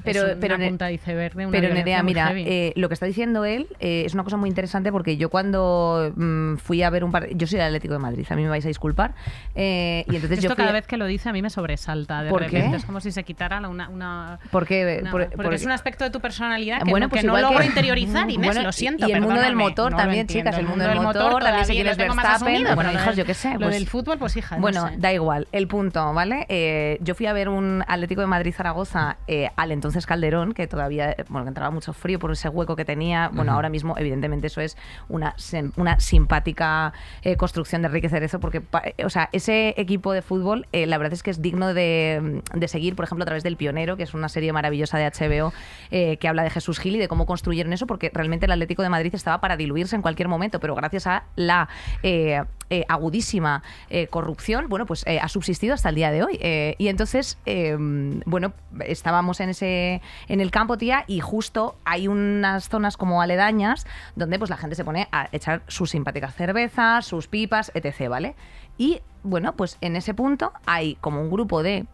pero- 0.03 0.27
es 0.27 0.37
pero 0.39 0.55
una 0.55 0.67
punta 0.67 0.85
de 0.87 0.93
iceberg 0.93 1.35
de 1.35 1.45
una 1.45 1.59
Pero 1.59 1.73
Nerea, 1.73 2.03
mira, 2.03 2.31
eh, 2.35 2.73
lo 2.75 2.87
que 2.87 2.93
está 2.93 3.05
diciendo 3.05 3.45
él 3.45 3.67
eh, 3.79 4.03
es 4.05 4.13
una 4.13 4.23
cosa 4.23 4.37
muy 4.37 4.49
interesante 4.49 4.91
porque 4.91 5.17
yo 5.17 5.29
cuando 5.29 6.11
mm, 6.15 6.55
fui 6.57 6.83
a 6.83 6.89
ver 6.89 7.03
un 7.03 7.11
par... 7.11 7.27
Yo 7.35 7.47
soy 7.47 7.57
del 7.57 7.67
Atlético 7.67 7.93
de 7.93 7.99
Madrid, 7.99 8.25
a 8.29 8.35
mí 8.35 8.43
me 8.43 8.49
vais 8.49 8.65
a 8.65 8.67
disculpar. 8.67 9.13
eh, 9.55 10.03
y 10.07 10.15
entonces 10.15 10.39
Esto 10.39 10.49
yo 10.49 10.55
cada 10.55 10.69
a- 10.69 10.73
vez 10.73 10.87
que 10.87 10.97
lo 10.97 11.05
dice 11.05 11.29
a 11.29 11.33
mí 11.33 11.41
me 11.41 11.49
sobresalta. 11.49 12.23
De 12.23 12.29
¿Por 12.29 12.41
repente 12.41 12.69
qué? 12.71 12.75
es 12.77 12.85
como 12.85 12.99
si 12.99 13.11
se 13.11 13.23
quitara 13.23 13.55
una... 13.67 13.89
una 13.89 14.39
¿Por 14.51 14.65
qué? 14.65 14.99
una- 15.01 15.11
Por- 15.11 15.21
porque 15.29 15.43
por- 15.43 15.53
es 15.53 15.65
un 15.65 15.71
aspecto 15.71 16.03
de 16.03 16.09
tu 16.09 16.19
personalidad 16.19 16.81
que, 16.83 16.89
Bueno, 16.91 17.05
no, 17.05 17.09
pues 17.09 17.21
que 17.21 17.27
no 17.27 17.37
logro 17.39 17.59
que- 17.59 17.65
interiorizar, 17.65 18.29
Inés, 18.29 18.47
Bueno, 18.47 18.63
lo 18.63 18.71
siento. 18.71 19.07
y 19.07 19.11
el 19.11 19.21
mundo 19.21 19.41
del 19.41 19.55
motor 19.55 19.91
no 19.91 19.97
también, 19.97 20.27
chicas, 20.27 20.57
el 20.57 20.65
mundo 20.65 20.85
del 20.85 20.99
motor, 21.01 21.41
también 21.43 21.85
tengo 21.95 22.15
más 22.15 22.25
Verstappen, 22.41 22.75
Bueno, 22.75 22.91
del- 22.91 23.15
yo 23.15 23.25
qué 23.25 23.33
sé, 23.33 23.53
Lo 23.53 23.59
pues- 23.59 23.73
del 23.73 23.87
fútbol, 23.87 24.17
pues 24.17 24.35
hija. 24.37 24.55
no 24.55 24.61
Bueno, 24.61 24.89
da 24.97 25.13
igual, 25.13 25.47
el 25.51 25.67
punto, 25.67 26.13
¿vale? 26.13 26.45
Eh, 26.49 26.97
yo 27.01 27.15
fui 27.15 27.25
a 27.27 27.33
ver 27.33 27.49
un 27.49 27.83
Atlético 27.87 28.21
de 28.21 28.27
Madrid-Zaragoza 28.27 29.17
eh, 29.27 29.49
al 29.55 29.71
entonces 29.85 30.05
Calderón, 30.05 30.53
que 30.53 30.67
todavía, 30.67 31.11
eh, 31.11 31.25
bueno, 31.29 31.45
que 31.45 31.49
entraba 31.49 31.71
mucho 31.71 31.93
frío 31.93 32.19
por 32.19 32.31
ese 32.31 32.49
hueco 32.49 32.75
que 32.75 32.85
tenía. 32.85 33.29
Bueno, 33.33 33.53
ahora 33.53 33.69
mismo, 33.69 33.97
evidentemente, 33.97 34.47
eso 34.47 34.61
es 34.61 34.77
una, 35.09 35.35
una 35.77 35.99
simpática 35.99 36.93
eh, 37.21 37.35
construcción 37.37 37.81
de 37.81 37.87
Enrique 37.87 38.09
Cerezo, 38.09 38.39
porque, 38.39 38.61
eh, 38.83 39.05
o 39.05 39.09
sea, 39.09 39.29
ese 39.31 39.73
equipo 39.77 40.13
de 40.13 40.21
fútbol, 40.21 40.67
eh, 40.71 40.85
la 40.85 40.97
verdad 40.97 41.13
es 41.13 41.23
que 41.23 41.31
es 41.31 41.41
digno 41.41 41.73
de, 41.73 42.41
de 42.53 42.67
seguir, 42.67 42.95
por 42.95 43.05
ejemplo, 43.05 43.23
a 43.23 43.25
través 43.25 43.43
del 43.43 43.57
Pionero, 43.57 43.97
que 43.97 44.03
es 44.03 44.13
una 44.13 44.29
serie 44.29 44.51
maravillosa 44.53 44.97
de 44.97 45.05
HBO 45.05 45.53
eh, 45.91 46.17
que 46.17 46.27
habla 46.27 46.43
de 46.43 46.49
Jesús 46.49 46.79
Gil 46.79 46.95
y 46.95 46.99
de 46.99 47.07
cómo 47.07 47.25
construyeron 47.25 47.73
eso, 47.73 47.87
porque 47.87 48.11
realmente 48.13 48.45
el 48.45 48.51
Atlético 48.51 48.83
de 48.83 48.89
Madrid 48.89 49.13
estaba 49.13 49.39
para 49.41 49.57
diluirse 49.57 49.95
en 49.95 50.01
cualquier 50.01 50.27
momento, 50.27 50.59
pero 50.59 50.75
gracias 50.75 51.07
a 51.07 51.23
la 51.35 51.69
eh, 52.69 52.85
agudísima 52.87 53.63
eh, 53.89 54.07
corrupción, 54.07 54.67
bueno, 54.69 54.85
pues 54.85 55.03
eh, 55.05 55.19
ha 55.19 55.29
subsistido 55.29 55.73
hasta 55.73 55.89
el 55.89 55.95
día 55.95 56.11
de 56.11 56.23
hoy. 56.23 56.39
Y 56.77 56.87
entonces, 56.87 57.37
eh, 57.45 57.75
bueno, 58.25 58.53
estábamos 58.85 59.39
en 59.39 59.49
ese 59.49 59.74
en 60.27 60.41
el 60.41 60.51
campo, 60.51 60.77
tía, 60.77 61.03
y 61.07 61.19
justo 61.19 61.75
hay 61.85 62.07
unas 62.07 62.69
zonas 62.69 62.97
como 62.97 63.21
aledañas 63.21 63.85
donde 64.15 64.39
pues 64.39 64.49
la 64.49 64.57
gente 64.57 64.75
se 64.75 64.85
pone 64.85 65.07
a 65.11 65.29
echar 65.31 65.61
sus 65.67 65.91
simpáticas 65.91 66.35
cervezas, 66.35 67.05
sus 67.05 67.27
pipas, 67.27 67.71
etc., 67.73 68.09
¿vale? 68.09 68.35
Y 68.77 69.01
bueno, 69.23 69.55
pues 69.55 69.77
en 69.81 69.95
ese 69.95 70.13
punto 70.13 70.51
hay 70.65 70.95
como 71.01 71.21
un 71.21 71.29
grupo 71.29 71.63
de 71.63 71.85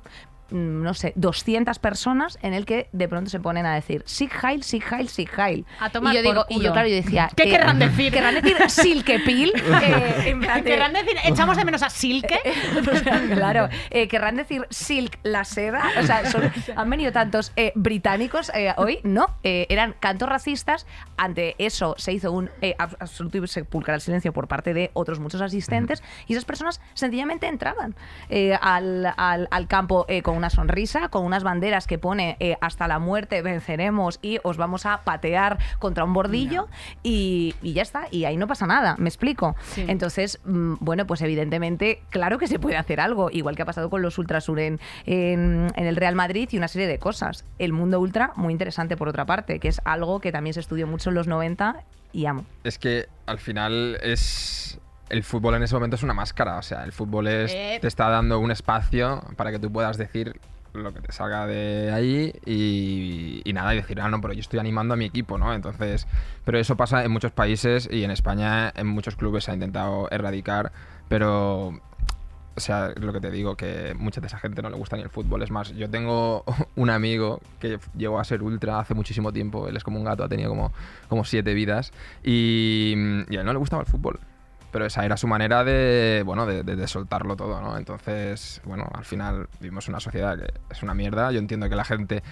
no 0.52 0.94
sé, 0.94 1.14
200 1.16 1.80
personas 1.80 2.38
en 2.42 2.54
el 2.54 2.66
que 2.66 2.90
de 2.92 3.08
pronto 3.08 3.30
se 3.30 3.40
ponen 3.40 3.66
a 3.66 3.74
decir 3.76 4.04
Sig 4.06 4.32
Heil, 4.44 4.64
Sig 4.64 4.84
Heil, 4.92 5.10
Sig 5.10 5.30
Heil. 5.40 5.66
A 5.80 5.90
tomar 5.90 6.14
y 6.14 6.18
yo 6.18 6.24
por 6.24 6.34
digo, 6.34 6.46
y 6.50 6.54
culo. 6.56 6.66
yo 6.68 6.72
claro, 6.74 6.88
yo 6.88 6.96
decía, 6.96 7.30
¿Qué 7.36 7.44
querrán 7.50 7.80
decir? 7.80 8.12
Querrán 8.12 8.36
decir 8.36 8.58
Silkepil. 8.70 9.54
eh, 9.84 10.36
de- 10.36 10.64
Querrán 10.64 10.94
decir, 10.94 11.16
echamos 11.26 11.58
de 11.58 11.66
menos 11.66 11.84
a 11.84 11.90
Silke. 11.90 12.40
claro, 13.34 13.70
eh, 13.90 14.08
querrán 14.08 14.36
decir 14.36 14.66
Silk 14.70 15.20
la 15.24 15.44
seda. 15.46 15.84
O 16.00 16.04
sea, 16.04 16.30
son- 16.30 16.52
han 16.76 16.90
venido 16.90 17.12
tantos 17.12 17.52
eh, 17.56 17.72
británicos 17.76 18.52
eh, 18.54 18.74
hoy. 18.78 19.00
No, 19.04 19.28
eh, 19.44 19.66
eran 19.70 19.96
cantos 20.00 20.30
racistas. 20.30 20.86
Ante 21.18 21.56
eso 21.58 21.96
se 21.98 22.14
hizo 22.14 22.32
un 22.32 22.50
eh, 22.62 22.76
ab- 22.78 22.98
absoluto 23.00 23.38
y 23.38 23.48
sepulcral 23.48 24.02
silencio 24.02 24.34
por 24.34 24.48
parte 24.48 24.74
de 24.74 24.92
otros 24.94 25.20
muchos 25.20 25.42
asistentes. 25.42 26.04
Y 26.28 26.34
esas 26.34 26.46
personas 26.46 26.82
sencillamente 26.94 27.48
entraban 27.48 27.96
eh, 28.30 28.58
al, 28.62 29.14
al- 29.18 29.48
al 29.52 29.68
campo 29.68 30.06
eh, 30.08 30.22
con 30.22 30.41
una 30.42 30.50
sonrisa, 30.50 31.10
con 31.10 31.24
unas 31.24 31.44
banderas 31.44 31.86
que 31.86 32.00
pone 32.00 32.36
eh, 32.40 32.58
hasta 32.62 32.88
la 32.88 32.98
muerte 33.00 33.42
venceremos 33.42 34.20
y 34.22 34.40
os 34.44 34.58
vamos 34.58 34.86
a 34.86 35.02
patear 35.04 35.60
contra 35.80 36.04
un 36.04 36.14
bordillo. 36.14 36.68
Y, 37.04 37.54
y 37.62 37.74
ya 37.74 37.84
está. 37.84 38.08
Y 38.10 38.26
ahí 38.26 38.38
no 38.38 38.48
pasa 38.48 38.66
nada. 38.66 38.96
¿Me 38.98 39.08
explico? 39.08 39.56
Sí. 39.68 39.86
Entonces, 39.88 40.40
mm, 40.44 40.76
bueno, 40.80 41.06
pues 41.06 41.22
evidentemente, 41.22 42.02
claro 42.10 42.40
que 42.40 42.48
se 42.48 42.58
puede 42.58 42.78
hacer 42.78 43.00
algo, 43.00 43.30
igual 43.32 43.56
que 43.56 43.62
ha 43.62 43.66
pasado 43.66 43.90
con 43.90 44.02
los 44.02 44.18
Ultrasur 44.18 44.60
en, 44.60 44.80
en, 45.06 45.72
en 45.76 45.86
el 45.86 45.96
Real 45.96 46.16
Madrid 46.16 46.50
y 46.52 46.58
una 46.58 46.68
serie 46.68 46.88
de 46.88 46.98
cosas. 46.98 47.46
El 47.60 47.72
mundo 47.72 48.00
ultra, 48.00 48.32
muy 48.36 48.52
interesante 48.52 48.98
por 48.98 49.08
otra 49.08 49.26
parte, 49.26 49.60
que 49.60 49.68
es 49.68 49.80
algo 49.86 50.20
que 50.20 50.32
también 50.32 50.56
se 50.56 50.60
estudió 50.60 50.88
mucho 50.88 51.10
en 51.10 51.16
los 51.16 51.28
90 51.28 51.84
y 52.14 52.26
amo. 52.26 52.46
Es 52.64 52.78
que 52.78 53.08
al 53.26 53.40
final 53.40 53.98
es. 54.02 54.80
El 55.12 55.24
fútbol 55.24 55.56
en 55.56 55.64
ese 55.64 55.76
momento 55.76 55.96
es 55.96 56.04
una 56.04 56.14
máscara. 56.14 56.58
O 56.58 56.62
sea, 56.62 56.84
el 56.84 56.92
fútbol 56.92 57.28
es, 57.28 57.52
Eh. 57.54 57.78
te 57.82 57.88
está 57.88 58.10
dando 58.10 58.40
un 58.40 58.50
espacio 58.52 59.22
para 59.36 59.52
que 59.52 59.60
tú 59.60 59.72
puedas 59.72 59.98
decir 59.98 60.40
lo 60.74 60.94
que 60.94 61.02
te 61.02 61.12
salga 61.12 61.46
de 61.48 61.92
ahí 61.92 62.32
y, 62.46 63.42
y 63.44 63.52
nada, 63.54 63.74
y 63.74 63.78
decir, 63.78 64.00
ah, 64.00 64.08
no, 64.08 64.22
pero 64.22 64.34
yo 64.34 64.40
estoy 64.40 64.60
animando 64.60 64.94
a 64.94 64.98
mi 64.98 65.04
equipo, 65.04 65.38
¿no? 65.38 65.54
Entonces, 65.54 66.08
pero 66.46 66.58
eso 66.60 66.78
pasa 66.78 67.04
en 67.04 67.12
muchos 67.12 67.34
países 67.34 67.90
y 67.92 68.06
en 68.06 68.12
España 68.12 68.72
en 68.76 68.88
muchos 68.88 69.18
clubes 69.18 69.44
se 69.44 69.52
ha 69.52 69.54
intentado 69.54 70.08
erradicar, 70.12 70.72
pero 71.10 71.78
o 72.54 72.60
sea, 72.60 72.94
lo 72.96 73.12
que 73.14 73.20
te 73.20 73.32
digo, 73.32 73.56
que 73.56 73.94
mucha 73.98 74.22
de 74.22 74.28
esa 74.28 74.38
gente 74.38 74.62
no 74.62 74.70
le 74.70 74.78
gusta 74.78 74.96
ni 74.96 75.04
el 75.04 75.10
fútbol. 75.10 75.42
Es 75.42 75.52
más, 75.52 75.74
yo 75.76 75.90
tengo 75.90 76.44
un 76.76 76.90
amigo 76.90 77.42
que 77.60 77.80
llegó 77.98 78.20
a 78.20 78.24
ser 78.24 78.42
ultra 78.42 78.80
hace 78.80 78.94
muchísimo 78.94 79.32
tiempo. 79.34 79.68
Él 79.68 79.76
es 79.76 79.84
como 79.84 79.98
un 80.00 80.06
gato, 80.06 80.24
ha 80.24 80.30
tenido 80.30 80.50
como, 80.50 80.72
como 81.08 81.24
siete 81.26 81.54
vidas. 81.54 81.92
Y, 82.24 82.94
y 83.30 83.36
a 83.38 83.40
él 83.42 83.46
no 83.46 83.54
le 83.54 83.60
gustaba 83.60 83.82
el 83.84 83.88
fútbol. 83.88 84.20
Pero 84.72 84.86
esa 84.86 85.04
era 85.06 85.18
su 85.18 85.28
manera 85.28 85.64
de, 85.64 86.24
bueno, 86.26 86.46
de, 86.46 86.64
de- 86.64 86.76
de 86.76 86.88
soltarlo 86.88 87.36
todo, 87.36 87.62
¿no? 87.62 87.78
Entonces, 87.78 88.62
bueno, 88.66 88.90
al 88.94 89.06
final 89.06 89.48
vivimos 89.60 89.88
una 89.90 90.00
sociedad 90.00 90.38
que 90.40 90.48
es 90.70 90.82
una 90.84 90.94
mierda. 90.94 91.32
Yo 91.32 91.40
entiendo 91.40 91.68
que 91.70 91.76
la 91.76 91.84
gente 91.86 92.24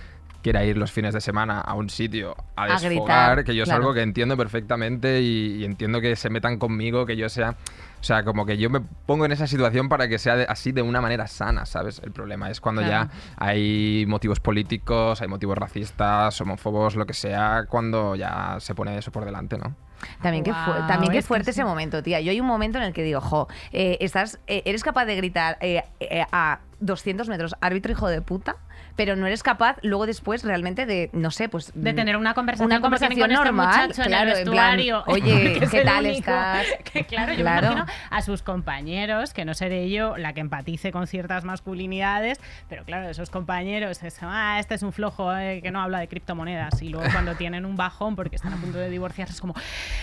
quiera 0.42 0.64
ir 0.66 0.78
los 0.78 0.92
fines 0.92 1.14
de 1.14 1.22
semana 1.22 1.60
a 1.60 1.74
un 1.74 1.90
sitio 1.90 2.36
a 2.56 2.64
A 2.64 2.68
desfogar, 2.80 2.90
gritar, 2.90 3.44
que 3.44 3.56
yo 3.56 3.64
es 3.64 3.70
claro. 3.70 3.82
algo 3.84 3.94
que 3.94 4.02
entiendo 4.02 4.38
perfectamente 4.38 5.22
y, 5.22 5.58
y 5.62 5.66
entiendo 5.66 6.02
que 6.02 6.16
se 6.16 6.30
metan 6.30 6.58
conmigo, 6.58 7.06
que 7.06 7.16
yo 7.18 7.30
sea... 7.30 7.56
O 8.00 8.04
sea, 8.04 8.24
como 8.24 8.46
que 8.46 8.58
yo 8.58 8.70
me 8.70 8.80
pongo 8.80 9.26
en 9.26 9.34
esa 9.34 9.46
situación 9.46 9.90
para 9.90 10.08
que 10.08 10.20
sea 10.20 10.38
de- 10.38 10.46
así 10.48 10.72
de 10.72 10.82
una 10.82 11.02
manera 11.02 11.28
sana, 11.28 11.66
¿sabes? 11.66 12.00
El 12.02 12.14
problema 12.14 12.50
es 12.50 12.62
cuando 12.62 12.82
Claro. 12.82 13.10
ya 13.12 13.36
hay 13.36 14.06
motivos 14.08 14.40
políticos, 14.40 15.22
hay 15.22 15.28
motivos 15.28 15.58
racistas, 15.58 16.40
homófobos, 16.40 16.96
lo 16.96 17.06
que 17.06 17.14
sea, 17.14 17.66
cuando 17.68 18.16
ya 18.16 18.56
se 18.62 18.74
pone 18.74 18.98
eso 18.98 19.12
por 19.12 19.26
delante, 19.26 19.58
¿no? 19.58 19.76
También 20.22 20.46
también 20.88 21.12
qué 21.12 21.18
es 21.18 21.26
que 21.26 21.28
fuerte 21.28 21.52
sí. 21.52 21.60
ese 21.60 21.66
momento, 21.66 22.02
tía. 22.02 22.22
Yo 22.22 22.32
hay 22.32 22.40
un 22.40 22.48
momento 22.48 22.78
en 22.78 22.86
el 22.86 22.94
que 22.94 23.04
digo, 23.04 23.20
jo, 23.20 23.50
eh, 23.74 23.98
estás, 24.00 24.40
eh, 24.48 24.62
eres 24.64 24.82
capaz 24.82 25.04
de 25.04 25.18
gritar 25.18 25.58
eh, 25.60 25.84
eh, 26.00 26.24
a 26.32 26.60
200 26.80 27.28
metros, 27.28 27.54
árbitro 27.60 27.92
hijo 27.92 28.08
de 28.08 28.22
puta, 28.22 28.56
pero 29.00 29.16
no 29.16 29.28
eres 29.28 29.44
capaz 29.44 29.78
luego 29.82 30.06
después 30.06 30.44
realmente 30.44 30.86
de, 30.86 31.10
no 31.14 31.32
sé, 31.32 31.48
pues... 31.48 31.72
De 31.74 31.94
tener 31.94 32.18
una 32.18 32.34
conversación, 32.34 32.66
una 32.70 32.82
conversación 32.82 33.18
con 33.18 33.32
normal, 33.32 33.92
este 33.92 34.02
muchacho 34.02 34.10
claro, 34.10 34.32
en 34.32 34.36
el 34.36 34.44
en 34.44 34.52
plan, 34.52 34.80
oye, 35.08 35.60
¿qué 35.72 35.82
tal 35.86 36.04
único 36.04 36.18
estás? 36.18 36.68
Que 36.92 37.06
claro, 37.06 37.32
yo 37.32 37.40
Claro. 37.40 37.68
me 37.70 37.74
imagino 37.76 37.94
a 38.10 38.22
sus 38.22 38.44
compañeros, 38.44 39.34
que 39.34 39.46
no 39.46 39.54
seré 39.54 39.90
yo 39.90 40.18
la 40.18 40.34
que 40.34 40.42
empatice 40.42 40.92
con 40.92 41.08
ciertas 41.08 41.46
masculinidades, 41.46 42.42
pero 42.68 42.84
claro, 42.84 43.08
esos 43.08 43.30
compañeros, 43.30 44.04
es, 44.04 44.18
ah, 44.22 44.58
este 44.60 44.76
es 44.76 44.84
un 44.84 44.92
flojo 44.92 45.34
eh, 45.34 45.62
que 45.64 45.72
no 45.72 45.80
habla 45.82 46.00
de 46.00 46.10
criptomonedas, 46.10 46.82
y 46.82 46.90
luego 46.90 47.10
cuando 47.14 47.36
tienen 47.36 47.66
un 47.66 47.78
bajón 47.78 48.18
porque 48.18 48.36
están 48.36 48.52
a 48.52 48.58
punto 48.58 48.80
de 48.80 48.90
divorciarse, 48.90 49.34
es 49.34 49.40
como, 49.40 49.54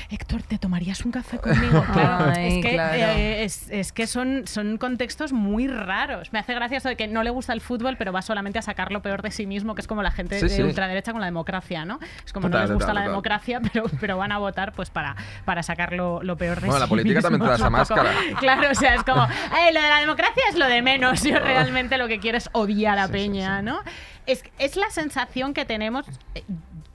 Héctor, 0.09 0.41
¿te 0.43 0.57
tomarías 0.57 1.05
un 1.05 1.13
café 1.13 1.37
conmigo? 1.37 1.85
Claro, 1.93 2.33
Ay, 2.35 2.61
es 2.61 2.65
que, 2.65 2.73
claro. 2.73 2.95
eh, 2.97 3.45
es, 3.45 3.71
es 3.71 3.93
que 3.93 4.07
son, 4.07 4.47
son 4.47 4.79
contextos 4.79 5.35
muy 5.35 5.69
raros. 5.69 6.33
Me 6.33 6.39
hace 6.39 6.55
gracia 6.55 6.79
eso 6.79 6.89
de 6.89 6.97
que 6.97 7.09
no 7.09 7.23
le 7.23 7.29
gusta 7.29 7.53
el 7.53 7.61
fútbol, 7.61 7.97
pero 7.99 8.11
va 8.11 8.23
solamente 8.23 8.59
a 8.59 8.63
sacar 8.63 8.86
lo 8.91 9.03
peor 9.03 9.23
de 9.23 9.31
sí 9.31 9.47
mismo, 9.47 9.75
que 9.75 9.81
es 9.81 9.87
como 9.87 10.03
la 10.03 10.11
gente 10.11 10.39
Sí, 10.39 10.47
de 10.49 10.57
sí. 10.57 10.63
ultraderecha 10.63 11.13
con 11.13 11.21
la 11.21 11.27
democracia, 11.27 11.85
¿no? 11.85 11.99
Es 12.25 12.33
como 12.33 12.49
no 12.49 12.59
les 12.59 12.71
gusta 12.71 12.87
total, 12.87 12.95
la 12.95 13.01
total. 13.03 13.11
democracia, 13.13 13.61
pero, 13.73 13.85
pero 14.01 14.17
van 14.17 14.33
a 14.33 14.39
votar 14.39 14.73
pues 14.73 14.91
para, 14.91 15.17
para 15.45 15.63
sacar 15.63 15.93
lo, 15.93 16.23
lo 16.23 16.37
peor 16.37 16.61
de 16.61 16.67
Bueno, 16.69 16.75
sí 16.77 16.81
la 16.81 16.89
política 16.89 17.21
también 17.23 17.43
te 17.43 17.49
da 17.49 17.55
esa 17.57 17.71
máscara. 17.71 18.11
Claro, 18.39 18.71
o 18.71 18.75
sea, 18.75 18.95
es 18.95 19.03
como, 19.05 19.23
"Eh, 19.25 19.73
lo 19.73 19.81
de 19.81 19.89
la 19.89 19.99
democracia 20.01 20.43
es 20.51 20.57
lo 20.57 20.67
de 20.67 20.83
menos. 20.83 21.23
Yo 21.23 21.39
realmente 21.39 21.97
lo 21.99 22.09
que 22.09 22.19
quiero 22.21 22.39
es 22.39 22.49
odiar 22.53 22.99
a 22.99 23.07
Sí, 23.07 23.13
Peña, 23.13 23.59
sí. 23.61 23.65
¿no? 23.65 23.81
Es, 24.27 24.43
es 24.59 24.77
la 24.77 24.91
sensación 24.91 25.55
que 25.55 25.65
tenemos. 25.65 26.07
eh, 26.35 26.43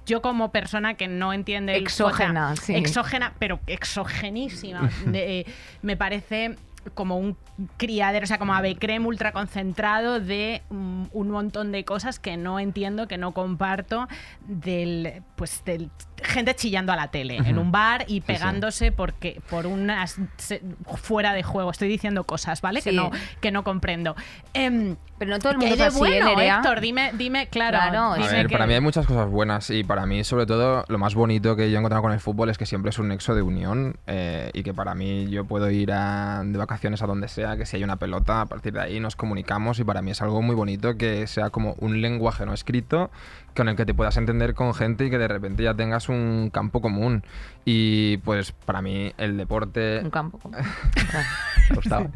Yo 0.05 0.21
como 0.21 0.51
persona 0.51 0.95
que 0.95 1.07
no 1.07 1.31
entiende 1.31 1.75
el- 1.77 1.83
Exógena, 1.83 2.51
o 2.51 2.55
sea, 2.55 2.65
sí. 2.65 2.75
exógena, 2.75 3.33
pero 3.39 3.59
exogenísima. 3.67 4.89
de- 5.05 5.39
eh, 5.41 5.45
me 5.81 5.95
parece 5.95 6.55
como 6.93 7.17
un 7.17 7.37
criadero, 7.77 8.23
o 8.23 8.27
sea, 8.27 8.37
como 8.37 8.53
ave 8.53 8.75
creme 8.75 9.05
ultra 9.05 9.31
concentrado 9.31 10.19
de 10.19 10.61
mm, 10.69 11.05
un 11.11 11.29
montón 11.29 11.71
de 11.71 11.85
cosas 11.85 12.19
que 12.19 12.37
no 12.37 12.59
entiendo, 12.59 13.07
que 13.07 13.17
no 13.17 13.33
comparto, 13.33 14.07
del 14.47 15.23
pues 15.35 15.63
del 15.65 15.89
gente 16.23 16.55
chillando 16.55 16.91
a 16.91 16.95
la 16.95 17.09
tele 17.09 17.37
en 17.37 17.57
un 17.57 17.71
bar 17.71 18.05
y 18.07 18.21
pegándose 18.21 18.91
porque 18.91 19.41
por 19.49 19.65
unas 19.67 20.17
se- 20.37 20.61
fuera 20.97 21.33
de 21.33 21.43
juego. 21.43 21.71
Estoy 21.71 21.87
diciendo 21.87 22.23
cosas, 22.23 22.61
¿vale? 22.61 22.81
Que 22.81 22.91
Sí. 22.91 22.95
no 22.95 23.11
que 23.39 23.51
no 23.51 23.63
comprendo. 23.63 24.15
Em, 24.53 24.95
Pero 25.17 25.31
no 25.31 25.39
todo 25.39 25.51
el 25.51 25.59
¿qué 25.59 25.67
mundo 25.67 25.83
es 25.85 25.93
así, 25.93 25.97
¿eh, 25.97 25.99
bueno, 25.99 26.25
Nerea? 26.25 26.55
Héctor? 26.57 26.81
Dime, 26.81 27.11
dime, 27.15 27.47
claro. 27.47 27.77
Claro, 27.77 28.13
A 28.13 28.15
dime 28.17 28.31
ver, 28.31 28.47
que- 28.47 28.53
para 28.53 28.65
mí 28.65 28.73
hay 28.73 28.81
muchas 28.81 29.05
cosas 29.05 29.29
buenas 29.29 29.69
y 29.69 29.83
para 29.83 30.07
mí, 30.07 30.23
sobre 30.23 30.47
todo, 30.47 30.83
lo 30.87 30.97
más 30.97 31.13
bonito 31.13 31.55
que 31.55 31.69
yo 31.69 31.75
he 31.75 31.79
encontrado 31.79 32.01
con 32.01 32.11
el 32.11 32.19
fútbol 32.19 32.49
es 32.49 32.57
que 32.57 32.65
siempre 32.65 32.89
es 32.89 32.97
un 32.97 33.09
nexo 33.09 33.35
de 33.35 33.43
unión 33.43 33.97
eh, 34.07 34.49
y 34.53 34.63
que 34.63 34.73
para 34.73 34.95
mí 34.95 35.29
yo 35.29 35.45
puedo 35.45 35.69
ir 35.69 35.91
a- 35.91 36.41
de 36.43 36.57
vacaciones 36.57 37.03
a 37.03 37.07
donde 37.07 37.27
sea, 37.27 37.55
que 37.55 37.65
si 37.67 37.77
hay 37.77 37.83
una 37.83 37.97
pelota, 37.97 38.41
a 38.41 38.45
partir 38.47 38.73
de 38.73 38.81
ahí 38.81 38.99
nos 38.99 39.15
comunicamos 39.15 39.77
y 39.79 39.83
para 39.83 40.01
mí 40.01 40.09
es 40.11 40.21
algo 40.23 40.41
muy 40.41 40.55
bonito 40.55 40.97
que 40.97 41.27
sea 41.27 41.51
como 41.51 41.75
un 41.77 42.01
lenguaje 42.01 42.45
no 42.47 42.53
escrito 42.53 43.11
con 43.55 43.69
el 43.69 43.75
que 43.75 43.85
te 43.85 43.93
puedas 43.93 44.17
entender 44.17 44.53
con 44.53 44.73
gente 44.73 45.05
y 45.05 45.09
que 45.09 45.17
de 45.17 45.27
repente 45.27 45.63
ya 45.63 45.73
tengas 45.73 46.09
un 46.09 46.49
campo 46.51 46.81
común. 46.81 47.23
Y 47.65 48.17
pues 48.17 48.51
para 48.51 48.81
mí 48.81 49.13
el 49.17 49.37
deporte... 49.37 50.01
Un 50.03 50.09
campo. 50.09 50.39
Me 50.49 50.59
gustaba. 51.75 52.07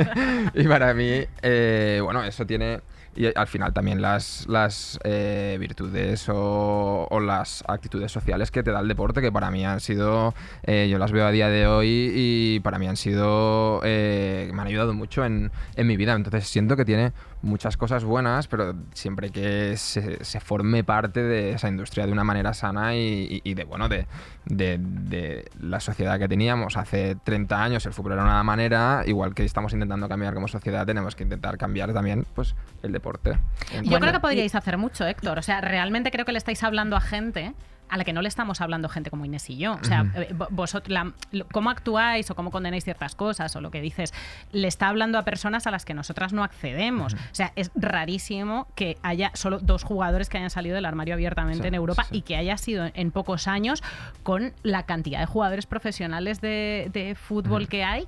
y 0.54 0.64
para 0.64 0.94
mí, 0.94 1.24
eh, 1.42 2.00
bueno, 2.02 2.24
eso 2.24 2.46
tiene. 2.46 2.80
Y 3.16 3.26
al 3.34 3.48
final 3.48 3.72
también 3.72 4.00
las, 4.00 4.46
las 4.48 5.00
eh, 5.02 5.56
virtudes 5.58 6.28
o, 6.28 7.08
o 7.10 7.20
las 7.20 7.64
actitudes 7.66 8.12
sociales 8.12 8.52
que 8.52 8.62
te 8.62 8.70
da 8.70 8.78
el 8.78 8.86
deporte, 8.86 9.20
que 9.20 9.32
para 9.32 9.50
mí 9.50 9.66
han 9.66 9.80
sido, 9.80 10.34
eh, 10.62 10.88
yo 10.88 10.98
las 10.98 11.10
veo 11.10 11.26
a 11.26 11.32
día 11.32 11.48
de 11.48 11.66
hoy 11.66 12.12
y 12.14 12.60
para 12.60 12.78
mí 12.78 12.86
han 12.86 12.96
sido 12.96 13.80
eh, 13.82 14.48
me 14.54 14.60
han 14.60 14.68
ayudado 14.68 14.94
mucho 14.94 15.24
en, 15.24 15.50
en 15.74 15.86
mi 15.88 15.96
vida. 15.96 16.12
Entonces 16.12 16.46
siento 16.46 16.76
que 16.76 16.84
tiene 16.84 17.12
muchas 17.42 17.76
cosas 17.76 18.04
buenas, 18.04 18.48
pero 18.48 18.74
siempre 18.94 19.30
que 19.30 19.76
se, 19.76 20.24
se 20.24 20.40
forme 20.40 20.82
parte 20.84 21.22
de 21.22 21.52
esa 21.52 21.68
industria 21.68 22.04
de 22.06 22.12
una 22.12 22.24
manera 22.24 22.52
sana 22.54 22.94
y, 22.96 23.40
y- 23.44 23.50
y 23.50 23.54
de, 23.54 23.64
bueno, 23.64 23.88
de, 23.88 24.06
de- 24.46 24.78
de 24.80 25.48
la 25.60 25.78
sociedad 25.80 26.18
que 26.18 26.28
teníamos 26.28 26.76
hace 26.76 27.16
30 27.22 27.62
años, 27.62 27.86
el 27.86 27.92
fútbol 27.92 28.12
era 28.14 28.22
una 28.24 28.42
manera, 28.42 29.02
igual 29.06 29.34
que 29.34 29.44
estamos 29.44 29.72
intentando 29.72 30.08
cambiar 30.08 30.34
como 30.34 30.48
sociedad, 30.48 30.84
tenemos 30.86 31.14
que 31.14 31.22
intentar 31.24 31.58
cambiar 31.58 31.92
también 31.92 32.26
pues 32.34 32.54
el 32.82 32.92
deporte. 32.92 33.38
Yo 33.84 33.98
creo 34.00 34.12
que 34.12 34.20
podríais 34.20 34.54
hacer 34.54 34.76
mucho, 34.78 35.06
Héctor. 35.06 35.38
O 35.38 35.42
sea, 35.42 35.60
realmente 35.60 36.10
creo 36.10 36.24
que 36.24 36.32
le 36.32 36.38
estáis 36.38 36.62
hablando 36.64 36.96
a 36.96 37.00
gente 37.00 37.54
a 37.88 37.96
la 37.96 38.04
que 38.04 38.12
no 38.12 38.22
le 38.22 38.28
estamos 38.28 38.60
hablando 38.60 38.88
gente 38.88 39.10
como 39.10 39.24
Inés 39.24 39.48
y 39.50 39.56
yo. 39.56 39.74
O 39.80 39.84
sea, 39.84 40.04
eh, 40.14 40.34
vo- 40.34 40.48
vosotros, 40.50 40.90
la- 40.92 41.12
cómo 41.52 41.70
actuáis 41.70 42.30
o 42.30 42.34
cómo 42.34 42.50
condenáis 42.50 42.84
ciertas 42.84 43.14
cosas 43.14 43.54
o 43.56 43.60
lo 43.60 43.70
que 43.70 43.80
dices, 43.80 44.12
le 44.52 44.68
está 44.68 44.88
hablando 44.88 45.18
a 45.18 45.24
personas 45.24 45.66
a 45.66 45.70
las 45.70 45.84
que 45.84 45.94
nosotras 45.94 46.32
no 46.32 46.44
accedemos. 46.44 47.14
O 47.14 47.18
sea, 47.32 47.52
es 47.56 47.70
rarísimo 47.74 48.66
que 48.74 48.96
haya 49.02 49.30
solo 49.34 49.58
dos 49.60 49.82
jugadores 49.84 50.28
que 50.28 50.38
hayan 50.38 50.50
salido 50.50 50.74
del 50.74 50.84
armario 50.86 51.14
abiertamente 51.14 51.62
Sí, 51.62 51.68
en 51.68 51.74
Europa 51.74 52.04
sí, 52.04 52.08
sí. 52.12 52.18
y 52.18 52.22
que 52.22 52.36
haya 52.36 52.56
sido 52.58 52.88
en 52.94 53.10
pocos 53.10 53.48
años 53.48 53.82
con 54.22 54.52
la 54.62 54.84
cantidad 54.84 55.20
de 55.20 55.26
jugadores 55.26 55.66
profesionales 55.66 56.40
de, 56.40 56.90
de 56.92 57.14
fútbol 57.14 57.68
que 57.68 57.84
hay. 57.84 58.06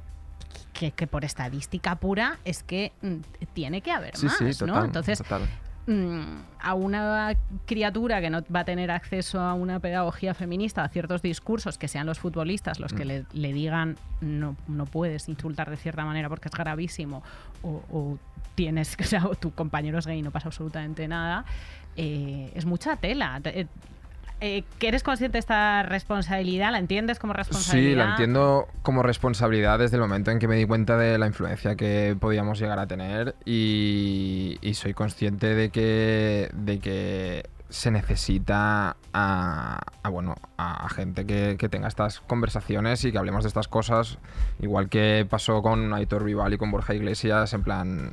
Que, 0.73 0.93
que 0.93 1.07
por 1.07 1.25
estadística 1.25 1.97
pura 1.97 2.39
es 2.45 2.63
que 2.63 2.93
mm, 3.03 3.17
tiene 3.55 3.81
que 3.83 3.91
haber 3.93 4.17
Sí, 4.17 4.27
más, 4.27 4.37
sí, 4.39 4.45
¿no? 4.45 4.53
total, 4.75 4.85
Entonces, 4.87 5.19
total. 5.19 5.43
Mm, 5.91 6.43
a 6.61 6.75
una 6.75 7.37
criatura 7.67 8.21
que 8.21 8.31
no 8.31 8.43
va 8.55 8.61
a 8.61 8.65
tener 8.65 8.91
acceso 8.91 9.41
a 9.41 9.55
una 9.55 9.81
pedagogía 9.81 10.35
feminista, 10.35 10.85
a 10.85 10.89
ciertos 10.89 11.23
discursos, 11.23 11.79
que 11.79 11.89
sean 11.89 12.07
los 12.07 12.19
futbolistas 12.19 12.79
los 12.81 12.93
Mm. 12.93 12.97
que 12.97 13.05
le, 13.05 13.25
le 13.33 13.53
digan 13.53 13.97
no, 14.21 14.57
no 14.69 14.87
puedes 14.87 15.29
insultar 15.29 15.69
de 15.71 15.77
cierta 15.77 16.05
manera 16.05 16.29
porque 16.29 16.49
es 16.49 16.55
gravísimo, 16.55 17.23
o, 17.63 17.83
o 17.91 18.19
tienes, 18.55 18.97
o 19.01 19.05
sea, 19.05 19.27
o 19.27 19.35
tu 19.35 19.53
compañero 19.53 19.99
es 19.99 20.07
gay 20.07 20.19
y 20.19 20.23
no 20.23 20.31
pasa 20.31 20.49
absolutamente 20.49 21.09
nada, 21.09 21.45
eh, 21.97 22.53
es 22.55 22.65
mucha 22.67 22.97
tela. 22.97 23.41
Eh, 24.41 24.65
¿Que 24.79 24.89
eres 24.89 25.03
consciente 25.03 25.35
de 25.35 25.41
esta 25.41 25.83
responsabilidad? 25.83 26.73
¿La 26.73 26.79
entiendes 26.79 27.19
como 27.19 27.35
responsabilidad? 27.35 27.91
Sí, 27.91 27.95
la 27.95 28.11
entiendo 28.13 28.69
como 28.83 29.03
responsabilidad 29.03 29.79
desde 29.79 29.97
el 29.97 30.03
momento 30.03 30.31
en 30.31 30.39
que 30.39 30.49
me 30.49 30.57
di 30.57 30.65
cuenta 30.65 30.97
de 30.97 31.19
la 31.19 31.27
influencia 31.27 31.77
que 31.77 32.17
podíamos 32.19 32.59
llegar 32.59 32.79
a 32.79 32.87
tener 32.87 33.35
y, 33.45 34.59
y 34.63 34.75
soy 34.75 34.95
consciente 34.95 35.55
de 35.55 35.69
que, 35.69 36.51
de 36.55 36.79
que 36.79 37.51
se 37.69 37.91
necesita 37.91 38.97
a, 39.13 39.81
a, 40.03 40.09
bueno, 40.09 40.35
a 40.57 40.89
gente 40.89 41.27
que, 41.27 41.57
que 41.59 41.69
tenga 41.69 41.89
estas 41.89 42.21
conversaciones 42.21 43.05
y 43.05 43.13
que 43.13 43.19
hablemos 43.19 43.45
de 43.45 43.49
estas 43.49 43.69
cosas, 43.69 44.19
igual 44.61 44.89
que 44.89 45.27
pasó 45.29 45.63
con 45.63 45.93
Aitor 45.93 46.25
Vival 46.25 46.55
y 46.55 46.59
con 46.59 46.71
Borja 46.71 46.95
Iglesias, 46.95 47.53
en 47.53 47.63
plan, 47.63 48.13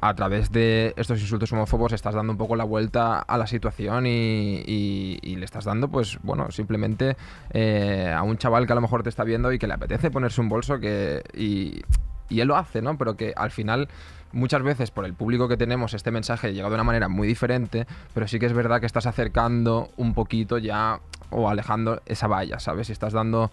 a 0.00 0.14
través 0.14 0.52
de 0.52 0.94
estos 0.96 1.20
insultos 1.20 1.52
homófobos 1.52 1.92
estás 1.92 2.14
dando 2.14 2.32
un 2.32 2.38
poco 2.38 2.54
la 2.56 2.64
vuelta 2.64 3.18
a 3.18 3.36
la 3.38 3.46
situación 3.46 4.06
y, 4.06 4.62
y- 4.66 5.18
y 5.22 5.36
le 5.36 5.44
estás 5.44 5.64
dando, 5.64 5.88
pues 5.88 6.18
bueno, 6.22 6.50
simplemente 6.50 7.16
eh, 7.50 8.12
a 8.16 8.22
un 8.22 8.38
chaval 8.38 8.66
que 8.66 8.72
a 8.72 8.76
lo 8.76 8.80
mejor 8.80 9.02
te 9.02 9.08
está 9.08 9.24
viendo 9.24 9.52
y 9.52 9.58
que 9.58 9.66
le 9.66 9.74
apetece 9.74 10.10
ponerse 10.10 10.40
un 10.40 10.48
bolso 10.48 10.78
que 10.78 11.22
y, 11.34 11.82
y 12.28 12.40
él 12.40 12.48
lo 12.48 12.56
hace, 12.56 12.80
¿no? 12.80 12.96
Pero 12.96 13.16
que 13.16 13.32
al 13.36 13.50
final 13.50 13.88
muchas 14.30 14.62
veces 14.62 14.90
por 14.90 15.04
el 15.04 15.14
público 15.14 15.48
que 15.48 15.56
tenemos 15.56 15.94
este 15.94 16.10
mensaje 16.10 16.52
llega 16.52 16.68
de 16.68 16.74
una 16.74 16.84
manera 16.84 17.08
muy 17.08 17.26
diferente, 17.26 17.86
pero 18.14 18.28
sí 18.28 18.38
que 18.38 18.46
es 18.46 18.52
verdad 18.52 18.78
que 18.80 18.86
estás 18.86 19.06
acercando 19.06 19.88
un 19.96 20.14
poquito 20.14 20.58
ya 20.58 21.00
o 21.30 21.48
alejando 21.48 22.02
esa 22.06 22.26
valla, 22.26 22.58
¿sabes? 22.60 22.88
Y 22.88 22.92
estás 22.92 23.12
dando 23.14 23.50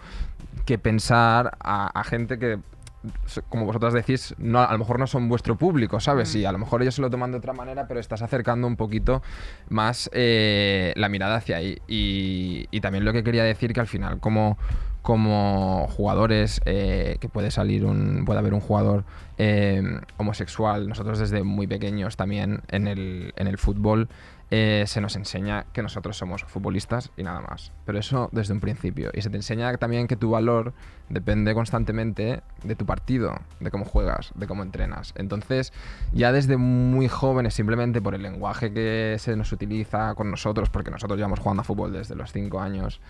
que 0.64 0.78
pensar 0.78 1.56
a, 1.60 1.86
a 1.98 2.04
gente 2.04 2.38
que 2.38 2.58
como 3.48 3.64
vosotras 3.64 3.92
decís, 3.92 4.34
no, 4.38 4.60
a 4.60 4.72
lo 4.72 4.78
mejor 4.78 4.98
no 4.98 5.06
son 5.06 5.28
vuestro 5.28 5.56
público, 5.56 6.00
¿sabes? 6.00 6.34
Y 6.34 6.44
a 6.44 6.52
lo 6.52 6.58
mejor 6.58 6.82
ellos 6.82 6.94
se 6.94 7.02
lo 7.02 7.10
toman 7.10 7.32
de 7.32 7.38
otra 7.38 7.52
manera, 7.52 7.86
pero 7.86 8.00
estás 8.00 8.22
acercando 8.22 8.66
un 8.66 8.76
poquito 8.76 9.22
más 9.68 10.10
eh, 10.12 10.92
la 10.96 11.08
mirada 11.08 11.36
hacia 11.36 11.56
ahí. 11.56 11.78
Y, 11.88 12.66
y 12.70 12.80
también 12.80 13.04
lo 13.04 13.12
que 13.12 13.22
quería 13.22 13.44
decir 13.44 13.72
que 13.72 13.80
al 13.80 13.86
final, 13.86 14.20
como, 14.20 14.58
como 15.06 15.86
jugadores, 15.88 16.60
eh, 16.64 17.18
que 17.20 17.28
puede 17.28 17.52
salir 17.52 17.84
un, 17.84 18.24
puede 18.24 18.40
haber 18.40 18.54
un 18.54 18.60
jugador 18.60 19.04
eh, 19.38 19.80
homosexual, 20.16 20.88
nosotros 20.88 21.20
desde 21.20 21.44
muy 21.44 21.68
pequeños 21.68 22.16
también 22.16 22.62
en 22.68 22.88
el, 22.88 23.32
en 23.36 23.46
el 23.46 23.56
fútbol, 23.56 24.08
eh, 24.50 24.84
se 24.86 25.00
nos 25.00 25.16
enseña 25.16 25.66
que 25.72 25.82
nosotros 25.82 26.16
somos 26.16 26.44
futbolistas 26.44 27.10
y 27.16 27.24
nada 27.24 27.40
más. 27.40 27.72
Pero 27.84 27.98
eso 27.98 28.28
desde 28.32 28.52
un 28.54 28.60
principio. 28.60 29.10
Y 29.12 29.22
se 29.22 29.30
te 29.30 29.36
enseña 29.36 29.76
también 29.76 30.06
que 30.06 30.16
tu 30.16 30.30
valor 30.30 30.72
depende 31.08 31.52
constantemente 31.52 32.42
de 32.62 32.76
tu 32.76 32.86
partido, 32.86 33.40
de 33.58 33.70
cómo 33.70 33.84
juegas, 33.84 34.32
de 34.36 34.46
cómo 34.46 34.62
entrenas. 34.62 35.14
Entonces, 35.16 35.72
ya 36.12 36.30
desde 36.30 36.56
muy 36.56 37.08
jóvenes, 37.08 37.54
simplemente 37.54 38.00
por 38.00 38.14
el 38.14 38.22
lenguaje 38.22 38.72
que 38.72 39.16
se 39.18 39.34
nos 39.34 39.50
utiliza 39.52 40.14
con 40.14 40.30
nosotros, 40.30 40.70
porque 40.70 40.90
nosotros 40.90 41.16
llevamos 41.16 41.40
jugando 41.40 41.62
a 41.62 41.64
fútbol 41.64 41.92
desde 41.92 42.14
los 42.14 42.32
5 42.32 42.60
años, 42.60 43.00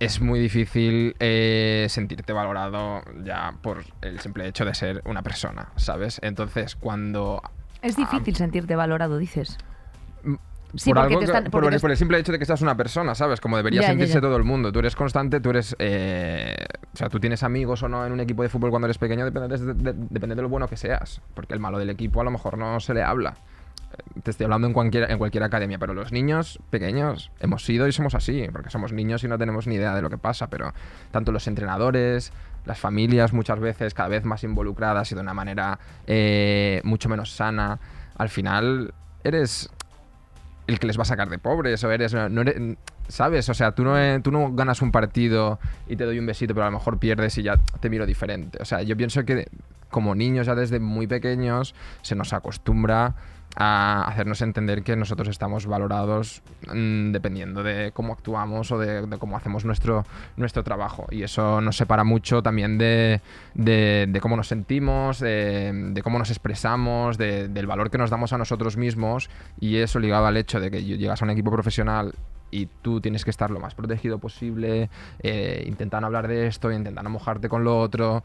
es 0.00 0.20
muy 0.20 0.40
difícil 0.40 1.14
eh, 1.20 1.86
sentirte 1.88 2.32
valorado 2.32 3.02
ya 3.22 3.54
por 3.62 3.84
el 4.00 4.18
simple 4.18 4.48
hecho 4.48 4.64
de 4.64 4.74
ser 4.74 5.02
una 5.04 5.22
persona, 5.22 5.72
¿sabes? 5.76 6.18
Entonces, 6.22 6.74
cuando 6.74 7.42
Es 7.82 7.96
difícil 7.96 8.34
sentirte 8.34 8.74
valorado, 8.74 9.18
dices. 9.18 9.58
Sí, 10.74 10.90
por, 10.90 10.98
algo 11.00 11.18
te 11.18 11.18
que- 11.18 11.24
están- 11.26 11.44
por, 11.44 11.50
porque 11.52 11.68
te 11.70 11.74
el- 11.76 11.80
por 11.80 11.90
el 11.90 11.96
simple 11.96 12.18
hecho 12.18 12.32
de 12.32 12.38
que 12.38 12.46
seas 12.46 12.62
una 12.62 12.76
persona, 12.76 13.14
¿sabes? 13.14 13.40
Como 13.40 13.56
debería 13.56 13.80
Ya, 13.82 13.86
ya, 13.88 13.92
sentirse 13.92 14.14
ya. 14.14 14.20
todo 14.20 14.36
el 14.36 14.44
mundo. 14.44 14.72
Tú 14.72 14.78
eres 14.78 14.96
constante, 14.96 15.40
tú 15.40 15.50
eres... 15.50 15.76
eh, 15.78 16.54
o 16.92 16.96
sea, 16.96 17.08
tú 17.08 17.20
tienes 17.20 17.42
amigos 17.42 17.82
o 17.82 17.88
no 17.88 18.06
en 18.06 18.12
un 18.12 18.20
equipo 18.20 18.42
de 18.42 18.48
fútbol 18.48 18.70
cuando 18.70 18.86
eres 18.86 18.98
pequeño, 18.98 19.24
depende 19.24 19.56
de, 19.58 19.74
de- 19.74 19.94
depende 20.10 20.34
de 20.34 20.42
lo 20.42 20.48
bueno 20.48 20.68
que 20.68 20.76
seas. 20.76 21.20
Porque 21.34 21.52
el 21.54 21.60
malo 21.60 21.78
del 21.78 21.90
equipo 21.90 22.20
a 22.20 22.24
lo 22.24 22.30
mejor 22.30 22.56
no 22.56 22.80
se 22.80 22.94
le 22.94 23.02
habla. 23.02 23.34
Te 24.22 24.30
estoy 24.30 24.44
hablando 24.44 24.66
en 24.66 24.72
cualquier, 24.72 25.10
en 25.10 25.18
cualquier 25.18 25.42
academia, 25.44 25.78
pero 25.78 25.92
los 25.92 26.12
niños 26.12 26.58
pequeños 26.70 27.30
hemos 27.40 27.62
sido 27.66 27.86
y 27.86 27.92
somos 27.92 28.14
así, 28.14 28.46
porque 28.50 28.70
somos 28.70 28.90
niños 28.94 29.22
y 29.24 29.28
no 29.28 29.36
tenemos 29.36 29.66
ni 29.66 29.74
idea 29.74 29.94
de 29.94 30.00
lo 30.00 30.08
que 30.08 30.16
pasa, 30.16 30.48
pero 30.48 30.72
tanto 31.10 31.30
los 31.30 31.46
entrenadores, 31.46 32.32
las 32.64 32.78
familias 32.78 33.34
muchas 33.34 33.60
veces 33.60 33.92
cada 33.92 34.08
vez 34.08 34.24
más 34.24 34.44
involucradas 34.44 35.12
y 35.12 35.14
de 35.14 35.20
una 35.20 35.34
manera 35.34 35.78
eh, 36.06 36.80
mucho 36.84 37.10
menos 37.10 37.32
sana, 37.32 37.78
al 38.16 38.30
final 38.30 38.94
eres 39.24 39.68
el 40.66 40.78
que 40.78 40.86
les 40.86 40.98
va 40.98 41.02
a 41.02 41.06
sacar 41.06 41.28
de 41.28 41.38
pobres 41.38 41.82
o 41.84 41.90
eres, 41.90 42.14
¿sabes? 43.08 43.48
O 43.48 43.54
sea, 43.54 43.72
tú 43.72 43.84
no, 43.84 43.98
eh, 43.98 44.20
tú 44.22 44.30
no 44.30 44.52
ganas 44.52 44.82
un 44.82 44.92
partido 44.92 45.58
y 45.88 45.96
te 45.96 46.04
doy 46.04 46.18
un 46.18 46.26
besito, 46.26 46.54
pero 46.54 46.66
a 46.66 46.70
lo 46.70 46.78
mejor 46.78 46.98
pierdes 46.98 47.36
y 47.38 47.42
ya 47.42 47.56
te 47.80 47.90
miro 47.90 48.06
diferente. 48.06 48.58
O 48.60 48.64
sea, 48.64 48.82
yo 48.82 48.96
pienso 48.96 49.24
que 49.24 49.48
como 49.90 50.14
niños 50.14 50.46
ya 50.46 50.54
desde 50.54 50.80
muy 50.80 51.06
pequeños 51.06 51.74
se 52.00 52.14
nos 52.14 52.32
acostumbra 52.32 53.14
a 53.56 54.04
hacernos 54.08 54.40
entender 54.40 54.82
que 54.82 54.96
nosotros 54.96 55.28
estamos 55.28 55.66
valorados 55.66 56.42
mm, 56.72 57.12
dependiendo 57.12 57.62
de 57.62 57.92
cómo 57.92 58.12
actuamos 58.14 58.70
o 58.72 58.78
de, 58.78 59.06
cómo 59.18 59.36
hacemos 59.36 59.64
nuestro, 59.64 60.04
nuestro 60.36 60.64
trabajo. 60.64 61.06
Y 61.10 61.22
eso 61.22 61.60
nos 61.60 61.76
separa 61.76 62.04
mucho 62.04 62.42
también 62.42 62.78
de, 62.78 63.20
de- 63.54 64.18
cómo 64.22 64.36
nos 64.36 64.48
sentimos, 64.48 65.20
de, 65.20 66.00
cómo 66.02 66.18
nos 66.18 66.30
expresamos, 66.30 67.18
de- 67.18 67.48
del 67.48 67.66
valor 67.66 67.90
que 67.90 67.98
nos 67.98 68.10
damos 68.10 68.32
a 68.32 68.38
nosotros 68.38 68.76
mismos. 68.76 69.28
Y 69.60 69.76
eso 69.76 69.98
ligado 69.98 70.26
al 70.26 70.36
hecho 70.36 70.58
de 70.60 70.70
que 70.70 70.82
llegas 70.84 71.20
a 71.20 71.24
un 71.24 71.30
equipo 71.30 71.50
profesional 71.50 72.14
y 72.50 72.66
tú 72.82 73.00
tienes 73.00 73.24
que 73.24 73.30
estar 73.30 73.50
lo 73.50 73.60
más 73.60 73.74
protegido 73.74 74.18
posible, 74.18 74.90
eh, 75.22 75.64
intentando 75.66 76.06
hablar 76.06 76.28
de 76.28 76.46
esto, 76.46 76.70
intentando 76.70 77.10
mojarte 77.10 77.48
con 77.48 77.64
lo 77.64 77.80
otro 77.80 78.22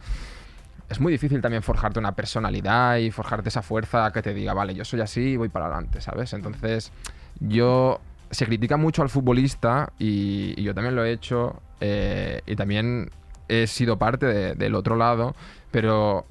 es 0.90 1.00
muy 1.00 1.12
difícil 1.12 1.42
también 1.42 1.64
forjarte 1.64 2.00
una 2.00 2.14
personalidad 2.14 2.98
y 2.98 3.12
forjarte 3.12 3.50
esa 3.50 3.62
fuerza 3.62 4.12
que 4.12 4.22
te 4.22 4.34
diga, 4.34 4.54
vale, 4.54 4.74
yo 4.74 4.86
soy 4.86 5.02
así 5.02 5.22
y 5.32 5.38
voy 5.38 5.50
para 5.50 5.66
adelante, 5.66 6.02
¿sabes? 6.02 6.34
Entonces, 6.34 6.92
yo 7.40 8.00
se 8.32 8.46
critica 8.46 8.78
mucho 8.78 9.02
al 9.02 9.10
futbolista 9.10 9.92
y, 10.00 10.62
yo 10.62 10.74
también 10.74 10.96
lo 10.96 11.04
he 11.04 11.12
hecho 11.12 11.62
eh, 11.82 12.42
y 12.46 12.56
también 12.56 13.10
he 13.50 13.68
sido 13.68 13.98
parte 13.98 14.26
de- 14.26 14.56
del 14.56 14.76
otro 14.76 14.96
lado, 14.96 15.36
pero 15.72 16.26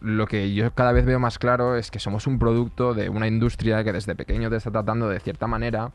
lo 0.00 0.26
que 0.26 0.52
yo 0.54 0.70
cada 0.72 0.92
vez 0.92 1.04
veo 1.04 1.18
más 1.18 1.38
claro 1.38 1.76
es 1.76 1.90
que 1.90 1.98
somos 1.98 2.26
un 2.26 2.38
producto 2.38 2.94
de 2.94 3.08
una 3.08 3.26
industria 3.26 3.82
que 3.82 3.92
desde 3.92 4.14
pequeño 4.14 4.50
te 4.50 4.56
está 4.56 4.70
tratando 4.70 5.08
de 5.08 5.20
cierta 5.20 5.46
manera 5.46 5.90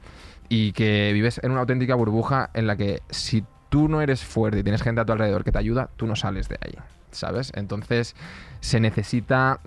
y 0.49 0.71
que 0.73 1.11
vives 1.13 1.39
en 1.43 1.51
una 1.51 1.61
auténtica 1.61 1.95
burbuja 1.95 2.49
en 2.53 2.67
la 2.67 2.75
que 2.75 3.01
si 3.09 3.45
tú 3.69 3.87
no 3.87 4.01
eres 4.01 4.23
fuerte 4.23 4.59
y 4.59 4.63
tienes 4.63 4.81
gente 4.81 5.01
a 5.01 5.05
tu 5.05 5.13
alrededor 5.13 5.43
que 5.43 5.51
te 5.51 5.59
ayuda, 5.59 5.89
tú 5.95 6.07
no 6.07 6.15
sales 6.15 6.49
de 6.49 6.57
ahí, 6.61 6.75
¿sabes? 7.11 7.51
Entonces 7.55 8.15
se 8.59 8.79
necesita 8.79 9.59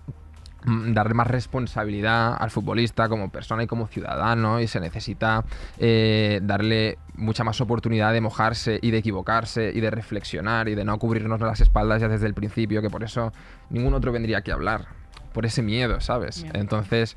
mm, 0.64 0.92
darle 0.92 1.14
más 1.14 1.26
responsabilidad 1.26 2.36
al 2.38 2.50
futbolista 2.50 3.08
como 3.08 3.30
persona 3.30 3.64
y 3.64 3.66
como 3.66 3.86
ciudadano 3.86 4.60
y 4.60 4.66
se 4.66 4.80
necesita 4.80 5.44
eh, 5.78 6.40
darle 6.42 6.98
mucha 7.14 7.44
más 7.44 7.60
oportunidad 7.60 8.12
de 8.12 8.20
mojarse 8.20 8.78
y 8.82 8.90
de 8.90 8.98
equivocarse 8.98 9.70
y 9.74 9.80
de 9.80 9.90
reflexionar 9.90 10.68
y 10.68 10.74
de 10.74 10.84
no 10.84 10.98
cubrirnos 10.98 11.40
las 11.40 11.60
espaldas 11.60 12.00
ya 12.00 12.08
desde 12.08 12.26
el 12.26 12.34
principio, 12.34 12.82
que 12.82 12.90
por 12.90 13.04
eso 13.04 13.32
ningún 13.70 13.94
otro 13.94 14.12
vendría 14.12 14.38
aquí 14.38 14.50
a 14.50 14.54
hablar, 14.54 14.86
por 15.32 15.46
ese 15.46 15.62
miedo, 15.62 16.00
¿sabes? 16.00 16.44
Entonces 16.52 17.16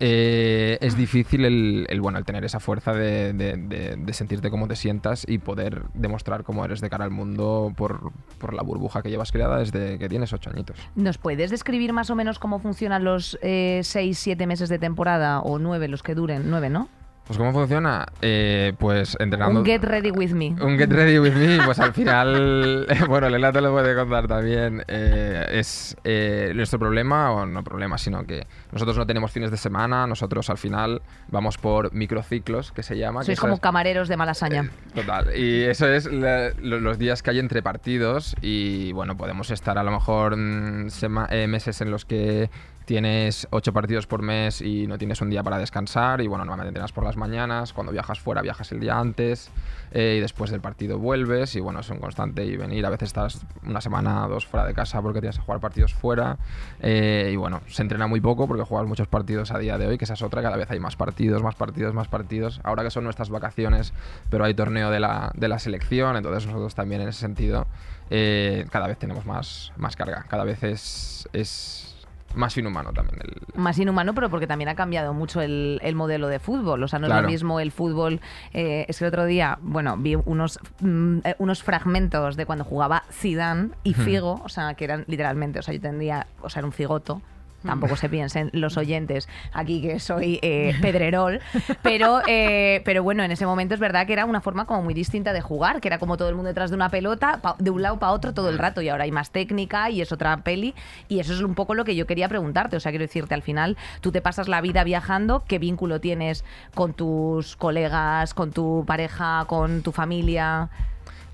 eh, 0.00 0.78
es 0.80 0.96
difícil 0.96 1.44
el, 1.44 1.86
el, 1.88 2.00
bueno, 2.00 2.18
el 2.18 2.24
tener 2.24 2.44
esa 2.44 2.60
fuerza 2.60 2.92
de, 2.92 3.32
de- 3.32 4.12
sentirte 4.12 4.50
como 4.50 4.68
te 4.68 4.76
sientas 4.76 5.24
y 5.28 5.38
poder 5.38 5.84
demostrar 5.94 6.42
cómo 6.44 6.64
eres 6.64 6.80
de 6.80 6.90
cara 6.90 7.04
al 7.04 7.10
mundo 7.10 7.72
por, 7.76 8.12
por 8.38 8.52
la 8.52 8.62
burbuja 8.62 9.02
que 9.02 9.10
llevas 9.10 9.32
creada 9.32 9.58
desde 9.58 9.98
que 9.98 10.08
tienes 10.08 10.32
ocho 10.32 10.50
añitos. 10.50 10.76
¿Nos 10.94 11.18
puedes 11.18 11.50
describir 11.50 11.92
más 11.92 12.10
o 12.10 12.14
menos 12.14 12.38
cómo 12.38 12.58
funcionan 12.58 13.04
los 13.04 13.38
eh, 13.42 13.80
seis, 13.84 14.18
siete 14.18 14.46
meses 14.46 14.68
de 14.68 14.78
temporada 14.78 15.40
o 15.40 15.58
nueve, 15.58 15.88
los 15.88 16.02
que 16.02 16.14
duren? 16.14 16.50
Nueve, 16.50 16.68
¿no? 16.68 16.88
Pues 17.26 17.38
¿cómo 17.38 17.52
funciona? 17.52 18.04
Eh, 18.20 18.72
pues 18.78 19.16
entrenando... 19.20 19.60
Un 19.60 19.64
get 19.64 19.82
ready 19.84 20.10
with 20.10 20.32
me. 20.32 20.48
Un 20.60 20.76
Get 20.76 20.90
Ready 20.90 21.18
With 21.20 21.34
Me, 21.34 21.64
pues 21.64 21.78
al 21.78 21.92
final, 21.94 22.86
bueno, 23.08 23.28
Lela 23.30 23.52
te 23.52 23.60
lo 23.60 23.70
puede 23.70 23.94
contar 23.94 24.26
también, 24.26 24.82
eh, 24.88 25.46
es 25.52 25.96
eh, 26.02 26.52
nuestro 26.54 26.80
problema, 26.80 27.30
o 27.30 27.46
no 27.46 27.62
problema, 27.62 27.96
sino 27.96 28.24
que 28.24 28.44
nosotros 28.72 28.98
no 28.98 29.06
tenemos 29.06 29.30
fines 29.30 29.50
de 29.52 29.56
semana, 29.56 30.06
nosotros 30.08 30.50
al 30.50 30.58
final 30.58 31.00
vamos 31.28 31.58
por 31.58 31.92
microciclos, 31.94 32.72
que 32.72 32.82
se 32.82 32.98
llama. 32.98 33.22
Sois 33.22 33.38
como 33.38 33.54
es- 33.54 33.60
camareros 33.60 34.08
de 34.08 34.16
malasaña. 34.16 34.68
Total, 34.94 35.34
y 35.36 35.62
eso 35.62 35.86
es 35.88 36.06
la- 36.12 36.50
los 36.60 36.98
días 36.98 37.22
que 37.22 37.30
hay 37.30 37.38
entre 37.38 37.62
partidos 37.62 38.34
y 38.42 38.92
bueno, 38.92 39.16
podemos 39.16 39.50
estar 39.52 39.78
a 39.78 39.84
lo 39.84 39.92
mejor 39.92 40.36
mm, 40.36 40.90
sema- 40.90 41.28
eh, 41.30 41.46
meses 41.46 41.80
en 41.80 41.90
los 41.92 42.04
que 42.04 42.50
tienes 42.84 43.46
ocho 43.50 43.72
partidos 43.72 44.06
por 44.06 44.22
mes 44.22 44.60
y 44.60 44.86
no 44.86 44.98
tienes 44.98 45.20
un 45.20 45.30
día 45.30 45.42
para 45.42 45.58
descansar 45.58 46.20
y 46.20 46.26
bueno, 46.26 46.44
normalmente 46.44 46.68
entrenas 46.68 46.92
por 46.92 47.04
las 47.04 47.16
mañanas, 47.16 47.72
cuando 47.72 47.92
viajas 47.92 48.20
fuera 48.20 48.42
viajas 48.42 48.72
el 48.72 48.80
día 48.80 48.98
antes 48.98 49.50
eh, 49.92 50.16
y 50.18 50.20
después 50.20 50.50
del 50.50 50.60
partido 50.60 50.98
vuelves 50.98 51.54
y 51.56 51.60
bueno, 51.60 51.80
es 51.80 51.90
un 51.90 51.98
constante 51.98 52.44
y 52.44 52.56
venir, 52.56 52.84
a 52.86 52.90
veces 52.90 53.08
estás 53.08 53.40
una 53.64 53.80
semana 53.80 54.26
o 54.26 54.28
dos 54.28 54.46
fuera 54.46 54.66
de 54.66 54.74
casa 54.74 55.00
porque 55.02 55.20
tienes 55.20 55.36
que 55.36 55.42
jugar 55.42 55.60
partidos 55.60 55.94
fuera 55.94 56.38
eh, 56.80 57.30
y 57.32 57.36
bueno, 57.36 57.60
se 57.66 57.82
entrena 57.82 58.06
muy 58.06 58.20
poco 58.20 58.46
porque 58.48 58.64
juegas 58.64 58.88
muchos 58.88 59.08
partidos 59.08 59.50
a 59.50 59.58
día 59.58 59.78
de 59.78 59.86
hoy, 59.86 59.98
que 59.98 60.04
esa 60.04 60.14
es 60.14 60.22
otra, 60.22 60.42
cada 60.42 60.56
vez 60.56 60.70
hay 60.70 60.80
más 60.80 60.96
partidos, 60.96 61.42
más 61.42 61.54
partidos, 61.54 61.94
más 61.94 62.08
partidos, 62.08 62.60
ahora 62.64 62.82
que 62.82 62.90
son 62.90 63.04
nuestras 63.04 63.30
vacaciones, 63.30 63.92
pero 64.30 64.44
hay 64.44 64.54
torneo 64.54 64.90
de 64.90 65.00
la, 65.00 65.30
de 65.34 65.48
la 65.48 65.58
selección, 65.58 66.16
entonces 66.16 66.46
nosotros 66.46 66.74
también 66.74 67.02
en 67.02 67.08
ese 67.08 67.20
sentido 67.20 67.66
eh, 68.10 68.66
cada 68.70 68.86
vez 68.88 68.98
tenemos 68.98 69.24
más, 69.24 69.72
más 69.76 69.96
carga, 69.96 70.26
cada 70.28 70.44
vez 70.44 70.62
es, 70.62 71.28
es 71.32 71.91
más 72.34 72.56
inhumano 72.56 72.92
también 72.92 73.18
el, 73.22 73.60
Más 73.60 73.78
inhumano, 73.78 74.14
pero 74.14 74.30
porque 74.30 74.46
también 74.46 74.68
ha 74.68 74.74
cambiado 74.74 75.14
mucho 75.14 75.40
el, 75.40 75.80
el 75.82 75.94
modelo 75.94 76.28
de 76.28 76.38
fútbol. 76.38 76.82
O 76.82 76.88
sea, 76.88 76.98
no 76.98 77.06
es 77.06 77.14
lo 77.14 77.22
mismo 77.22 77.60
el 77.60 77.72
fútbol. 77.72 78.20
eh, 78.52 78.86
es 78.88 78.98
que 78.98 79.04
el 79.04 79.08
otro 79.08 79.24
día, 79.24 79.58
bueno, 79.62 79.96
vi 79.96 80.14
unos, 80.14 80.58
mm, 80.80 81.18
eh, 81.24 81.34
unos 81.38 81.62
fragmentos 81.62 82.36
de 82.36 82.46
cuando 82.46 82.64
jugaba 82.64 83.04
Zidane 83.10 83.70
y 83.82 83.94
Figo, 83.94 84.40
o 84.44 84.48
sea, 84.48 84.74
que 84.74 84.84
eran 84.84 85.04
literalmente, 85.06 85.58
o 85.58 85.62
sea, 85.62 85.74
yo 85.74 85.80
tendría, 85.80 86.26
o 86.40 86.48
sea, 86.48 86.60
era 86.60 86.66
un 86.66 86.72
cigoto. 86.72 87.22
Tampoco 87.66 87.96
se 87.96 88.08
piensen 88.08 88.50
los 88.52 88.76
oyentes 88.76 89.28
aquí 89.52 89.82
que 89.82 90.00
soy 90.00 90.38
eh, 90.42 90.74
pedrerol, 90.82 91.40
pero, 91.82 92.20
eh, 92.26 92.82
pero 92.84 93.02
bueno, 93.02 93.22
en 93.22 93.30
ese 93.32 93.46
momento 93.46 93.74
es 93.74 93.80
verdad 93.80 94.06
que 94.06 94.12
era 94.12 94.24
una 94.24 94.40
forma 94.40 94.64
como 94.66 94.82
muy 94.82 94.94
distinta 94.94 95.32
de 95.32 95.40
jugar, 95.40 95.80
que 95.80 95.88
era 95.88 95.98
como 95.98 96.16
todo 96.16 96.28
el 96.28 96.34
mundo 96.34 96.48
detrás 96.48 96.70
de 96.70 96.76
una 96.76 96.88
pelota, 96.90 97.38
pa- 97.42 97.56
de 97.58 97.70
un 97.70 97.82
lado 97.82 97.98
para 97.98 98.12
otro 98.12 98.34
todo 98.34 98.48
el 98.48 98.58
rato, 98.58 98.82
y 98.82 98.88
ahora 98.88 99.04
hay 99.04 99.12
más 99.12 99.30
técnica 99.30 99.90
y 99.90 100.00
es 100.00 100.12
otra 100.12 100.36
peli, 100.38 100.74
y 101.08 101.20
eso 101.20 101.32
es 101.32 101.40
un 101.40 101.54
poco 101.54 101.74
lo 101.74 101.84
que 101.84 101.94
yo 101.94 102.06
quería 102.06 102.28
preguntarte, 102.28 102.76
o 102.76 102.80
sea, 102.80 102.92
quiero 102.92 103.04
decirte, 103.04 103.34
al 103.34 103.42
final 103.42 103.76
tú 104.00 104.12
te 104.12 104.20
pasas 104.20 104.48
la 104.48 104.60
vida 104.60 104.84
viajando, 104.84 105.44
¿qué 105.46 105.58
vínculo 105.58 106.00
tienes 106.00 106.44
con 106.74 106.92
tus 106.94 107.56
colegas, 107.56 108.34
con 108.34 108.52
tu 108.52 108.84
pareja, 108.86 109.44
con 109.46 109.82
tu 109.82 109.92
familia? 109.92 110.68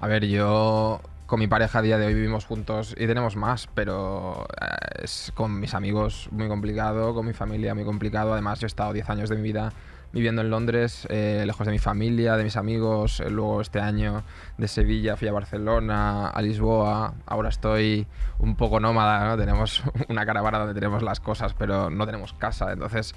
A 0.01 0.07
ver, 0.07 0.26
yo 0.26 1.01
con 1.29 1.39
mi 1.39 1.47
pareja 1.47 1.81
a 1.81 1.83
día 1.83 1.99
de 1.99 2.07
hoy 2.07 2.14
vivimos 2.14 2.47
juntos 2.47 2.95
y 2.97 3.07
tenemos 3.07 3.37
más, 3.37 3.68
pero 3.74 4.47
eh, 4.62 5.03
es 5.05 5.31
con 5.35 5.61
mis 5.61 5.74
amigos 5.74 6.31
muy 6.33 6.49
complicado, 6.49 7.12
con 7.12 7.26
mi 7.26 7.35
familia 7.35 7.74
muy 7.74 7.85
complicado. 7.85 8.33
Además, 8.33 8.61
yo 8.61 8.64
he 8.64 8.68
estado 8.68 8.95
10 8.95 9.11
años 9.11 9.29
de 9.29 9.37
mi 9.37 9.43
vida 9.43 9.70
viviendo 10.11 10.41
en 10.41 10.49
Londres, 10.49 11.07
eh, 11.11 11.43
lejos 11.45 11.66
de 11.66 11.72
mi 11.72 11.79
familia, 11.79 12.39
de 12.39 12.45
mis 12.45 12.57
amigos. 12.57 13.20
Eh, 13.20 13.29
luego 13.29 13.61
este 13.61 13.79
año 13.79 14.22
de 14.57 14.68
Sevilla 14.68 15.18
fui 15.18 15.29
a 15.29 15.33
Barcelona, 15.33 16.29
a 16.29 16.41
Lisboa. 16.41 17.12
Ahora 17.26 17.51
estoy 17.51 18.07
un 18.39 18.57
poco 18.57 18.81
nómada, 18.81 19.29
¿no? 19.29 19.37
Tenemos 19.45 19.83
una 20.09 20.24
caravana 20.24 20.61
donde 20.61 20.72
tenemos 20.72 21.03
las 21.03 21.20
cosas, 21.20 21.53
pero 21.53 21.91
no 21.91 22.07
tenemos 22.07 22.33
casa. 22.33 22.72
Entonces 22.72 23.14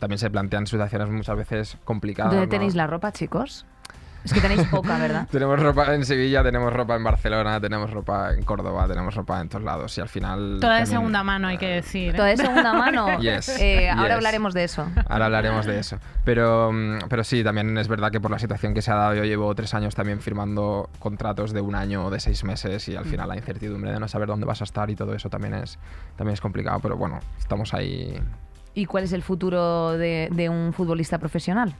también 0.00 0.18
se 0.18 0.28
plantean 0.30 0.66
situaciones 0.66 1.08
muchas 1.10 1.36
veces 1.36 1.78
complicadas. 1.84 2.32
¿Dónde 2.32 2.46
¿no? 2.46 2.50
tenéis 2.50 2.74
la 2.74 2.88
ropa, 2.88 3.12
chicos? 3.12 3.66
Es 4.24 4.32
que 4.32 4.40
tenéis 4.40 4.64
poca, 4.68 4.98
¿verdad? 4.98 5.26
Tenemos 5.30 5.58
ropa 5.60 5.94
en 5.94 6.04
Sevilla, 6.04 6.42
tenemos 6.42 6.72
ropa 6.72 6.94
en 6.96 7.04
Barcelona, 7.04 7.60
tenemos 7.60 7.90
ropa 7.90 8.32
en 8.32 8.42
Córdoba, 8.44 8.86
tenemos 8.86 9.14
ropa 9.14 9.40
en 9.40 9.48
todos 9.48 9.64
lados 9.64 9.96
y 9.98 10.00
al 10.00 10.08
final... 10.08 10.58
Toda 10.60 10.78
de 10.78 10.86
segunda 10.86 11.22
mano, 11.24 11.48
hay 11.48 11.58
que 11.58 11.66
decir. 11.68 12.14
¿eh? 12.14 12.16
Toda 12.16 12.28
de 12.28 12.36
segunda 12.36 12.72
mano. 12.72 13.06
Yes, 13.20 13.48
Eh, 13.60 13.88
ahora 13.90 14.14
hablaremos 14.14 14.54
de 14.54 14.64
eso. 14.64 14.86
Ahora 15.08 15.26
hablaremos 15.26 15.66
de 15.66 15.78
eso. 15.78 15.98
Pero, 16.24 16.72
mm, 16.72 17.08
pero 17.08 17.24
sí, 17.24 17.42
también 17.44 17.76
es 17.78 17.88
verdad 17.88 18.10
que 18.10 18.20
por 18.20 18.30
la 18.30 18.38
situación 18.38 18.74
que 18.74 18.82
se 18.82 18.90
ha 18.90 18.94
dado, 18.96 19.14
yo 19.14 19.24
llevo 19.24 19.54
tres 19.54 19.74
años 19.74 19.94
también 19.94 20.20
firmando 20.20 20.88
contratos 20.98 21.52
de 21.52 21.60
un 21.60 21.74
año 21.74 22.06
o 22.06 22.10
de 22.10 22.20
seis 22.20 22.44
meses 22.44 22.88
y 22.88 22.96
al 22.96 23.04
final 23.04 23.28
la 23.28 23.36
incertidumbre 23.36 23.92
de 23.92 24.00
no 24.00 24.08
saber 24.08 24.28
dónde 24.28 24.46
vas 24.46 24.60
a 24.60 24.64
estar 24.64 24.90
y 24.90 24.96
todo 24.96 25.14
eso 25.14 25.28
también 25.30 25.54
es, 25.54 25.78
también 26.16 26.34
es 26.34 26.40
complicado. 26.40 26.78
Pero 26.80 26.96
bueno, 26.96 27.20
estamos 27.38 27.74
ahí. 27.74 28.20
¿Y 28.74 28.86
cuál 28.86 29.04
es 29.04 29.12
el 29.12 29.22
futuro 29.22 29.92
de, 29.92 30.28
de 30.32 30.48
un 30.48 30.72
futbolista 30.72 31.18
profesional? 31.18 31.74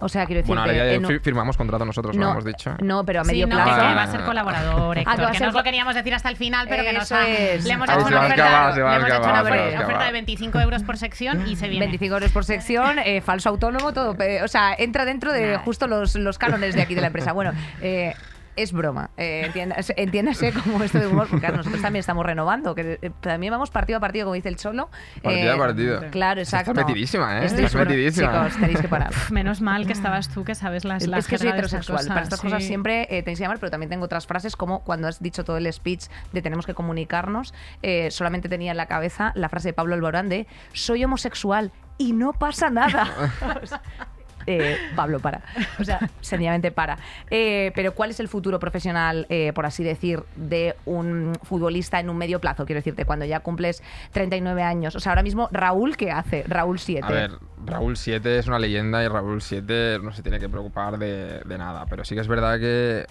O 0.00 0.08
sea, 0.08 0.26
quiero 0.26 0.40
decir 0.40 0.48
Bueno, 0.54 0.62
ahora 0.62 0.74
ya 0.92 0.98
un- 0.98 1.04
fir- 1.04 1.20
firmamos 1.20 1.56
contrato 1.56 1.84
nosotros, 1.84 2.16
lo 2.16 2.22
no, 2.22 2.30
hemos 2.32 2.44
dicho. 2.44 2.74
no, 2.82 3.04
pero 3.04 3.20
a 3.20 3.24
Sí, 3.24 3.32
medio 3.32 3.46
no, 3.46 3.54
plazo. 3.56 3.70
que 3.76 3.94
va 3.94 4.02
a 4.02 4.06
ser 4.06 4.20
colaborador, 4.22 4.98
Héctor, 4.98 5.12
Ah, 5.12 5.16
que 5.16 5.26
que 5.32 5.38
ser 5.38 5.42
no 5.42 5.48
os 5.48 5.54
lo 5.54 5.62
queríamos 5.62 5.94
decir 5.94 6.14
hasta 6.14 6.28
el 6.28 6.36
final, 6.36 6.66
pero 6.68 6.82
que 6.82 6.92
nos 6.92 7.12
ha- 7.12 7.28
es. 7.28 7.64
le 7.64 7.72
hemos 7.74 7.88
hecho 7.88 7.98
una 8.06 8.20
oferta, 8.20 8.72
le 8.74 8.80
hemos 8.80 9.08
hecho 9.08 9.20
una 9.30 9.42
oferta, 9.42 10.04
de 10.06 10.12
25 10.12 10.60
euros 10.60 10.82
por 10.82 10.96
sección 10.96 11.46
y 11.48 11.56
se 11.56 11.68
viene. 11.68 11.84
25 11.86 12.14
euros 12.14 12.30
por 12.32 12.44
sección, 12.44 12.98
eh, 12.98 13.20
falso 13.20 13.48
autónomo, 13.50 13.92
todo. 13.92 14.16
O 14.44 14.48
sea, 14.48 14.74
entra 14.76 15.04
dentro 15.04 15.32
de 15.32 15.56
justo 15.58 15.86
los, 15.86 16.14
los 16.16 16.38
cánones 16.38 16.74
de 16.74 16.82
aquí 16.82 16.94
de 16.94 17.00
la 17.00 17.08
empresa. 17.08 17.32
Bueno, 17.32 17.52
eh, 17.80 18.14
es 18.56 18.72
broma. 18.72 19.10
Eh, 19.16 19.42
entiéndase, 19.46 19.94
entiéndase 19.96 20.52
como 20.64 20.82
esto 20.82 20.98
de 20.98 21.06
humor, 21.06 21.28
porque 21.28 21.40
claro, 21.40 21.58
nosotros 21.58 21.82
también 21.82 22.00
estamos 22.00 22.24
renovando. 22.24 22.74
Que 22.74 22.98
eh, 23.00 23.10
también 23.20 23.52
vamos 23.52 23.70
partido 23.70 23.98
a 23.98 24.00
partido, 24.00 24.26
como 24.26 24.34
dice 24.34 24.48
el 24.48 24.56
Cholo. 24.56 24.90
Partido 25.22 25.52
a 25.52 25.54
Eh, 25.54 25.58
partido. 25.58 26.00
Claro, 26.10 26.40
Estás 26.40 26.60
exacto. 26.62 26.86
metidísima, 26.86 27.40
¿eh? 27.40 27.46
Estoy 27.46 27.64
Estás 27.64 27.86
metidísima. 27.86 28.32
Chicos, 28.32 28.60
tenéis 28.60 28.80
que 28.80 28.88
parar. 28.88 29.12
Menos 29.30 29.60
mal 29.60 29.86
que 29.86 29.92
estabas 29.92 30.28
tú, 30.28 30.44
que 30.44 30.54
sabes 30.54 30.84
las, 30.84 31.04
es 31.04 31.26
que 31.26 31.38
soy 31.38 31.48
heterosexual. 31.48 32.06
Para 32.06 32.22
estas 32.22 32.40
cosas 32.40 32.62
sí. 32.62 32.68
siempre 32.68 33.02
eh, 33.10 33.22
tenéis 33.22 33.38
que 33.38 33.44
llamar, 33.44 33.58
pero 33.58 33.70
también 33.70 33.90
tengo 33.90 34.04
otras 34.04 34.26
frases 34.26 34.56
como 34.56 34.80
cuando 34.80 35.08
has 35.08 35.20
dicho 35.22 35.44
todo 35.44 35.56
el 35.56 35.72
speech 35.72 36.06
de 36.32 36.42
tenemos 36.42 36.66
que 36.66 36.74
comunicarnos, 36.74 37.54
eh, 37.82 38.10
solamente 38.10 38.48
tenía 38.48 38.72
en 38.72 38.76
la 38.76 38.86
cabeza 38.86 39.32
la 39.34 39.48
frase 39.48 39.68
de 39.68 39.72
Pablo 39.72 39.94
Alborán 39.94 40.28
de 40.28 40.46
soy 40.72 41.04
homosexual 41.04 41.72
y 41.98 42.12
no 42.12 42.32
pasa 42.32 42.70
nada. 42.70 43.08
Eh, 44.46 44.76
Pablo, 44.96 45.20
para. 45.20 45.42
O 45.78 45.84
sea, 45.84 46.10
sencillamente 46.20 46.70
para. 46.70 46.98
Eh, 47.30 47.72
pero 47.74 47.94
¿cuál 47.94 48.10
es 48.10 48.20
el 48.20 48.28
futuro 48.28 48.58
profesional, 48.58 49.26
eh, 49.28 49.52
por 49.54 49.66
así 49.66 49.84
decir, 49.84 50.22
de 50.36 50.74
un 50.84 51.32
futbolista 51.42 52.00
en 52.00 52.10
un 52.10 52.16
medio 52.16 52.40
plazo? 52.40 52.66
Quiero 52.66 52.78
decirte, 52.78 53.04
cuando 53.04 53.24
ya 53.24 53.40
cumples 53.40 53.82
39 54.12 54.62
años. 54.62 54.94
O 54.96 55.00
sea, 55.00 55.12
ahora 55.12 55.22
mismo, 55.22 55.48
Raúl, 55.52 55.96
¿qué 55.96 56.10
hace? 56.10 56.44
Raúl 56.46 56.78
7. 56.78 57.06
A 57.06 57.10
ver, 57.10 57.30
Raúl 57.64 57.96
7 57.96 58.38
es 58.38 58.46
una 58.46 58.58
leyenda 58.58 59.02
y 59.04 59.08
Raúl 59.08 59.42
7 59.42 59.98
no 60.02 60.12
se 60.12 60.22
tiene 60.22 60.38
que 60.38 60.48
preocupar 60.48 60.98
de, 60.98 61.42
nada. 61.58 61.86
Pero 61.88 62.04
sí 62.04 62.14
que 62.14 62.20
es 62.20 62.28
verdad 62.28 62.58
que 62.58 63.04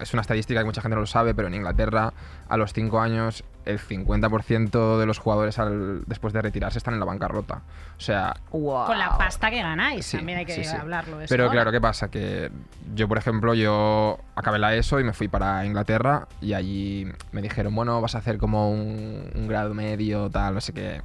es 0.00 0.12
una 0.12 0.22
estadística 0.22 0.60
que 0.60 0.66
mucha 0.66 0.82
gente 0.82 0.94
no 0.94 1.02
lo 1.02 1.06
sabe, 1.06 1.34
pero 1.34 1.48
en 1.48 1.54
Inglaterra 1.54 2.12
a 2.48 2.56
los 2.56 2.72
5 2.72 3.00
años 3.00 3.44
el 3.64 3.78
50% 3.78 4.98
de 4.98 5.06
los 5.06 5.18
jugadores 5.18 5.58
al- 5.58 6.02
después 6.06 6.32
de 6.32 6.42
retirarse 6.42 6.78
están 6.78 6.94
en 6.94 7.00
la 7.00 7.06
bancarrota. 7.06 7.62
O 7.96 8.00
sea, 8.00 8.34
Wow. 8.52 8.86
Con 8.86 8.98
la 8.98 9.16
pasta 9.18 9.50
que 9.50 9.62
ganáis, 9.62 10.06
Sí, 10.06 10.16
también 10.16 10.38
hay 10.38 10.46
que 10.46 10.54
sí, 10.54 10.64
sí. 10.64 10.76
hablarlo 10.76 11.20
eso. 11.20 11.28
Pero 11.34 11.50
claro, 11.50 11.70
¿qué 11.70 11.80
pasa? 11.80 12.10
Que 12.10 12.50
yo, 12.94 13.06
por 13.08 13.18
ejemplo, 13.18 13.54
yo 13.54 14.18
acabé 14.34 14.58
la 14.58 14.74
ESO 14.74 15.00
y 15.00 15.04
me 15.04 15.12
fui 15.12 15.28
para 15.28 15.64
Inglaterra 15.66 16.26
y 16.40 16.54
allí 16.54 17.06
me 17.32 17.42
dijeron, 17.42 17.74
bueno, 17.74 18.00
vas 18.00 18.14
a 18.14 18.18
hacer 18.18 18.38
como 18.38 18.70
un, 18.70 19.30
un 19.34 19.48
grado 19.48 19.74
medio, 19.74 20.30
tal, 20.30 20.54
no 20.54 20.60
sé 20.60 20.72
qué. 20.72 21.02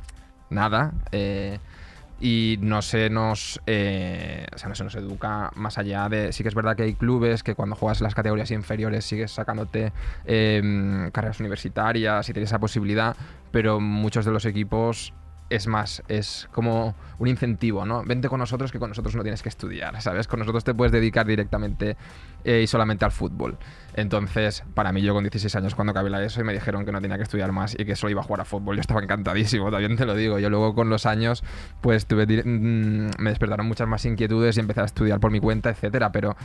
Nada. 0.49 0.93
eh, 1.11 1.59
y 2.25 2.57
no 2.59 2.81
se 2.81 3.11
nos 3.11 3.61
eh, 3.67 4.47
no 4.67 4.73
se 4.73 4.83
nos 4.83 4.95
educa 4.95 5.51
más 5.53 5.77
allá 5.77 6.09
de 6.09 6.33
sí 6.33 6.41
que 6.41 6.49
es 6.49 6.55
verdad 6.55 6.75
que 6.75 6.81
hay 6.81 6.95
clubes 6.95 7.43
que 7.43 7.53
cuando 7.53 7.75
juegas 7.75 8.01
en 8.01 8.05
las 8.05 8.15
categorías 8.15 8.49
inferiores 8.49 9.05
sigues 9.05 9.29
sacándote 9.29 9.93
eh, 10.25 11.09
carreras 11.13 11.39
universitarias 11.39 12.27
y 12.27 12.33
tienes 12.33 12.49
esa 12.49 12.57
posibilidad 12.57 13.15
pero 13.51 13.79
muchos 13.79 14.25
de 14.25 14.31
los 14.31 14.45
equipos 14.45 15.13
es 15.49 15.67
más, 15.67 16.01
es 16.07 16.47
como 16.51 16.95
un 17.19 17.27
incentivo, 17.27 17.85
¿no? 17.85 18.03
Vente 18.03 18.29
con 18.29 18.39
nosotros 18.39 18.71
que 18.71 18.79
con 18.79 18.89
nosotros 18.89 19.15
no 19.15 19.21
tienes 19.21 19.43
que 19.43 19.49
estudiar, 19.49 20.01
¿sabes? 20.01 20.27
Con 20.27 20.39
nosotros 20.39 20.63
te 20.63 20.73
puedes 20.73 20.91
dedicar 20.91 21.25
directamente 21.27 21.97
eh, 22.43 22.61
y 22.63 22.67
solamente 22.67 23.05
al 23.05 23.11
fútbol. 23.11 23.57
Entonces, 23.93 24.63
para 24.73 24.91
mí, 24.91 25.01
yo 25.01 25.13
con 25.13 25.23
16 25.23 25.55
años 25.55 25.75
cuando 25.75 25.91
acabé 25.91 26.09
la 26.09 26.23
ESO 26.23 26.41
y 26.41 26.43
me 26.43 26.53
dijeron 26.53 26.83
que 26.83 26.91
no 26.91 26.99
tenía 26.99 27.17
que 27.17 27.23
estudiar 27.23 27.51
más 27.51 27.75
y 27.77 27.85
que 27.85 27.95
solo 27.95 28.11
iba 28.11 28.21
a 28.21 28.23
jugar 28.23 28.41
a 28.41 28.45
fútbol, 28.45 28.75
yo 28.75 28.81
estaba 28.81 29.01
encantadísimo, 29.01 29.69
también 29.71 29.95
te 29.95 30.05
lo 30.05 30.15
digo. 30.15 30.39
Yo 30.39 30.49
luego 30.49 30.73
con 30.73 30.89
los 30.89 31.05
años, 31.05 31.43
pues 31.81 32.07
tuve, 32.07 32.25
mm, 32.25 33.11
me 33.19 33.29
despertaron 33.29 33.67
muchas 33.67 33.87
más 33.87 34.03
inquietudes 34.05 34.57
y 34.57 34.59
empecé 34.59 34.81
a 34.81 34.85
estudiar 34.85 35.19
por 35.19 35.31
mi 35.31 35.39
cuenta, 35.39 35.69
etcétera, 35.69 36.11
pero 36.11 36.35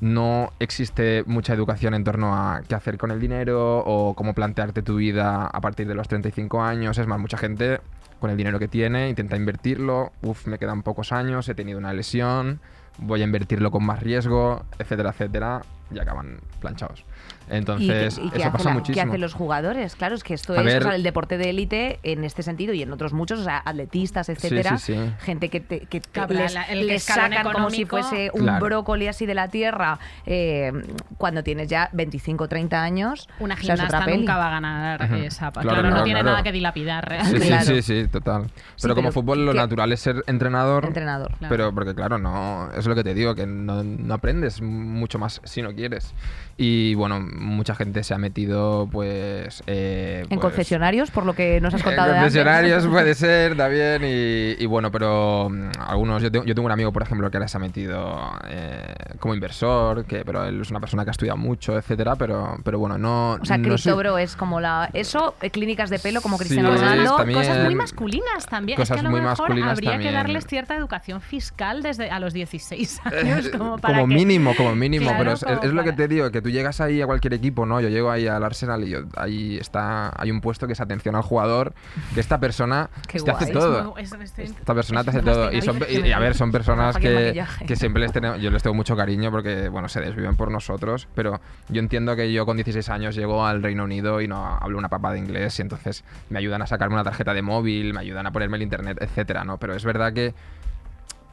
no 0.00 0.52
existe 0.58 1.24
mucha 1.26 1.54
educación 1.54 1.94
en 1.94 2.04
torno 2.04 2.34
a 2.34 2.62
qué 2.66 2.74
hacer 2.74 2.98
con 2.98 3.10
el 3.10 3.20
dinero 3.20 3.78
o 3.78 4.14
cómo 4.14 4.34
plantearte 4.34 4.82
tu 4.82 4.96
vida 4.96 5.46
a 5.46 5.60
partir 5.60 5.88
de 5.88 5.94
los 5.94 6.08
35 6.08 6.62
años. 6.62 6.98
Es 6.98 7.06
más, 7.06 7.18
mucha 7.18 7.38
gente 7.38 7.80
con 8.20 8.30
el 8.30 8.36
dinero 8.36 8.58
que 8.58 8.68
tiene, 8.68 9.08
intenta 9.08 9.36
invertirlo, 9.36 10.12
uf, 10.22 10.46
me 10.46 10.58
quedan 10.58 10.82
pocos 10.82 11.12
años, 11.12 11.48
he 11.48 11.54
tenido 11.54 11.78
una 11.78 11.92
lesión, 11.92 12.60
voy 12.98 13.20
a 13.20 13.24
invertirlo 13.24 13.70
con 13.70 13.84
más 13.84 14.02
riesgo, 14.02 14.64
etcétera, 14.78 15.10
etcétera, 15.10 15.62
y 15.90 15.98
acaban 15.98 16.40
planchados. 16.60 17.04
Entonces, 17.48 18.18
¿Y, 18.18 18.22
qué- 18.22 18.26
y 18.26 18.30
qué 18.30 18.38
eso 18.42 18.52
pasa 18.52 18.70
la- 18.70 18.74
muchísimo. 18.74 18.94
¿Qué 19.04 19.08
hacen 19.08 19.20
los 19.20 19.32
jugadores? 19.34 19.94
Claro, 19.94 20.16
es 20.16 20.24
que 20.24 20.34
esto 20.34 20.52
A 20.54 20.56
es 20.58 20.64
ver- 20.64 20.82
o 20.82 20.86
sea, 20.86 20.96
el 20.96 21.04
deporte 21.04 21.38
de 21.38 21.50
élite 21.50 22.00
en 22.02 22.24
este 22.24 22.42
sentido 22.42 22.72
y 22.74 22.82
en 22.82 22.92
otros 22.92 23.12
muchos, 23.12 23.38
o 23.40 23.44
sea, 23.44 23.62
atletistas, 23.64 24.28
etcétera. 24.28 24.78
sí, 24.78 24.94
sí. 24.94 25.12
Gente 25.20 25.48
que, 25.48 25.60
te, 25.60 25.80
que 25.86 26.02
les, 26.30 26.54
la- 26.54 26.64
el 26.64 26.88
les 26.88 27.04
sacan 27.04 27.44
como 27.44 27.70
si 27.70 27.82
económico- 27.82 27.88
fuese 28.08 28.30
un 28.34 28.42
Claro. 28.42 28.64
brócoli 28.66 29.06
así 29.06 29.26
de 29.26 29.34
la 29.34 29.46
tierra 29.48 30.00
eh, 30.26 30.72
cuando 31.18 31.44
tienes 31.44 31.68
ya 31.68 31.88
25 31.92 32.48
30 32.48 32.82
años. 32.82 33.28
Una 33.38 33.54
o 33.54 33.58
sea, 33.58 33.76
gimnasta 33.76 34.06
nunca 34.08 34.36
va 34.38 34.48
a 34.48 34.50
ganar 34.50 35.02
esa 35.14 35.52
Claro, 35.52 35.68
Claro, 35.68 35.82
no 35.84 35.88
claro, 35.90 36.04
tiene 36.04 36.20
claro. 36.20 36.30
nada 36.32 36.42
que 36.42 36.52
dilapidar. 36.52 37.12
¿eh? 37.12 37.18
Sí, 37.26 37.38
sí, 37.40 37.46
Claro. 37.46 37.64
sí, 37.64 37.82
sí, 37.82 38.08
total. 38.08 38.46
Pero 38.82 38.94
como 38.96 39.08
pero 39.10 39.12
fútbol 39.12 39.46
lo 39.46 39.52
que- 39.52 39.58
natural 39.58 39.92
es 39.92 40.00
ser 40.00 40.24
entrenador. 40.26 40.84
Entrenador. 40.84 41.28
Claro. 41.38 41.48
Pero 41.54 41.72
porque 41.74 41.94
claro, 41.94 42.18
no 42.18 42.70
es 42.72 42.84
lo 42.86 42.94
que 42.96 43.04
te 43.04 43.14
digo, 43.14 43.34
que 43.36 43.46
no, 43.46 43.84
no 43.84 44.14
aprendes 44.14 44.60
mucho 44.60 45.18
más 45.20 45.40
si 45.44 45.62
no 45.62 45.70
quieres. 45.76 46.12
Y 46.58 46.94
bueno, 46.94 47.20
mucha 47.20 47.74
gente 47.74 48.02
se 48.02 48.14
ha 48.14 48.18
metido 48.18 48.88
pues... 48.90 49.62
eh, 49.66 50.20
En 50.22 50.28
pues, 50.28 50.40
confesionarios, 50.40 51.10
por 51.10 51.26
lo 51.26 51.34
que 51.34 51.60
nos 51.60 51.74
has 51.74 51.80
en 51.80 51.84
contado 51.84 52.12
de 52.12 52.16
antes. 52.18 52.32
confesionarios 52.32 52.86
puede 52.90 53.14
ser 53.14 53.54
también 53.58 54.02
y, 54.04 54.62
y 54.62 54.64
bueno, 54.64 54.90
pero 54.90 55.50
mm, 55.50 55.70
algunos, 55.86 56.22
yo 56.22 56.30
tengo, 56.32 56.46
yo 56.46 56.54
tengo 56.54 56.64
un 56.64 56.72
amigo 56.72 56.92
por 56.92 57.02
ejemplo 57.02 57.30
que 57.30 57.36
ahora 57.36 57.46
se 57.48 57.58
ha 57.58 57.60
metido 57.60 58.18
eh, 58.48 58.86
como 59.18 59.34
inversor, 59.34 60.06
que 60.06 60.24
pero 60.24 60.46
él 60.46 60.62
es 60.62 60.70
una 60.70 60.80
persona 60.80 61.04
que 61.04 61.10
ha 61.10 61.12
estudiado 61.12 61.36
mucho, 61.36 61.76
etcétera, 61.76 62.16
pero, 62.16 62.56
pero 62.64 62.78
bueno, 62.78 62.96
no... 62.96 63.32
O 63.34 63.44
sea, 63.44 63.58
no 63.58 63.76
soy- 63.76 63.92
Criptobro 63.92 64.16
es 64.16 64.34
como 64.34 64.58
la. 64.58 64.88
Eso, 64.94 65.34
eh, 65.42 65.50
clínicas 65.50 65.90
de 65.90 65.98
pelo 65.98 66.22
como 66.22 66.38
Sí, 66.38 66.44
Cristiano 66.44 66.72
es 66.74 66.80
Ronaldo. 66.80 67.16
también- 67.16 67.38
Cosas 67.38 67.64
muy 67.64 67.74
masculinas 67.74 68.46
también. 68.48 68.76
Cosas 68.78 68.96
es 68.96 69.02
que 69.02 69.06
a 69.06 69.10
lo 69.10 69.10
muy 69.10 69.20
mejor 69.20 69.38
masculinas 69.40 69.72
habría 69.72 69.90
también. 69.90 70.10
que 70.10 70.16
darles 70.16 70.46
cierta 70.46 70.74
educación 70.74 71.20
fiscal 71.20 71.82
desde 71.82 72.08
a 72.10 72.18
los 72.18 72.32
16 72.32 73.00
años. 73.04 73.50
Como 73.50 73.76
para 73.76 73.98
que- 73.98 74.06
mínimo, 74.06 74.54
como 74.56 74.74
mínimo, 74.74 75.04
Claro, 75.10 75.18
pero 75.18 75.32
es, 75.34 75.44
como 75.44 75.60
es 75.62 75.72
lo 75.74 75.84
que 75.84 75.92
te 75.92 76.08
digo, 76.08 76.30
que 76.30 76.45
tú 76.46 76.50
llegas 76.52 76.80
ahí 76.80 77.02
a 77.02 77.06
cualquier 77.06 77.34
equipo, 77.34 77.66
¿no? 77.66 77.80
Yo 77.80 77.88
llego 77.88 78.08
ahí 78.08 78.28
al 78.28 78.44
Arsenal 78.44 78.84
y 78.84 78.90
yo, 78.90 79.00
ahí 79.16 79.56
está, 79.58 80.12
hay 80.16 80.30
un 80.30 80.40
puesto 80.40 80.68
que 80.68 80.74
es 80.74 80.80
atención 80.80 81.16
al 81.16 81.22
jugador, 81.22 81.74
que 82.14 82.20
esta 82.20 82.38
persona 82.38 82.88
Qué 83.08 83.18
te 83.18 83.32
hace 83.32 83.52
todo. 83.52 83.96
Es 83.98 84.12
es- 84.12 84.38
es- 84.38 84.50
Esta 84.50 84.72
persona 84.72 85.02
te 85.02 85.10
hace 85.10 85.22
todo. 85.22 85.50
Y, 85.52 85.60
fantástico. 85.60 85.86
son- 85.96 86.04
y- 86.04 86.08
y 86.08 86.12
a 86.12 86.18
ver, 86.20 86.36
son 86.36 86.52
personas 86.52 86.96
que, 86.98 87.44
que 87.66 87.74
siempre 87.74 88.00
les 88.00 88.12
tenemos, 88.12 88.40
yo 88.40 88.52
les 88.52 88.62
tengo 88.62 88.74
mucho 88.74 88.94
cariño 88.96 89.32
porque, 89.32 89.68
bueno, 89.68 89.88
se 89.88 90.00
desviven 90.00 90.36
por 90.36 90.52
nosotros, 90.52 91.08
pero 91.16 91.40
yo 91.68 91.80
entiendo 91.80 92.14
que 92.14 92.32
yo 92.32 92.46
con 92.46 92.56
16 92.56 92.88
años 92.90 93.16
llego 93.16 93.44
al 93.44 93.60
Reino 93.60 93.82
Unido 93.82 94.20
y 94.20 94.28
no 94.28 94.46
hablo 94.60 94.78
una 94.78 94.88
papa 94.88 95.12
de 95.12 95.18
inglés 95.18 95.58
y 95.58 95.62
entonces 95.62 96.04
me 96.30 96.38
ayudan 96.38 96.62
a 96.62 96.68
sacarme 96.68 96.94
una 96.94 97.02
tarjeta 97.02 97.34
de 97.34 97.42
móvil, 97.42 97.92
me 97.92 97.98
ayudan 98.00 98.24
a 98.28 98.30
ponerme 98.30 98.56
el 98.56 98.62
internet, 98.62 98.98
etcétera, 99.00 99.42
¿no? 99.42 99.58
Pero 99.58 99.74
es 99.74 99.84
verdad 99.84 100.12
que 100.12 100.32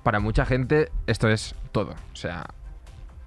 para 0.02 0.20
mucha 0.20 0.44
gente 0.48 0.90
esto 1.06 1.30
es 1.30 1.54
todo. 1.72 1.92
O 1.92 2.16
sea, 2.16 2.46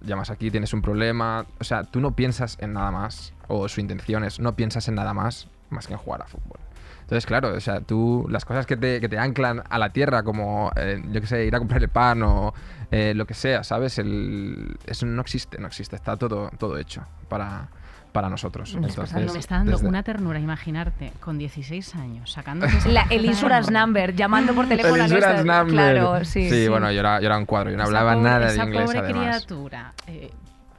llamas 0.06 0.30
aquí, 0.30 0.50
tienes 0.50 0.72
un 0.72 0.82
problema. 0.82 1.46
O 1.60 1.64
sea, 1.64 1.84
tú 1.84 2.00
no 2.00 2.16
piensas 2.16 2.56
en 2.60 2.72
nada 2.72 2.90
más, 2.90 3.34
o 3.48 3.68
su 3.68 3.80
intención 3.80 4.24
es, 4.24 4.40
no 4.40 4.56
piensas 4.56 4.88
en 4.88 4.94
nada 4.94 5.14
más 5.14 5.48
más 5.70 5.86
que 5.86 5.94
en 5.94 5.98
jugar 5.98 6.22
a 6.22 6.26
fútbol. 6.26 6.60
Entonces, 7.02 7.26
claro, 7.26 7.54
o 7.54 7.60
sea, 7.60 7.80
tú, 7.80 8.26
las 8.28 8.44
cosas 8.44 8.66
que 8.66 8.76
te, 8.76 9.00
que 9.00 9.08
te 9.08 9.18
anclan 9.18 9.62
a 9.68 9.78
la 9.78 9.90
tierra, 9.90 10.24
como, 10.24 10.72
eh, 10.76 11.00
yo 11.12 11.20
qué 11.20 11.26
sé, 11.26 11.44
ir 11.44 11.54
a 11.54 11.58
comprar 11.58 11.80
el 11.80 11.88
pan 11.88 12.22
o 12.22 12.52
eh, 12.90 13.14
lo 13.14 13.26
que 13.26 13.34
sea, 13.34 13.62
¿sabes? 13.62 13.98
El, 13.98 14.76
eso 14.86 15.06
no 15.06 15.22
existe, 15.22 15.58
no 15.58 15.68
existe, 15.68 15.94
está 15.94 16.16
todo, 16.16 16.50
todo 16.58 16.78
hecho 16.78 17.04
para, 17.28 17.68
para 18.16 18.30
nosotros. 18.30 18.74
Me 18.74 18.86
está 18.88 19.02
Entonces, 19.02 19.14
dando- 19.14 19.32
me 19.34 19.38
está 19.38 19.54
dando 19.56 19.72
desde- 19.72 19.88
una 19.88 20.02
ternura 20.02 20.40
imaginarte 20.40 21.12
con 21.20 21.36
16 21.38 21.94
años 21.96 22.32
sacando 22.32 22.66
La- 22.88 23.06
el 23.10 23.24
insurance 23.26 23.70
number, 23.70 24.14
llamando 24.16 24.54
por 24.54 24.66
teléfono 24.66 24.94
El 24.94 25.00
a 25.02 25.04
insurance 25.04 25.44
nuestra- 25.44 25.58
number. 25.64 25.74
Claro, 25.74 26.24
sí. 26.24 26.48
sí. 26.48 26.68
bueno, 26.68 26.90
yo 26.90 27.00
era, 27.00 27.20
yo 27.20 27.26
era 27.26 27.36
un 27.36 27.44
cuadro, 27.46 27.70
yo 27.70 27.76
no 27.76 27.82
Esa 27.82 27.88
hablaba 27.88 28.14
pobre- 28.14 28.24
nada 28.24 28.38
de 28.40 28.46
esa 28.54 28.64
inglés 28.64 28.84
pobre 28.86 28.98
además. 29.00 29.22
criatura. 29.44 29.92
eh, 30.06 30.30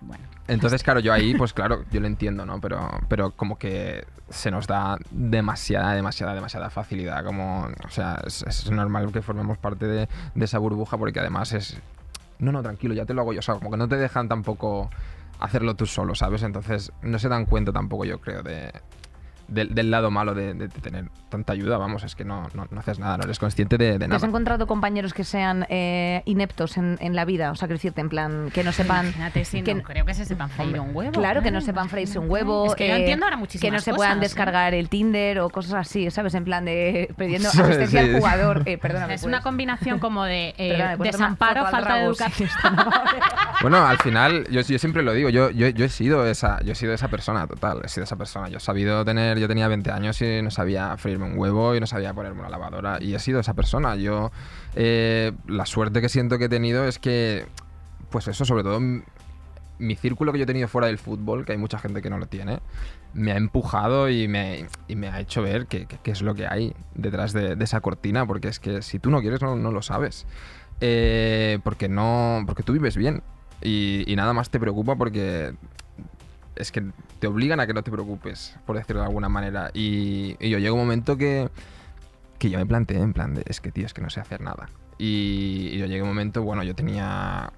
bueno. 0.01 0.23
Entonces, 0.47 0.81
claro, 0.83 0.99
yo 0.99 1.13
ahí, 1.13 1.35
pues 1.35 1.53
claro, 1.53 1.83
yo 1.91 1.99
lo 1.99 2.07
entiendo, 2.07 2.45
¿no? 2.45 2.59
Pero, 2.59 2.89
pero 3.07 3.31
como 3.31 3.57
que 3.59 4.05
se 4.29 4.49
nos 4.51 4.65
da 4.67 4.97
demasiada, 5.11 5.93
demasiada, 5.93 6.33
demasiada 6.33 6.69
facilidad. 6.69 7.23
Como, 7.23 7.67
o 7.85 7.89
sea, 7.89 8.19
es, 8.25 8.41
es 8.43 8.71
normal 8.71 9.11
que 9.11 9.21
formemos 9.21 9.57
parte 9.57 9.85
de, 9.87 10.09
de 10.35 10.45
esa 10.45 10.57
burbuja 10.57 10.97
porque 10.97 11.19
además 11.19 11.53
es... 11.53 11.77
No, 12.39 12.51
no, 12.51 12.61
tranquilo, 12.61 12.93
ya 12.93 13.05
te 13.05 13.13
lo 13.13 13.21
hago 13.21 13.33
yo. 13.33 13.39
O 13.39 13.41
sea, 13.41 13.55
como 13.55 13.71
que 13.71 13.77
no 13.77 13.87
te 13.87 13.95
dejan 13.97 14.27
tampoco 14.27 14.89
hacerlo 15.39 15.75
tú 15.75 15.85
solo, 15.85 16.15
¿sabes? 16.15 16.43
Entonces, 16.43 16.91
no 17.01 17.19
se 17.19 17.29
dan 17.29 17.45
cuenta 17.45 17.71
tampoco, 17.71 18.05
yo 18.05 18.19
creo, 18.19 18.43
de... 18.43 18.71
Del, 19.47 19.73
del 19.73 19.91
lado 19.91 20.11
malo 20.11 20.33
de, 20.33 20.53
de 20.53 20.67
tener 20.67 21.05
tanta 21.29 21.53
ayuda, 21.53 21.77
vamos, 21.77 22.03
es 22.03 22.15
que 22.15 22.25
no, 22.25 22.47
no, 22.53 22.67
no 22.69 22.79
haces 22.81 22.99
nada, 22.99 23.17
no 23.17 23.23
eres 23.23 23.39
consciente 23.39 23.77
de, 23.77 23.93
de 23.93 23.99
¿Te 23.99 24.03
has 24.05 24.09
nada. 24.09 24.27
encontrado 24.27 24.67
compañeros 24.67 25.13
que 25.13 25.23
sean 25.23 25.65
eh, 25.69 26.21
ineptos 26.25 26.75
en, 26.77 26.97
en 26.99 27.15
la 27.15 27.23
vida? 27.23 27.51
O 27.51 27.55
sea, 27.55 27.67
quiero 27.67 27.77
decirte, 27.77 28.01
en 28.01 28.09
plan, 28.09 28.49
que 28.53 28.63
no 28.65 28.71
sepan... 28.73 29.05
Imagínate 29.05 29.45
si 29.45 29.61
que 29.61 29.73
no 29.75 29.83
creo 29.83 30.05
que 30.05 30.13
se 30.13 30.25
sepan 30.25 30.49
freír 30.49 30.79
un 30.81 30.93
huevo. 30.93 31.11
Claro, 31.13 31.41
que 31.41 31.51
no 31.51 31.61
sepan 31.61 31.87
freírse 31.89 32.19
un 32.19 32.29
huevo. 32.29 32.65
Es 32.67 32.75
que 32.75 32.87
yo 32.89 32.93
eh, 32.95 32.99
entiendo 32.99 33.25
ahora 33.25 33.37
Que 33.37 33.39
muchísimas 33.41 33.73
no 33.73 33.79
se 33.79 33.93
puedan 33.93 34.17
cosas, 34.17 34.29
descargar 34.31 34.73
el 34.73 34.89
Tinder 34.89 35.39
o 35.39 35.49
cosas 35.49 35.73
así, 35.75 36.11
¿sabes? 36.11 36.33
En 36.33 36.43
plan 36.43 36.65
de 36.65 37.13
pidiendo 37.17 37.49
Sí, 37.51 37.61
asistencia 37.61 38.01
sí. 38.03 38.09
al 38.09 38.17
jugador. 38.17 38.63
Eh, 38.65 38.77
perdóname, 38.77 39.13
Es 39.13 39.23
una 39.23 39.37
puedes- 39.37 39.43
combinación 39.43 39.99
como 39.99 40.23
de 40.25 40.49
eh, 40.57 40.69
Perdóname, 40.71 40.97
¿puedes 40.97 41.15
hacer 41.15 41.25
una 41.25 41.35
desamparo, 41.35 41.65
falta 41.71 41.95
de? 41.95 41.99
Sí, 42.01 42.05
educación. 42.07 42.49
Bueno, 43.61 43.85
al 43.85 43.97
final, 43.97 44.45
yo, 44.51 44.61
yo 44.61 44.77
siempre 44.77 45.01
lo 45.01 45.13
digo, 45.13 45.29
yo, 45.29 45.49
yo, 45.49 45.67
yo 45.69 45.85
he 45.85 45.89
sido 45.89 46.27
esa, 46.27 46.61
yo 46.63 46.73
he 46.73 46.75
sido 46.75 46.93
esa 46.93 47.07
persona, 47.07 47.47
total, 47.47 47.81
he 47.83 47.87
sido 47.89 48.03
esa 48.03 48.15
persona. 48.15 48.49
Yo 48.49 48.57
he 48.57 48.59
sabido 48.59 49.03
tener, 49.03 49.36
yo 49.39 49.47
tenía 49.47 49.67
20 49.67 49.91
años 49.91 50.21
y 50.21 50.41
no 50.41 50.51
sabía 50.51 50.95
freírme 50.97 51.25
un 51.25 51.37
huevo 51.37 51.75
y 51.75 51.79
no 51.79 51.87
sabía 51.87 52.13
ponerme 52.13 52.41
una 52.41 52.49
lavadora 52.49 52.97
y 53.01 53.15
he 53.15 53.19
sido 53.19 53.39
esa 53.39 53.53
persona. 53.53 53.95
Yo, 53.95 54.31
eh, 54.75 55.31
la 55.47 55.65
suerte 55.65 56.01
que 56.01 56.09
siento 56.09 56.37
que 56.37 56.45
he 56.45 56.49
tenido 56.49 56.85
es 56.85 56.99
que, 56.99 57.45
pues 58.09 58.27
eso, 58.27 58.45
sobre 58.45 58.63
todo 58.63 58.79
mi 59.79 59.95
círculo 59.95 60.31
que 60.31 60.39
yo 60.39 60.43
he 60.43 60.47
tenido 60.47 60.67
fuera 60.67 60.87
del 60.87 60.97
fútbol, 60.97 61.45
que 61.45 61.51
hay 61.51 61.57
mucha 61.57 61.77
gente 61.77 62.01
que 62.01 62.09
no 62.09 62.17
lo 62.17 62.25
tiene, 62.25 62.59
me 63.13 63.31
ha 63.31 63.37
empujado 63.37 64.09
y 64.09 64.27
me, 64.27 64.67
y 64.87 64.95
me 64.95 65.09
ha 65.09 65.19
hecho 65.19 65.41
ver 65.41 65.67
qué 65.67 65.87
es 66.03 66.21
lo 66.21 66.33
que 66.35 66.47
hay 66.47 66.73
detrás 66.95 67.33
de, 67.33 67.55
de 67.55 67.63
esa 67.63 67.81
cortina, 67.81 68.25
porque 68.25 68.47
es 68.47 68.59
que 68.59 68.81
si 68.81 68.99
tú 68.99 69.11
no 69.11 69.21
quieres 69.21 69.41
no, 69.41 69.55
no 69.55 69.71
lo 69.71 69.81
sabes. 69.81 70.25
Eh, 70.81 71.59
porque 71.63 71.89
no. 71.89 72.43
Porque 72.45 72.63
tú 72.63 72.73
vives 72.73 72.97
bien. 72.97 73.23
Y, 73.61 74.03
y 74.11 74.15
nada 74.15 74.33
más 74.33 74.49
te 74.49 74.59
preocupa 74.59 74.95
porque 74.95 75.53
es 76.59 76.71
que 76.71 76.83
te 77.19 77.27
obligan 77.27 77.59
a 77.59 77.67
que 77.67 77.73
no 77.73 77.83
te 77.83 77.91
preocupes, 77.91 78.55
por 78.65 78.77
decirlo 78.77 79.01
de 79.01 79.07
alguna 79.07 79.29
manera. 79.29 79.71
Y, 79.73 80.37
yo 80.47 80.59
llego 80.59 80.75
un 80.75 80.81
momento 80.81 81.17
que, 81.17 81.49
que 82.39 82.49
yo 82.49 82.59
me 82.59 82.65
planteé 82.65 82.99
en 82.99 83.13
plan 83.13 83.33
de, 83.33 83.43
es 83.45 83.61
que 83.61 83.71
tío, 83.71 83.85
es 83.85 83.93
que 83.93 84.01
no 84.01 84.09
sé 84.09 84.19
hacer 84.19 84.41
nada. 84.41 84.69
Y, 84.97 85.69
y 85.73 85.77
yo 85.77 85.85
llegué 85.85 86.01
un 86.01 86.09
momento, 86.09 86.43
bueno, 86.43 86.63
yo 86.63 86.75
tenía 86.75 87.51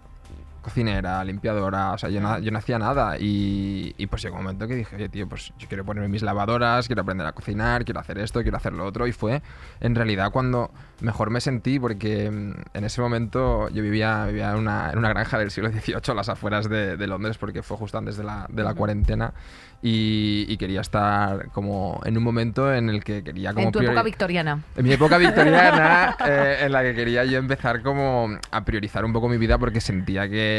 cocinera, 0.69 1.23
limpiadora, 1.23 1.91
o 1.93 1.97
sea, 1.97 2.09
yo, 2.09 2.21
na- 2.21 2.39
yo 2.39 2.51
no 2.51 2.59
hacía 2.59 2.77
nada. 2.79 3.17
Y, 3.19 3.93
y 3.97 4.07
pues 4.07 4.21
llegó 4.21 4.37
un 4.37 4.43
momento 4.43 4.67
que 4.67 4.75
dije, 4.75 4.95
oye, 4.95 5.09
tío, 5.09 5.27
pues 5.27 5.51
yo 5.57 5.67
quiero 5.67 5.83
ponerme 5.83 6.07
mis 6.09 6.21
lavadoras, 6.21 6.87
quiero 6.87 7.01
aprender 7.01 7.25
a 7.27 7.31
cocinar, 7.33 7.83
quiero 7.85 7.99
hacer 7.99 8.17
esto, 8.19 8.41
quiero 8.41 8.57
hacer 8.57 8.73
lo 8.73 8.85
otro. 8.85 9.07
Y 9.07 9.11
fue 9.11 9.41
en 9.81 9.95
realidad 9.95 10.31
cuando 10.31 10.71
mejor 11.01 11.29
me 11.29 11.41
sentí, 11.41 11.79
porque 11.79 12.29
mm, 12.29 12.53
en 12.77 12.83
ese 12.83 13.01
momento 13.01 13.69
yo 13.69 13.81
vivía, 13.83 14.25
vivía 14.25 14.51
en, 14.51 14.57
una, 14.57 14.91
en 14.91 14.97
una 14.99 15.09
granja 15.09 15.37
del 15.37 15.51
siglo 15.51 15.69
XVIII 15.71 15.99
a 16.07 16.13
las 16.13 16.29
afueras 16.29 16.69
de, 16.69 16.97
de 16.97 17.07
Londres, 17.07 17.37
porque 17.37 17.63
fue 17.63 17.77
justo 17.77 17.97
antes 17.97 18.17
de 18.17 18.23
la, 18.23 18.45
de 18.49 18.63
la 18.63 18.73
cuarentena. 18.73 19.33
Y, 19.81 20.45
y 20.49 20.57
quería 20.57 20.81
estar 20.81 21.47
como 21.53 22.01
en 22.03 22.17
un 22.17 22.23
momento 22.23 22.73
en 22.73 22.89
el 22.89 23.01
que 23.01 23.23
quería 23.23 23.53
como 23.53 23.67
En 23.67 23.71
tu 23.71 23.79
época 23.79 24.03
victoriana. 24.03 24.61
en 24.75 24.83
mi 24.85 24.91
época 24.91 25.17
victoriana, 25.17 26.17
eh, 26.27 26.57
en 26.63 26.73
la 26.73 26.81
que 26.83 26.93
quería 26.93 27.23
yo 27.23 27.37
empezar 27.37 27.81
como 27.81 28.27
a 28.51 28.65
priorizar 28.65 29.05
un 29.05 29.13
poco 29.13 29.29
mi 29.29 29.37
vida 29.37 29.57
porque 29.57 29.79
sentía 29.79 30.27
que, 30.27 30.58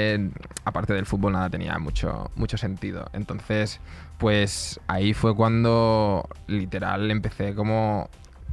aparte 0.65 0.93
del 0.95 1.07
fútbol, 1.07 1.33
nada 1.33 1.51
tenía 1.51 1.79
mucho, 1.79 2.31
mucho 2.37 2.57
sentido. 2.57 3.09
Entonces, 3.13 3.81
pues 4.19 4.81
ahí 4.87 5.15
fue 5.15 5.35
cuando 5.35 6.29
literal 6.47 7.11
empecé 7.11 7.55
como 7.55 8.09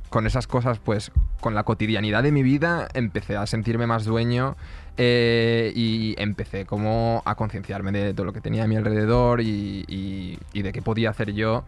con 0.09 0.25
esas 0.25 0.47
cosas, 0.47 0.79
pues 0.79 1.11
con 1.41 1.53
la 1.53 1.63
cotidianidad 1.63 2.23
de 2.23 2.31
mi 2.31 2.41
vida, 2.43 2.87
empecé 2.93 3.35
a 3.37 3.45
sentirme 3.45 3.85
más 3.87 4.05
dueño 4.05 4.55
eh, 4.97 5.71
y 5.75 6.15
empecé 6.17 6.65
como 6.65 7.21
a 7.25 7.35
concienciarme 7.35 7.91
de 7.91 8.13
todo 8.13 8.25
lo 8.25 8.33
que 8.33 8.41
tenía 8.41 8.63
a 8.63 8.67
mi 8.67 8.75
alrededor 8.77 9.41
y, 9.41 10.37
de 10.53 10.71
qué 10.71 10.81
podía 10.81 11.09
hacer 11.09 11.33
yo 11.33 11.63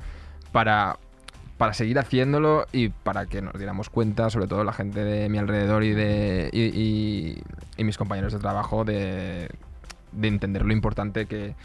para, 0.52 0.98
para 1.58 1.74
seguir 1.74 2.00
haciéndolo 2.00 2.66
y 2.72 2.90
para 2.90 3.26
que 3.26 3.42
nos 3.42 3.54
diéramos 3.54 3.90
cuenta, 3.90 4.30
sobre 4.30 4.48
todo 4.48 4.64
la 4.64 4.74
gente 4.74 5.04
de 5.04 5.30
mi 5.30 5.38
alrededor 5.38 5.84
y, 5.84 5.92
de, 5.92 6.50
y- 6.54 7.42
y 7.78 7.84
mis 7.84 7.98
compañeros 7.98 8.34
de 8.34 8.40
trabajo, 8.40 8.86
de, 8.86 9.50
de 10.12 10.28
entender 10.28 10.66
lo 10.66 10.74
importante 10.74 11.26
que, 11.26 11.56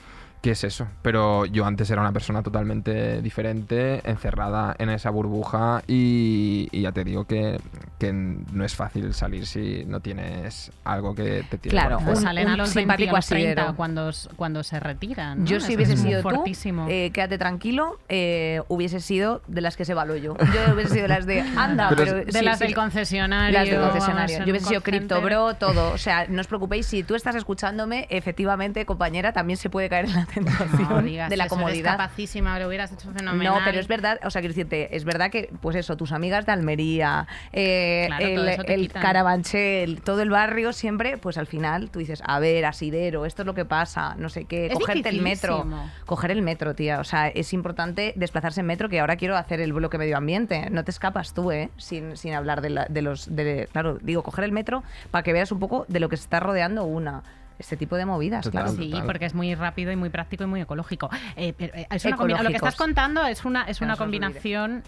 que 0.44 0.50
es 0.50 0.62
eso. 0.62 0.86
Pero 1.00 1.46
yo 1.46 1.64
antes 1.64 1.90
era 1.90 2.02
una 2.02 2.12
persona 2.12 2.42
totalmente 2.42 3.22
diferente, 3.22 4.02
encerrada 4.04 4.76
en 4.78 4.90
esa 4.90 5.08
burbuja 5.08 5.82
y, 5.86 6.68
y 6.70 6.82
ya 6.82 6.92
te 6.92 7.02
digo 7.02 7.24
que, 7.24 7.58
que 7.98 8.12
no 8.12 8.62
es 8.62 8.74
fácil 8.74 9.14
salir 9.14 9.46
si 9.46 9.86
no 9.86 10.00
tienes 10.00 10.70
algo 10.84 11.14
que 11.14 11.44
te 11.48 11.56
tiene 11.56 11.78
Claro, 11.78 11.98
fuera. 11.98 12.20
salen 12.20 12.48
a 12.48 12.58
los 12.58 12.74
20 12.74 12.80
simpático 12.80 13.16
a 13.16 13.18
los 13.20 13.26
30 13.26 13.50
asidero. 13.52 13.76
cuando, 13.76 14.10
cuando 14.36 14.62
se 14.62 14.80
retiran. 14.80 15.38
¿no? 15.38 15.46
Yo 15.46 15.60
si 15.60 15.76
hubiese 15.76 15.96
sido 15.96 16.22
tú, 16.22 16.44
eh, 16.90 17.10
quédate 17.14 17.38
tranquilo, 17.38 17.98
eh, 18.10 18.60
hubiese 18.68 19.00
sido 19.00 19.40
de 19.46 19.62
las 19.62 19.78
que 19.78 19.86
se 19.86 19.92
evaló 19.92 20.14
yo. 20.16 20.36
Yo 20.36 20.74
hubiese 20.74 20.90
sido 20.92 21.02
de 21.04 21.08
las 21.08 21.24
de 21.24 21.40
anda, 21.56 21.88
Pero 21.96 22.16
de 22.16 22.30
sí, 22.30 22.44
las 22.44 22.58
sí. 22.58 22.64
del 22.64 22.74
concesionario. 22.74 23.58
Las 23.58 23.70
del 23.70 23.80
concesionario. 23.80 24.38
Yo 24.44 24.50
hubiese 24.50 24.66
sido 24.66 24.82
center. 24.82 25.22
Bro, 25.22 25.54
todo. 25.54 25.92
O 25.94 25.98
sea, 25.98 26.26
no 26.28 26.42
os 26.42 26.48
preocupéis, 26.48 26.84
si 26.84 27.02
tú 27.02 27.14
estás 27.14 27.34
escuchándome, 27.34 28.06
efectivamente, 28.10 28.84
compañera, 28.84 29.32
también 29.32 29.56
se 29.56 29.70
puede 29.70 29.88
caer 29.88 30.04
en 30.04 30.12
la 30.12 30.26
tentación 30.34 30.88
No 30.88 31.02
digas 31.02 31.30
de 31.30 31.36
la 31.36 31.44
eso, 31.44 31.54
eres 31.54 31.64
comodidad. 31.64 31.92
capacísima, 31.92 32.58
lo 32.58 32.68
hubieras 32.68 32.92
hecho 32.92 33.12
fenomenal. 33.12 33.54
No, 33.54 33.60
pero 33.64 33.78
es 33.80 33.88
verdad, 33.88 34.18
o 34.24 34.30
sea, 34.30 34.40
quiero 34.42 34.54
decirte, 34.54 34.94
es 34.96 35.04
verdad 35.04 35.30
que, 35.30 35.50
pues 35.60 35.76
eso, 35.76 35.96
tus 35.96 36.12
amigas 36.12 36.46
de 36.46 36.52
Almería, 36.52 37.26
eh, 37.52 38.04
Claro, 38.08 38.64
el. 38.66 38.90
Carabanchel, 38.92 40.02
todo 40.02 40.22
el 40.22 40.30
barrio, 40.30 40.72
siempre, 40.72 41.16
pues 41.18 41.38
al 41.38 41.46
final 41.46 41.90
tú 41.90 41.98
dices, 42.00 42.22
a 42.26 42.38
ver, 42.40 42.64
asidero, 42.66 43.26
esto 43.26 43.42
es 43.42 43.46
lo 43.46 43.54
que 43.54 43.64
pasa, 43.64 44.14
no 44.18 44.28
sé 44.28 44.44
qué, 44.44 44.66
Es 44.66 44.74
cogerte 44.74 45.08
el 45.08 45.22
metro. 45.22 45.66
Coger 46.06 46.30
el 46.30 46.42
metro, 46.42 46.74
tía. 46.74 47.00
O 47.00 47.04
sea, 47.04 47.28
es 47.28 47.52
importante 47.52 48.12
desplazarse 48.16 48.60
en 48.60 48.66
metro, 48.66 48.88
que 48.88 49.00
ahora 49.00 49.16
quiero 49.16 49.36
hacer 49.36 49.60
el 49.60 49.72
bloque 49.72 49.98
medio 49.98 50.16
ambiente. 50.16 50.68
No 50.70 50.84
te 50.84 50.90
escapas 50.90 51.32
tú, 51.34 51.50
¿eh? 51.52 51.70
Sin, 51.76 52.16
sin 52.16 52.34
hablar 52.34 52.60
de, 52.60 52.70
la- 52.70 52.86
de 52.88 53.02
los. 53.02 53.34
De, 53.34 53.68
claro, 53.72 53.98
digo, 54.02 54.22
coger 54.22 54.44
el 54.44 54.52
metro 54.52 54.82
para 55.10 55.22
que 55.22 55.32
veas 55.32 55.52
un 55.52 55.58
poco 55.60 55.84
de 55.88 56.00
lo 56.00 56.08
que 56.08 56.16
se 56.16 56.24
está 56.24 56.40
rodeando 56.40 56.84
una. 56.84 57.22
Este 57.58 57.76
tipo 57.76 57.96
de 57.96 58.04
movidas, 58.04 58.44
Total. 58.44 58.64
claro. 58.64 58.76
Sí, 58.76 58.90
Total. 58.90 59.06
porque 59.06 59.26
es 59.26 59.34
muy 59.34 59.54
rápido 59.54 59.92
y 59.92 59.96
muy 59.96 60.10
práctico 60.10 60.44
y 60.44 60.46
muy 60.46 60.60
ecológico. 60.60 61.08
Eh, 61.36 61.52
pero, 61.56 61.74
eh, 61.74 61.86
es 61.90 62.04
una 62.04 62.16
lo 62.42 62.50
que 62.50 62.56
estás 62.56 62.76
contando 62.76 63.24
es 63.26 63.44
una, 63.44 63.64
es 63.64 63.80
una 63.80 63.96
combinación 63.96 64.82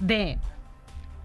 de 0.00 0.38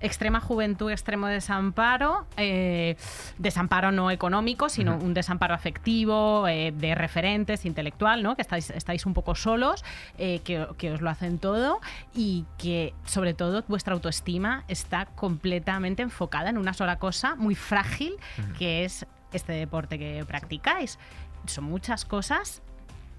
extrema 0.03 0.39
juventud, 0.41 0.91
extremo 0.91 1.27
desamparo, 1.27 2.27
eh, 2.37 2.97
desamparo 3.37 3.91
no 3.91 4.11
económico, 4.11 4.69
sino 4.69 4.97
un 4.97 5.13
desamparo 5.13 5.55
afectivo, 5.55 6.47
eh, 6.47 6.73
de 6.75 6.93
referentes, 6.93 7.65
intelectual, 7.65 8.21
¿no? 8.21 8.35
que 8.35 8.41
estáis, 8.41 8.69
estáis 8.69 9.05
un 9.05 9.13
poco 9.13 9.33
solos, 9.33 9.83
eh, 10.17 10.41
que, 10.43 10.67
que 10.77 10.91
os 10.91 11.01
lo 11.01 11.09
hacen 11.09 11.39
todo 11.39 11.79
y 12.13 12.45
que 12.57 12.93
sobre 13.05 13.33
todo 13.33 13.63
vuestra 13.67 13.93
autoestima 13.93 14.65
está 14.67 15.05
completamente 15.05 16.03
enfocada 16.03 16.49
en 16.49 16.57
una 16.57 16.73
sola 16.73 16.99
cosa 16.99 17.35
muy 17.35 17.55
frágil, 17.55 18.13
que 18.59 18.83
es 18.83 19.07
este 19.33 19.53
deporte 19.53 19.99
que 19.99 20.23
practicáis. 20.27 20.97
Son 21.45 21.65
muchas 21.65 22.05
cosas 22.05 22.61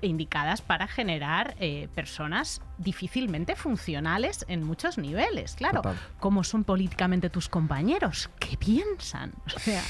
indicadas 0.01 0.61
para 0.61 0.87
generar 0.87 1.55
eh, 1.61 1.89
personas 1.95 2.61
difícilmente 2.79 3.57
funcionales 3.57 4.45
en 4.49 4.63
muchos 4.65 4.99
niveles. 4.99 5.55
Claro, 5.55 5.83
Total. 5.83 5.97
¿cómo 6.21 6.45
son 6.45 6.65
políticamente 6.65 7.31
tus 7.31 7.49
compañeros? 7.49 8.29
¿Qué 8.39 8.57
piensan? 8.57 9.33
O 9.55 9.59
sea, 9.59 9.83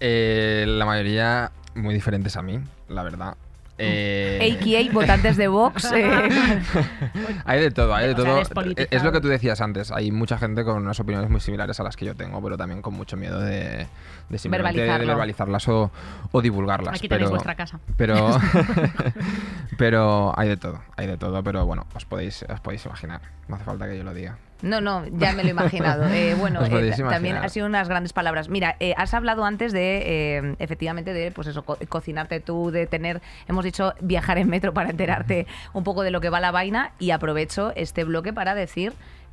Eh, 0.00 0.64
la 0.66 0.84
mayoría 0.84 1.52
muy 1.74 1.94
diferentes 1.94 2.36
a 2.36 2.42
mí, 2.42 2.58
la 2.88 3.02
verdad. 3.02 3.36
Eh, 3.78 4.56
AKA 4.60 4.92
votantes 4.92 5.36
de 5.36 5.48
Vox. 5.48 5.90
eh, 5.92 6.28
hay 7.44 7.60
de 7.60 7.70
todo, 7.70 7.94
hay 7.94 8.08
de 8.08 8.12
O 8.12 8.24
sea, 8.24 8.44
todo. 8.44 8.64
es 8.90 9.02
lo 9.02 9.12
que 9.12 9.20
tú 9.20 9.28
decías 9.28 9.60
antes. 9.60 9.90
Hay 9.90 10.12
mucha 10.12 10.38
gente 10.38 10.62
con 10.64 10.76
unas 10.76 11.00
opiniones 11.00 11.30
muy 11.30 11.40
similares 11.40 11.80
a 11.80 11.82
las 11.82 11.96
que 11.96 12.04
yo 12.04 12.14
tengo, 12.14 12.40
pero 12.42 12.56
también 12.56 12.82
con 12.82 12.94
mucho 12.94 13.16
miedo 13.16 13.40
de, 13.40 13.86
de 14.28 14.38
simplemente 14.38 14.80
de 14.82 14.86
Verbalizarlo. 14.86 15.06
verbalizarlas 15.06 15.68
o, 15.68 15.90
o 16.30 16.42
divulgarlas. 16.42 16.94
aquí 16.98 17.08
pero, 17.08 17.18
tenéis 17.18 17.30
vuestra 17.30 17.54
casa. 17.54 17.80
Pero, 17.96 18.38
pero 19.78 20.32
hay 20.38 20.48
de 20.48 20.56
todo, 20.56 20.80
hay 20.96 21.06
de 21.06 21.16
todo. 21.16 21.42
Pero 21.42 21.66
bueno, 21.66 21.86
os 21.94 22.04
podéis, 22.04 22.44
os 22.48 22.60
podéis 22.60 22.84
imaginar. 22.86 23.20
No 23.48 23.56
hace 23.56 23.64
falta 23.64 23.88
que 23.88 23.96
yo 23.96 24.04
lo 24.04 24.14
diga. 24.14 24.38
No, 24.62 24.80
no, 24.80 25.04
ya 25.08 25.32
me 25.32 25.42
lo 25.42 25.48
he 25.48 25.50
imaginado. 25.50 26.06
Eh, 26.08 26.34
bueno, 26.38 26.60
eh, 26.64 26.68
también 26.70 27.00
imaginar. 27.00 27.44
ha 27.44 27.48
sido 27.48 27.66
unas 27.66 27.88
grandes 27.88 28.12
palabras. 28.12 28.48
Mira, 28.48 28.76
eh, 28.80 28.94
has 28.96 29.12
hablado 29.12 29.44
antes 29.44 29.72
de, 29.72 30.02
eh, 30.38 30.54
efectivamente, 30.60 31.12
de, 31.12 31.30
pues 31.32 31.48
eso, 31.48 31.64
co- 31.64 31.78
cocinarte 31.88 32.40
tú, 32.40 32.70
de 32.70 32.86
tener, 32.86 33.20
hemos 33.48 33.64
dicho, 33.64 33.92
viajar 34.00 34.38
en 34.38 34.48
metro 34.48 34.72
para 34.72 34.90
enterarte 34.90 35.46
un 35.72 35.84
poco 35.84 36.02
de 36.02 36.10
lo 36.12 36.20
que 36.20 36.30
va 36.30 36.40
la 36.40 36.50
vaina 36.52 36.92
y 36.98 37.10
aprovecho 37.10 37.72
este 37.76 38.04
bloque 38.04 38.32
para 38.32 38.54
decir 38.54 38.92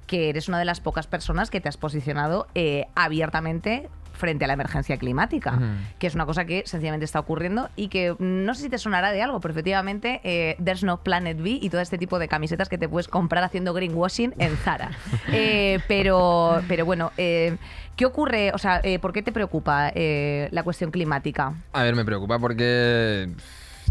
que 0.10 0.28
eres 0.30 0.47
una 0.47 0.57
de 0.57 0.66
las 0.66 0.82
pocas 0.82 1.05
personas 1.05 1.51
que 1.51 1.62
te 1.62 1.70
has 1.70 1.78
posicionado 1.78 2.47
eh, 2.55 2.88
abiertamente 2.95 3.89
frente 4.12 4.43
a 4.43 4.47
la 4.47 4.55
emergencia 4.55 4.97
climática, 4.97 5.60
que 5.97 6.07
es 6.07 6.16
una 6.16 6.26
cosa 6.26 6.43
que 6.43 6.64
sencillamente 6.66 7.05
está 7.05 7.20
ocurriendo 7.20 7.70
y 7.78 7.88
que 7.88 8.16
no 8.20 8.53
sé 8.53 8.64
si 8.64 8.70
te 8.70 8.78
sonará 8.78 9.12
de 9.12 9.22
algo, 9.22 9.39
pero 9.39 9.53
efectivamente 9.53 10.20
eh, 10.26 10.57
There's 10.62 10.84
No 10.84 10.97
Planet 11.03 11.38
B 11.38 11.51
y 11.62 11.70
todo 11.70 11.80
este 11.80 11.97
tipo 11.97 12.20
de 12.20 12.28
camisetas 12.28 12.68
que 12.68 12.78
te 12.78 12.89
puedes 12.89 13.07
comprar 13.07 13.45
haciendo 13.45 13.74
greenwashing 13.74 14.34
en 14.38 14.57
Zara. 14.57 14.91
Eh, 15.32 15.80
pero, 15.88 16.62
pero 16.68 16.86
bueno, 16.86 17.12
eh, 17.16 17.55
¿qué 17.95 18.05
ocurre? 18.05 18.51
O 18.53 18.57
sea, 18.57 18.82
¿por 18.99 19.14
qué 19.14 19.22
te 19.22 19.32
preocupa 19.32 19.93
la 19.93 20.64
cuestión 20.64 20.91
climática? 20.91 21.53
A 21.72 21.84
ver, 21.84 21.95
me 21.95 22.03
preocupa 22.03 22.39
porque 22.39 23.30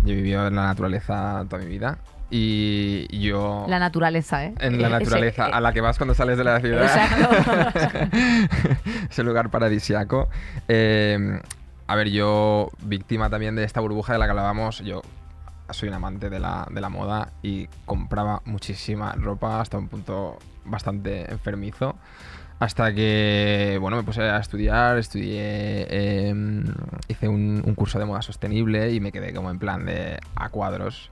yo 0.05 0.13
he 0.13 0.17
vivido 0.17 0.47
en 0.47 0.57
la 0.57 0.67
naturaleza 0.67 1.47
toda 1.49 1.63
mi 1.63 1.69
vida 1.69 1.99
y 2.31 3.07
yo... 3.21 3.65
La 3.69 3.79
naturaleza, 3.79 4.45
¿eh? 4.45 4.55
En 4.61 4.81
la 4.81 4.89
Eh, 4.89 4.91
ese- 4.91 4.99
naturaleza, 5.05 5.49
eh, 5.49 5.51
a 5.53 5.61
la 5.61 5.73
que 5.73 5.81
vas 5.81 5.97
cuando 5.99 6.15
sales 6.15 6.37
de 6.39 6.45
la 6.45 6.61
ciudad. 6.61 6.83
Exacto. 6.83 8.09
Ese 9.11 9.23
lugar 9.25 9.51
paradisiaco. 9.51 10.29
Eh, 10.69 11.41
a 11.87 11.97
ver, 11.97 12.11
yo, 12.11 12.71
víctima 12.83 13.31
también 13.31 13.55
de 13.57 13.65
esta 13.65 13.81
burbuja 13.81 14.13
de 14.13 14.19
la 14.19 14.27
que 14.27 14.31
hablábamos, 14.31 14.81
yo 14.81 15.03
soy 15.71 15.89
un 15.89 15.95
amante 15.95 16.31
de 16.31 16.39
la, 16.39 16.67
de 16.71 16.81
la 16.81 16.89
moda 16.89 17.33
y 17.43 17.67
compraba 17.87 18.43
muchísima 18.45 19.13
ropa 19.13 19.61
hasta 19.61 19.79
un 19.79 19.89
punto 19.89 20.39
bastante 20.65 21.31
enfermizo. 21.31 21.97
Hasta 22.61 22.93
que, 22.93 23.79
bueno, 23.81 23.97
me 23.97 24.03
puse 24.03 24.21
a 24.23 24.39
estudiar, 24.39 24.99
estudié, 24.99 25.87
eh, 25.89 26.35
hice 27.07 27.29
un, 27.29 27.63
un 27.65 27.75
curso 27.77 28.01
de 28.01 28.05
moda 28.05 28.21
sostenible 28.21 28.91
y 28.93 28.99
me 29.01 29.13
quedé 29.13 29.33
como 29.33 29.51
en 29.51 29.59
plan 29.61 29.87
de 29.87 30.19
a 30.35 30.49
cuadros. 30.49 31.11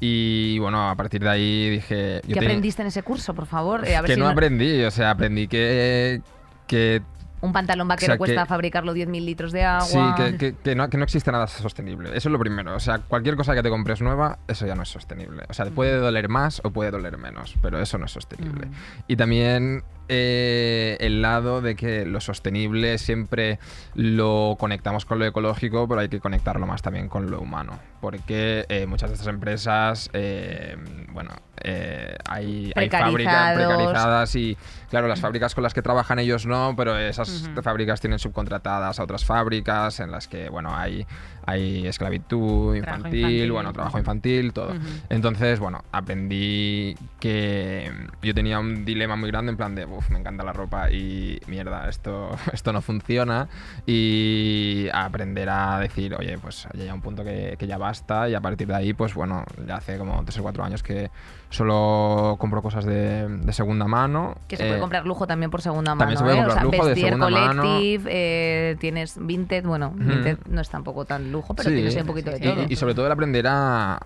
Y 0.00 0.58
bueno, 0.60 0.88
a 0.90 0.94
partir 0.94 1.20
de 1.22 1.28
ahí 1.28 1.70
dije... 1.70 2.20
yo 2.26 2.34
¿Qué 2.34 2.38
aprendiste 2.38 2.82
en 2.82 2.88
ese 2.88 3.02
curso, 3.02 3.34
por 3.34 3.46
favor? 3.46 3.86
Eh, 3.86 3.96
a 3.96 4.00
ver 4.02 4.08
que 4.08 4.14
si 4.14 4.20
no 4.20 4.26
no- 4.26 4.32
aprendí, 4.32 4.82
o 4.84 4.90
sea, 4.90 5.10
aprendí 5.10 5.48
que, 5.48 6.20
que 6.68 7.02
un 7.40 7.52
pantalón 7.52 7.86
vaquero 7.88 8.12
o 8.12 8.14
sea, 8.14 8.18
cuesta 8.18 8.42
que- 8.42 8.48
fabricarlo 8.48 8.92
10.000 8.94 9.24
litros 9.24 9.52
de 9.52 9.64
agua. 9.64 9.86
sí, 9.86 9.98
que, 10.16 10.36
que- 10.36 10.54
que 10.56 10.74
no, 10.74 10.88
que 10.90 10.96
no 10.98 11.04
existe 11.04 11.30
nada 11.30 11.46
sostenible. 11.46 12.10
Eso 12.10 12.28
es 12.28 12.32
lo 12.32 12.38
primero. 12.38 12.74
O 12.74 12.80
sea, 12.80 12.98
cualquier 12.98 13.36
cosa 13.36 13.54
que 13.54 13.62
te 13.62 13.70
compres 13.70 14.00
nueva, 14.00 14.38
eso 14.48 14.66
ya 14.66 14.74
no 14.74 14.82
es 14.82 14.88
sostenible. 14.88 15.44
O 15.48 15.52
sea, 15.54 15.64
te 15.64 15.70
puede 15.70 15.96
doler 15.96 16.28
más 16.28 16.60
o 16.64 16.70
puede 16.70 16.90
doler 16.90 17.16
menos, 17.18 17.54
pero 17.62 17.80
eso 17.80 17.98
no 17.98 18.06
es 18.06 18.12
sostenible. 18.12 18.66
Mm. 18.66 18.72
Y 19.08 19.16
también 19.16 19.84
eh, 20.08 20.96
el 21.00 21.20
lado 21.22 21.60
de 21.60 21.76
que 21.76 22.06
lo 22.06 22.20
sostenible 22.20 22.98
siempre 22.98 23.58
lo 23.94 24.56
conectamos 24.58 25.04
con 25.04 25.18
lo 25.18 25.26
ecológico, 25.26 25.86
pero 25.86 26.00
hay 26.00 26.08
que 26.08 26.18
conectarlo 26.20 26.66
más 26.66 26.82
también 26.82 27.08
con 27.08 27.30
lo 27.30 27.40
humano. 27.40 27.78
Porque 28.00 28.64
eh, 28.68 28.86
muchas 28.86 29.10
de 29.10 29.14
estas 29.14 29.28
empresas, 29.28 30.10
eh, 30.12 30.76
bueno, 31.12 31.30
eh, 31.62 32.16
hay, 32.28 32.72
hay 32.74 32.88
fábricas 32.88 33.54
precarizadas 33.54 34.36
y, 34.36 34.56
claro, 34.90 35.08
las 35.08 35.20
fábricas 35.20 35.54
con 35.54 35.62
las 35.62 35.74
que 35.74 35.82
trabajan 35.82 36.18
ellos 36.18 36.46
no, 36.46 36.74
pero 36.76 36.96
esas 36.98 37.50
fábricas 37.62 38.00
tienen 38.00 38.18
subcontratadas 38.18 38.98
a 39.00 39.02
otras 39.02 39.24
fábricas 39.24 40.00
en 40.00 40.10
las 40.10 40.28
que, 40.28 40.48
bueno, 40.48 40.76
hay, 40.76 41.06
hay 41.46 41.86
esclavitud 41.86 42.78
Trabajo 42.82 43.06
infantil, 43.06 43.52
bueno, 43.52 43.72
trabajo 43.72 43.98
infantil, 43.98 44.52
todo. 44.52 44.74
Entonces, 45.08 45.58
bueno, 45.58 45.82
aprendí 45.92 46.96
que 47.20 47.90
yo 48.22 48.34
tenía 48.34 48.58
un 48.58 48.84
dilema 48.84 49.16
muy 49.16 49.30
grande 49.30 49.50
en 49.50 49.56
plan 49.56 49.74
de, 49.74 49.86
uff, 49.86 50.10
me 50.10 50.18
encanta 50.18 50.44
la 50.44 50.52
ropa 50.52 50.90
y 50.90 51.40
mierda, 51.46 51.88
esto, 51.88 52.30
esto 52.52 52.72
no 52.72 52.82
funciona. 52.82 53.48
Y 53.86 54.88
aprender 54.92 55.48
a 55.48 55.78
decir, 55.78 56.14
oye, 56.14 56.38
pues 56.38 56.68
ya 56.74 56.80
llega 56.80 56.94
un 56.94 57.02
punto 57.02 57.24
que, 57.24 57.56
que 57.58 57.66
ya 57.66 57.78
basta 57.78 58.28
y 58.28 58.34
a 58.34 58.40
partir 58.40 58.68
de 58.68 58.74
ahí, 58.74 58.92
pues 58.92 59.14
bueno, 59.14 59.44
ya 59.66 59.76
hace 59.76 59.98
como 59.98 60.22
3 60.24 60.38
o 60.38 60.42
4 60.42 60.64
años 60.64 60.82
que 60.82 61.10
solo 61.50 62.36
compro 62.38 62.60
cosas 62.62 62.84
de, 62.84 63.26
de 63.28 63.52
segunda 63.52 63.86
mano. 63.86 64.36
Que 64.48 64.56
se 64.56 64.64
puede 64.64 64.76
Eh, 64.76 64.80
comprar 64.80 65.06
lujo 65.06 65.26
también 65.26 65.50
por 65.50 65.62
segunda 65.62 65.94
mano. 65.94 66.00
también 66.00 66.18
se 66.18 66.24
puede 66.24 66.36
¿eh? 66.36 66.40
comprar 66.40 66.56
o 66.66 66.70
sea, 66.70 66.78
lujo 66.78 66.88
de 66.88 66.94
segunda 66.94 67.30
mano. 67.30 67.62
Collective, 67.62 68.04
eh, 68.12 68.76
tienes 68.80 69.16
Vinted, 69.18 69.64
bueno. 69.64 69.92
Vinted 69.94 70.38
no 70.48 70.60
es 70.60 70.68
tampoco 70.68 71.04
tan 71.04 71.32
lujo, 71.32 71.54
pero 71.54 71.70
Sí, 71.70 71.74
tienes 71.74 71.94
ahí 71.96 72.02
un 72.02 72.06
poquito 72.06 72.30
de 72.30 72.40
todo. 72.40 72.62
Y, 72.68 72.72
y 72.72 72.76
sobre 72.76 72.94
todo 72.94 73.06
el 73.06 73.12
aprender 73.12 73.46
a, 73.48 73.98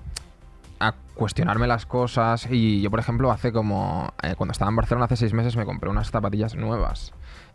a 0.80 0.94
cuestionarme 1.14 1.66
las 1.66 1.84
cosas. 1.86 2.46
Y 2.50 2.80
yo, 2.80 2.90
por 2.90 3.00
ejemplo, 3.00 3.30
hace 3.32 3.52
como. 3.52 4.12
eh, 4.22 4.34
cuando 4.36 4.52
estaba 4.52 4.68
en 4.70 4.76
Barcelona 4.76 5.06
hace 5.06 5.16
seis 5.16 5.32
meses 5.32 5.56
me 5.56 5.64
compré 5.64 5.90
unas 5.90 6.10
zapatillas 6.10 6.54
nuevas. 6.54 7.12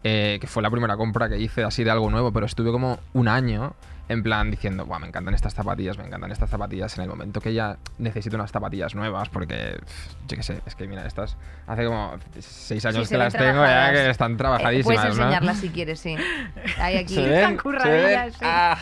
Eh, 0.10 0.38
que 0.40 0.48
fue 0.48 0.64
la 0.64 0.70
primera 0.70 0.96
compra 0.96 1.28
que 1.28 1.38
hice 1.38 1.64
así 1.64 1.84
de 1.84 1.92
algo 1.92 2.10
nuevo, 2.10 2.32
pero 2.32 2.46
estuve 2.46 2.72
como 2.72 3.00
un 3.14 3.28
año 3.28 3.74
en 4.10 4.24
plan 4.24 4.50
diciendo, 4.50 4.86
Buah, 4.86 5.00
me 5.00 5.08
encantan 5.08 5.34
estas 5.34 5.54
zapatillas, 5.54 5.98
me 5.98 6.06
encantan 6.06 6.32
estas 6.32 6.50
zapatillas. 6.50 6.98
En 6.98 7.04
el 7.04 7.10
momento 7.10 7.42
que 7.42 7.54
ya 7.54 7.76
necesito 7.98 8.38
unas 8.38 8.52
zapatillas 8.54 8.96
nuevas, 8.96 9.28
porque 9.28 9.78
pff, 9.84 10.14
yo 10.30 10.38
qué 10.38 10.44
sé, 10.44 10.62
es 10.66 10.76
que 10.76 10.88
mira, 10.88 11.06
estas 11.06 11.36
hace 11.68 11.84
como 11.86 12.14
seis 12.40 12.86
años 12.86 13.10
que 13.10 13.18
las 13.18 13.34
tengo 13.34 13.66
ya 13.66 13.92
que 13.92 14.10
están 14.10 14.32
Eh, 14.34 14.38
trabajadísimas. 14.38 14.96
puedes 15.02 15.18
¿no? 15.18 15.24
enseñarlas 15.26 15.58
si 15.58 15.70
quieres, 15.70 16.00
sí. 16.00 16.16
Hay 16.80 16.96
aquí. 16.96 17.16
¿Se 17.16 17.28
ven? 17.28 17.58
curradillas, 17.58 18.06
¿Se 18.06 18.12
ven? 18.14 18.32
sí. 18.32 18.38
Ah. 18.44 18.78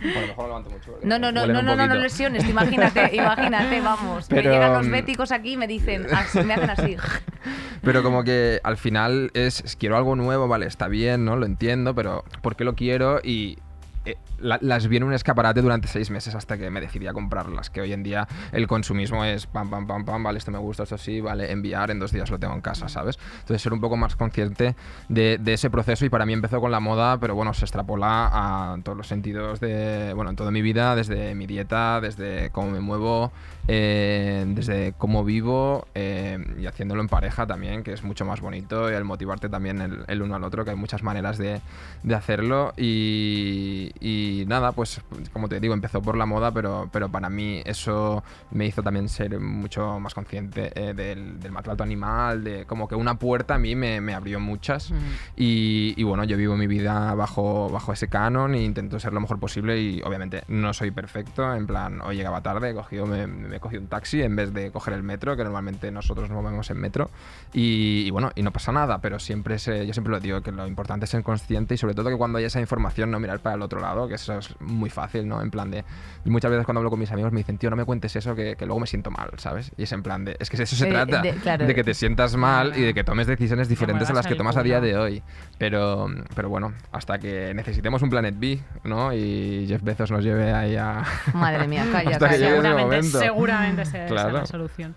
Bueno, 0.00 0.26
mejor 0.26 0.44
lo 0.44 0.48
levanto 0.48 0.70
mucho. 0.70 0.98
No, 1.02 1.18
no, 1.18 1.32
no, 1.32 1.46
no, 1.46 1.62
no, 1.62 1.76
no, 1.76 1.86
no 1.86 1.94
lesiones, 1.94 2.48
imagínate, 2.48 3.10
imagínate, 3.16 3.80
vamos. 3.80 4.26
Pero, 4.28 4.50
me 4.50 4.54
llegan 4.56 4.72
los 4.74 4.86
mm, 4.86 4.90
béticos 4.90 5.32
aquí 5.32 5.52
y 5.52 5.56
me 5.56 5.66
dicen, 5.66 6.06
así, 6.12 6.40
me 6.40 6.54
hacen 6.54 6.70
así. 6.70 6.96
Pero 7.82 8.02
como 8.02 8.24
que 8.24 8.60
al 8.64 8.76
final 8.76 9.30
es, 9.34 9.60
es 9.60 9.76
quiero 9.76 9.96
algo 9.96 10.16
nuevo, 10.16 10.48
vale, 10.48 10.66
está 10.66 10.88
bien, 10.88 11.24
¿no? 11.24 11.36
Lo 11.36 11.44
entiendo, 11.44 11.94
pero 11.94 12.24
¿por 12.40 12.56
qué 12.56 12.64
lo 12.64 12.74
quiero? 12.74 13.20
Y 13.22 13.58
eh, 14.04 14.16
la- 14.38 14.58
las 14.60 14.86
vi 14.88 14.96
en 14.98 15.04
un 15.04 15.12
escaparate 15.12 15.62
durante 15.62 15.88
seis 15.88 16.10
meses 16.10 16.34
hasta 16.34 16.58
que 16.58 16.70
me 16.70 16.80
decidí 16.80 17.06
a 17.06 17.12
comprarlas, 17.12 17.70
que 17.70 17.80
hoy 17.80 17.92
en 17.92 18.02
día 18.02 18.26
el 18.52 18.66
consumismo 18.66 19.24
es 19.24 19.46
pam, 19.46 19.70
pam, 19.70 19.86
pam, 19.86 20.04
pam, 20.04 20.22
vale, 20.22 20.38
esto 20.38 20.50
me 20.50 20.58
gusta, 20.58 20.82
esto 20.84 20.98
sí, 20.98 21.20
vale, 21.20 21.50
enviar, 21.50 21.90
en 21.90 21.98
dos 21.98 22.12
días 22.12 22.30
lo 22.30 22.38
tengo 22.38 22.54
en 22.54 22.60
casa, 22.60 22.88
¿sabes? 22.88 23.18
Entonces 23.40 23.62
ser 23.62 23.72
un 23.72 23.80
poco 23.80 23.96
más 23.96 24.16
consciente 24.16 24.74
de, 25.08 25.38
de 25.38 25.52
ese 25.54 25.70
proceso 25.70 26.04
y 26.04 26.08
para 26.10 26.26
mí 26.26 26.32
empezó 26.32 26.60
con 26.60 26.70
la 26.70 26.80
moda, 26.80 27.18
pero 27.18 27.34
bueno, 27.34 27.54
se 27.54 27.64
extrapola 27.64 28.30
a 28.32 28.76
todos 28.82 28.96
los 28.98 29.06
sentidos 29.06 29.60
de, 29.60 30.12
bueno, 30.14 30.30
en 30.30 30.36
toda 30.36 30.50
mi 30.50 30.62
vida, 30.62 30.94
desde 30.96 31.34
mi 31.34 31.46
dieta, 31.46 32.00
desde 32.00 32.50
cómo 32.50 32.70
me 32.70 32.80
muevo, 32.80 33.32
eh, 33.68 34.44
desde 34.48 34.94
cómo 34.98 35.24
vivo 35.24 35.86
eh, 35.94 36.38
y 36.60 36.66
haciéndolo 36.66 37.00
en 37.00 37.08
pareja 37.08 37.46
también, 37.46 37.82
que 37.82 37.92
es 37.92 38.02
mucho 38.02 38.24
más 38.24 38.40
bonito 38.40 38.90
y 38.90 38.94
el 38.94 39.04
motivarte 39.04 39.48
también 39.48 39.80
el, 39.80 40.04
el 40.06 40.22
uno 40.22 40.34
al 40.34 40.44
otro, 40.44 40.64
que 40.64 40.70
hay 40.70 40.76
muchas 40.76 41.02
maneras 41.02 41.38
de, 41.38 41.60
de 42.02 42.14
hacerlo. 42.14 42.72
Y, 42.76 43.92
y 44.00 44.44
nada, 44.46 44.72
pues 44.72 45.00
como 45.32 45.48
te 45.48 45.60
digo, 45.60 45.74
empezó 45.74 46.02
por 46.02 46.16
la 46.16 46.26
moda, 46.26 46.52
pero, 46.52 46.88
pero 46.92 47.08
para 47.08 47.28
mí 47.30 47.62
eso 47.64 48.22
me 48.50 48.66
hizo 48.66 48.82
también 48.82 49.08
ser 49.08 49.38
mucho 49.40 49.98
más 50.00 50.14
consciente 50.14 50.72
eh, 50.74 50.94
del, 50.94 51.40
del 51.40 51.52
maltrato 51.52 51.82
animal, 51.82 52.44
de 52.44 52.64
como 52.66 52.88
que 52.88 52.94
una 52.94 53.18
puerta 53.18 53.54
a 53.54 53.58
mí 53.58 53.74
me, 53.74 54.00
me 54.00 54.14
abrió 54.14 54.40
muchas. 54.40 54.92
Y, 55.36 55.94
y 55.96 56.02
bueno, 56.02 56.24
yo 56.24 56.36
vivo 56.36 56.56
mi 56.56 56.66
vida 56.66 57.14
bajo, 57.14 57.68
bajo 57.70 57.92
ese 57.92 58.08
canon 58.08 58.54
e 58.54 58.62
intento 58.62 58.98
ser 59.00 59.12
lo 59.12 59.20
mejor 59.20 59.38
posible 59.38 59.80
y 59.80 60.02
obviamente 60.02 60.44
no 60.48 60.72
soy 60.72 60.90
perfecto, 60.90 61.54
en 61.54 61.66
plan, 61.66 62.00
hoy 62.00 62.16
llegaba 62.16 62.42
tarde, 62.42 62.70
he 62.70 62.74
cogido, 62.74 63.06
me, 63.06 63.26
me 63.26 63.53
he 63.56 63.60
cogido 63.60 63.82
un 63.82 63.88
taxi 63.88 64.22
en 64.22 64.36
vez 64.36 64.52
de 64.52 64.70
coger 64.70 64.94
el 64.94 65.02
metro, 65.02 65.36
que 65.36 65.44
normalmente 65.44 65.90
nosotros 65.90 66.28
nos 66.30 66.42
movemos 66.42 66.70
en 66.70 66.78
metro 66.78 67.10
y, 67.52 68.04
y 68.06 68.10
bueno, 68.10 68.30
y 68.34 68.42
no 68.42 68.52
pasa 68.52 68.72
nada, 68.72 68.98
pero 69.00 69.18
siempre 69.18 69.58
se, 69.58 69.86
yo 69.86 69.92
siempre 69.92 70.10
lo 70.12 70.20
digo, 70.20 70.40
que 70.42 70.52
lo 70.52 70.66
importante 70.66 71.04
es 71.04 71.10
ser 71.10 71.22
consciente 71.22 71.74
y 71.74 71.76
sobre 71.78 71.94
todo 71.94 72.10
que 72.10 72.16
cuando 72.16 72.38
hay 72.38 72.44
esa 72.44 72.60
información 72.60 73.10
no 73.10 73.20
mirar 73.20 73.40
para 73.40 73.56
el 73.56 73.62
otro 73.62 73.80
lado, 73.80 74.08
que 74.08 74.14
eso 74.14 74.38
es 74.38 74.54
muy 74.60 74.90
fácil, 74.90 75.28
¿no? 75.28 75.42
En 75.42 75.50
plan 75.50 75.70
de, 75.70 75.84
y 76.24 76.30
muchas 76.30 76.50
veces 76.50 76.64
cuando 76.66 76.80
hablo 76.80 76.90
con 76.90 76.98
mis 76.98 77.10
amigos 77.12 77.32
me 77.32 77.38
dicen, 77.38 77.58
tío, 77.58 77.70
no 77.70 77.76
me 77.76 77.84
cuentes 77.84 78.14
eso, 78.16 78.34
que, 78.34 78.56
que 78.56 78.66
luego 78.66 78.80
me 78.80 78.86
siento 78.86 79.10
mal, 79.10 79.30
¿sabes? 79.36 79.72
Y 79.76 79.84
es 79.84 79.92
en 79.92 80.02
plan 80.02 80.24
de, 80.24 80.36
es 80.38 80.50
que 80.50 80.62
eso 80.62 80.76
se 80.76 80.86
Eh, 80.88 80.90
trata, 80.90 81.20
de- 81.22 81.32
claro. 81.34 81.66
de 81.66 81.74
que 81.74 81.84
te 81.84 81.94
sientas 81.94 82.36
mal 82.36 82.76
y 82.76 82.82
de 82.82 82.94
que 82.94 83.04
tomes 83.04 83.26
decisiones 83.26 83.68
diferentes 83.68 84.10
a 84.10 84.12
las 84.12 84.26
que 84.26 84.34
tomas 84.34 84.56
a 84.56 84.62
día 84.62 84.80
de 84.80 84.96
hoy. 84.96 85.22
Pero, 85.58 86.06
pero 86.34 86.48
bueno, 86.48 86.72
hasta 86.92 87.18
que 87.18 87.52
necesitemos 87.54 88.02
un 88.02 88.10
Planet 88.10 88.34
B, 88.38 88.60
¿no? 88.84 89.12
Y 89.12 89.66
Jeff 89.68 89.82
Bezos 89.82 90.10
nos 90.10 90.24
lleve 90.24 90.52
ahí 90.52 90.76
a... 90.76 91.04
Madre 91.32 91.66
mía, 91.68 91.86
calla, 91.92 92.18
calla. 92.18 92.48
seguramente, 92.48 92.82
momento. 92.84 93.18
Seguramente 93.46 93.84
sea 93.84 94.04
esa 94.06 94.14
Claro. 94.14 94.38
la 94.38 94.46
solución. 94.46 94.94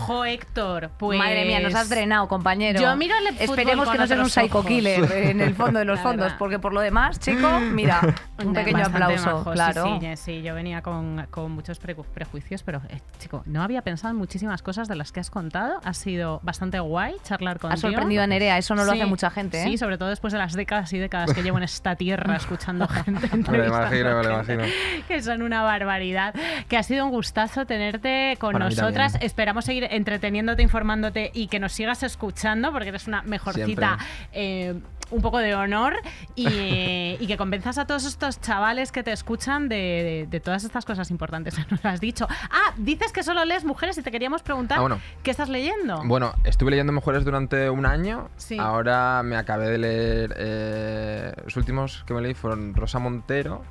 Jo, 0.00 0.24
Héctor, 0.24 0.90
pues... 0.98 1.18
Madre 1.18 1.44
mía, 1.44 1.60
nos 1.60 1.74
has 1.74 1.88
drenado, 1.88 2.28
compañero. 2.28 2.80
Yo 2.80 2.96
miro 2.96 3.14
el 3.18 3.36
Esperemos 3.38 3.88
que 3.88 3.98
no 3.98 4.06
seas 4.06 4.20
un 4.20 4.30
psycho 4.30 4.58
ojos. 4.58 4.66
killer 4.66 5.10
en 5.12 5.40
el 5.40 5.54
fondo 5.54 5.78
de 5.78 5.84
los 5.84 5.96
La 6.00 6.02
fondos, 6.02 6.24
verdad. 6.24 6.38
porque 6.38 6.58
por 6.58 6.72
lo 6.72 6.80
demás, 6.80 7.18
chico, 7.20 7.48
mira, 7.72 8.00
un 8.44 8.52
pequeño 8.54 8.78
Bastante 8.78 9.04
aplauso, 9.04 9.36
majo, 9.38 9.52
claro. 9.52 9.98
Sí, 10.00 10.16
sí, 10.16 10.42
yo 10.42 10.54
venía 10.54 10.82
con, 10.82 11.26
con 11.30 11.52
muchos 11.52 11.80
preju- 11.80 12.04
prejuicios, 12.14 12.62
pero, 12.62 12.80
eh, 12.88 13.00
chico, 13.18 13.42
no 13.46 13.62
había 13.62 13.82
pensado 13.82 14.10
en 14.12 14.16
muchísimas 14.18 14.62
cosas 14.62 14.88
de 14.88 14.96
las 14.96 15.12
que 15.12 15.20
has 15.20 15.30
contado. 15.30 15.80
Ha 15.84 15.94
sido 15.94 16.40
bastante 16.42 16.80
guay 16.80 17.14
charlar 17.24 17.58
contigo. 17.58 17.74
Ha 17.74 17.76
sorprendido 17.76 18.22
a 18.22 18.26
Nerea, 18.26 18.58
eso 18.58 18.74
no 18.74 18.84
lo 18.84 18.92
Sí, 18.92 18.98
hace 19.00 19.06
mucha 19.08 19.30
gente, 19.30 19.60
¿eh? 19.60 19.64
Sí, 19.64 19.78
sobre 19.78 19.98
todo 19.98 20.08
después 20.08 20.32
de 20.32 20.38
las 20.38 20.52
décadas 20.54 20.92
y 20.92 20.98
décadas 20.98 21.32
que 21.34 21.42
llevo 21.42 21.58
en 21.58 21.64
esta 21.64 21.96
tierra 21.96 22.36
escuchando 22.36 22.88
gente. 23.04 23.28
Me 23.50 23.58
lo 23.58 23.66
imagino, 23.66 24.16
me 24.16 24.22
lo 24.24 24.30
imagino. 24.34 24.62
Que 25.08 25.22
son 25.22 25.42
una 25.42 25.62
barbaridad. 25.62 26.34
Que 26.68 26.76
ha 26.76 26.82
sido 26.82 27.04
un 27.04 27.10
gustazo 27.10 27.66
tenerte 27.66 28.36
con 28.40 28.52
Para 28.52 28.66
nosotras. 28.66 29.12
también. 29.12 29.26
Esperamos 29.26 29.64
seguir 29.64 29.88
entreteniéndote, 29.90 30.62
informándote 30.62 31.30
y 31.34 31.48
que 31.48 31.58
nos 31.60 31.72
sigas 31.72 32.02
escuchando 32.02 32.72
porque 32.72 32.88
eres 32.88 33.06
una 33.06 33.22
mejorcita. 33.22 33.98
eh, 34.32 34.80
un 35.10 35.22
poco 35.22 35.38
de 35.38 35.56
honor 35.56 35.96
y, 36.36 36.46
eh, 36.48 37.16
y 37.18 37.26
que 37.26 37.36
convenzas 37.36 37.78
a 37.78 37.84
todos 37.84 38.04
estos 38.04 38.40
chavales 38.40 38.92
que 38.92 39.02
te 39.02 39.10
escuchan 39.10 39.68
de, 39.68 39.74
de- 39.74 40.26
de 40.30 40.38
todas 40.38 40.62
estas 40.62 40.84
cosas 40.84 41.10
importantes 41.10 41.56
que 41.56 41.64
nos 41.68 41.84
has 41.84 42.00
dicho. 42.00 42.28
Ah, 42.48 42.72
dices 42.76 43.10
que 43.10 43.24
solo 43.24 43.44
lees 43.44 43.64
mujeres 43.64 43.98
y 43.98 44.02
te 44.04 44.12
queríamos 44.12 44.42
preguntar 44.42 44.78
Ah, 44.78 44.82
bueno. 44.82 45.00
qué 45.24 45.32
estás 45.32 45.48
leyendo. 45.48 46.00
Bueno, 46.04 46.32
estuve 46.44 46.70
leyendo 46.70 46.92
Mujeres 46.92 47.24
durante 47.24 47.68
un 47.70 47.86
año. 47.86 48.28
Sí. 48.36 48.56
Ahora 48.56 49.22
me 49.24 49.34
acabé 49.36 49.68
de 49.70 49.78
leer. 49.78 50.34
eh, 50.36 51.32
los 51.42 51.56
últimos 51.56 52.04
que 52.06 52.14
me 52.14 52.20
leí 52.20 52.34
fueron 52.34 52.72
Rosa 52.74 53.00
Montero. 53.00 53.64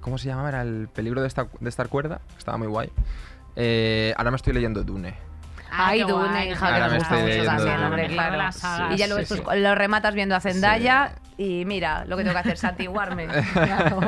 ¿Cómo 0.00 0.18
se 0.18 0.28
llamaba? 0.28 0.50
Era 0.50 0.62
El 0.62 0.88
peligro 0.94 1.20
de, 1.20 1.26
esta, 1.26 1.48
de 1.58 1.68
estar 1.68 1.88
cuerda. 1.88 2.20
Estaba 2.38 2.58
muy 2.58 2.68
guay. 2.68 2.90
Eh, 3.56 4.14
ahora 4.16 4.30
me 4.30 4.36
estoy 4.36 4.52
leyendo 4.52 4.84
Dune. 4.84 5.14
Ah, 5.78 5.88
Ay, 5.88 6.00
Dune, 6.00 6.28
guay, 6.28 6.50
hija, 6.52 6.66
que 6.66 6.72
me 6.72 6.80
nos 6.80 6.94
gusta 6.98 7.14
mucho 7.16 7.44
también, 7.44 7.82
hombre, 7.84 8.06
claro. 8.08 8.38
Y 8.92 8.96
ya 8.96 9.06
luego 9.08 9.22
Sí, 9.24 9.34
después 9.34 9.56
sí. 9.56 9.62
lo 9.62 9.74
rematas 9.74 10.14
viendo 10.14 10.34
a 10.34 10.40
Zendaya 10.40 11.12
y 11.38 11.64
mira 11.64 12.04
lo 12.06 12.16
que 12.16 12.22
tengo 12.22 12.34
que 12.34 12.40
hacer, 12.40 12.58
santiguarme. 12.58 13.26
Claro. 13.52 14.00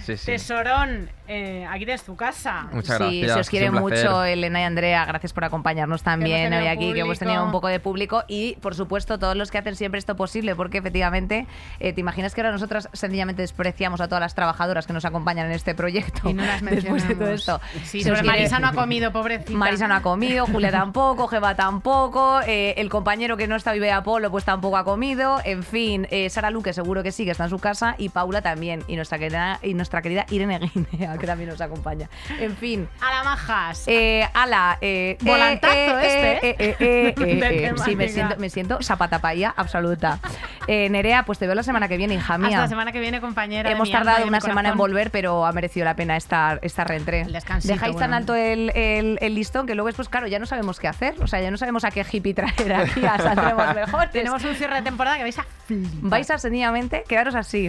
Sí, 0.00 0.16
sí. 0.16 0.26
Tesorón, 0.26 1.10
eh, 1.26 1.66
aquí 1.68 1.84
tienes 1.84 2.04
tu 2.04 2.14
casa. 2.14 2.68
Muchas 2.72 2.98
sí, 2.98 3.20
gracias. 3.22 3.32
se 3.32 3.40
os 3.40 3.50
quiere 3.50 3.70
mucho, 3.72 4.22
Elena 4.24 4.60
y 4.60 4.64
Andrea. 4.64 5.04
Gracias 5.04 5.32
por 5.32 5.44
acompañarnos 5.44 6.02
también 6.04 6.52
hoy 6.54 6.66
aquí, 6.68 6.92
que 6.92 7.00
hemos 7.00 7.18
tenido 7.18 7.44
un 7.44 7.50
poco 7.50 7.66
de 7.66 7.80
público. 7.80 8.22
Y, 8.28 8.54
por 8.56 8.74
supuesto, 8.76 9.18
todos 9.18 9.34
los 9.36 9.50
que 9.50 9.58
hacen 9.58 9.74
siempre 9.74 9.98
esto 9.98 10.14
posible, 10.16 10.54
porque 10.54 10.78
efectivamente, 10.78 11.46
eh, 11.80 11.92
¿te 11.92 12.00
imaginas 12.00 12.34
que 12.34 12.40
ahora 12.40 12.52
nosotras 12.52 12.88
sencillamente 12.92 13.42
despreciamos 13.42 14.00
a 14.00 14.06
todas 14.06 14.20
las 14.20 14.34
trabajadoras 14.36 14.86
que 14.86 14.92
nos 14.92 15.04
acompañan 15.04 15.46
en 15.46 15.52
este 15.52 15.74
proyecto? 15.74 16.28
Y 16.30 16.34
no 16.34 16.44
las 16.44 16.62
Después 16.64 17.08
de 17.08 17.14
todo 17.16 17.30
esto. 17.30 17.60
mencionamos. 17.74 17.88
Sí, 17.90 18.02
quiere- 18.02 18.22
Marisa 18.22 18.58
no 18.60 18.68
ha 18.68 18.72
comido, 18.72 19.12
pobrecita. 19.12 19.58
Marisa 19.58 19.88
no 19.88 19.94
ha 19.96 20.02
comido, 20.02 20.46
Julia 20.46 20.70
tampoco, 20.70 21.26
Jeva 21.26 21.56
tampoco, 21.56 22.40
eh, 22.46 22.74
el 22.76 22.88
compañero 22.88 23.36
que 23.36 23.48
no 23.48 23.56
está 23.56 23.72
vive 23.72 23.90
Apolo 23.90 24.30
pues 24.30 24.44
tampoco 24.44 24.76
ha 24.76 24.84
comido, 24.84 25.40
en 25.44 25.64
fin, 25.64 26.06
eh, 26.10 26.30
Luque 26.56 26.72
seguro 26.72 27.02
que 27.02 27.12
sí, 27.12 27.24
que 27.26 27.32
está 27.32 27.44
en 27.44 27.50
su 27.50 27.58
casa, 27.58 27.94
y 27.98 28.08
Paula 28.08 28.40
también, 28.40 28.82
y 28.88 28.96
nuestra 28.96 29.18
querida, 29.18 29.58
y 29.62 29.74
nuestra 29.74 30.00
querida 30.00 30.24
Irene 30.30 30.58
Guinea, 30.74 31.16
que 31.20 31.26
también 31.26 31.50
nos 31.50 31.60
acompaña. 31.60 32.08
En 32.40 32.56
fin. 32.56 32.88
A 33.00 33.10
la 33.14 33.24
majas. 33.24 33.84
Eh, 33.86 34.26
ala, 34.32 34.78
eh, 34.80 35.18
Volantazo 35.20 35.74
eh, 36.00 36.56
este, 36.58 37.74
sí, 37.84 37.94
me 37.96 38.08
siento, 38.08 38.36
me 38.38 38.48
siento 38.50 38.78
zapatapaía 38.82 39.52
absoluta. 39.56 40.18
Eh, 40.66 40.88
Nerea, 40.88 41.24
pues 41.24 41.38
te 41.38 41.46
veo 41.46 41.54
la 41.54 41.62
semana 41.62 41.88
que 41.88 41.96
viene, 41.98 42.14
hija 42.14 42.34
Hasta 42.34 42.48
mía. 42.48 42.58
la 42.60 42.68
semana 42.68 42.90
que 42.92 43.00
viene, 43.00 43.20
compañera. 43.20 43.70
Hemos 43.70 43.90
tardado 43.90 44.26
una 44.26 44.40
semana 44.40 44.70
en 44.70 44.78
volver, 44.78 45.10
pero 45.10 45.44
ha 45.46 45.52
merecido 45.52 45.84
la 45.84 45.94
pena 45.94 46.16
estar, 46.16 46.58
estar 46.62 46.88
reentré. 46.88 47.24
Dejáis 47.26 47.78
tan 47.78 47.92
bueno. 47.92 48.16
alto 48.16 48.34
el, 48.34 48.70
el- 48.74 49.18
el 49.20 49.34
listón 49.34 49.66
que 49.66 49.74
luego 49.74 49.88
después, 49.88 50.08
claro, 50.08 50.26
ya 50.26 50.38
no 50.38 50.46
sabemos 50.46 50.80
qué 50.80 50.88
hacer. 50.88 51.14
O 51.22 51.26
sea, 51.26 51.40
ya 51.40 51.50
no 51.50 51.56
sabemos 51.58 51.84
a 51.84 51.90
qué 51.90 52.04
hippie 52.10 52.32
traer 52.34 52.72
aquí 52.72 53.04
a 53.04 53.18
Saldremos 53.26 53.74
Mejores. 53.74 54.10
Tenemos 54.12 54.42
un 54.44 54.54
cierre 54.54 54.76
de 54.76 54.82
temporada 54.82 55.16
que 55.16 55.22
vais 55.24 55.38
a 55.38 55.44
flipar. 55.66 55.90
Vais 56.10 56.30
a 56.30 56.38
sencillamente 56.46 57.04
quedaros 57.08 57.34
así. 57.34 57.68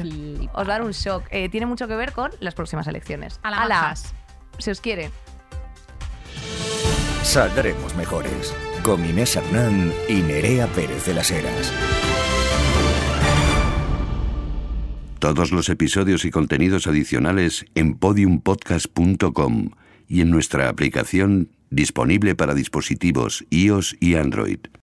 Os 0.53 0.67
dar 0.67 0.83
un 0.83 0.91
shock. 0.91 1.23
Eh, 1.31 1.49
tiene 1.49 1.65
mucho 1.65 1.87
que 1.87 1.95
ver 1.95 2.11
con 2.11 2.31
las 2.39 2.53
próximas 2.53 2.87
elecciones. 2.87 3.39
A. 3.43 3.95
Si 4.59 4.71
os 4.71 4.81
quiere. 4.81 5.09
Saldremos 7.23 7.95
mejores. 7.95 8.53
Con 8.83 9.03
Inés 9.03 9.35
Hernán 9.35 9.91
y 10.07 10.21
Nerea 10.21 10.67
Pérez 10.67 11.05
de 11.05 11.13
las 11.13 11.31
Heras. 11.31 11.73
Todos 15.19 15.51
los 15.51 15.67
episodios 15.69 16.25
y 16.25 16.31
contenidos 16.31 16.85
adicionales 16.85 17.65
en 17.73 17.95
podiumpodcast.com 17.95 19.71
y 20.07 20.21
en 20.21 20.29
nuestra 20.29 20.69
aplicación 20.69 21.49
disponible 21.69 22.35
para 22.35 22.53
dispositivos 22.53 23.43
iOS 23.49 23.97
y 23.99 24.15
Android. 24.15 24.59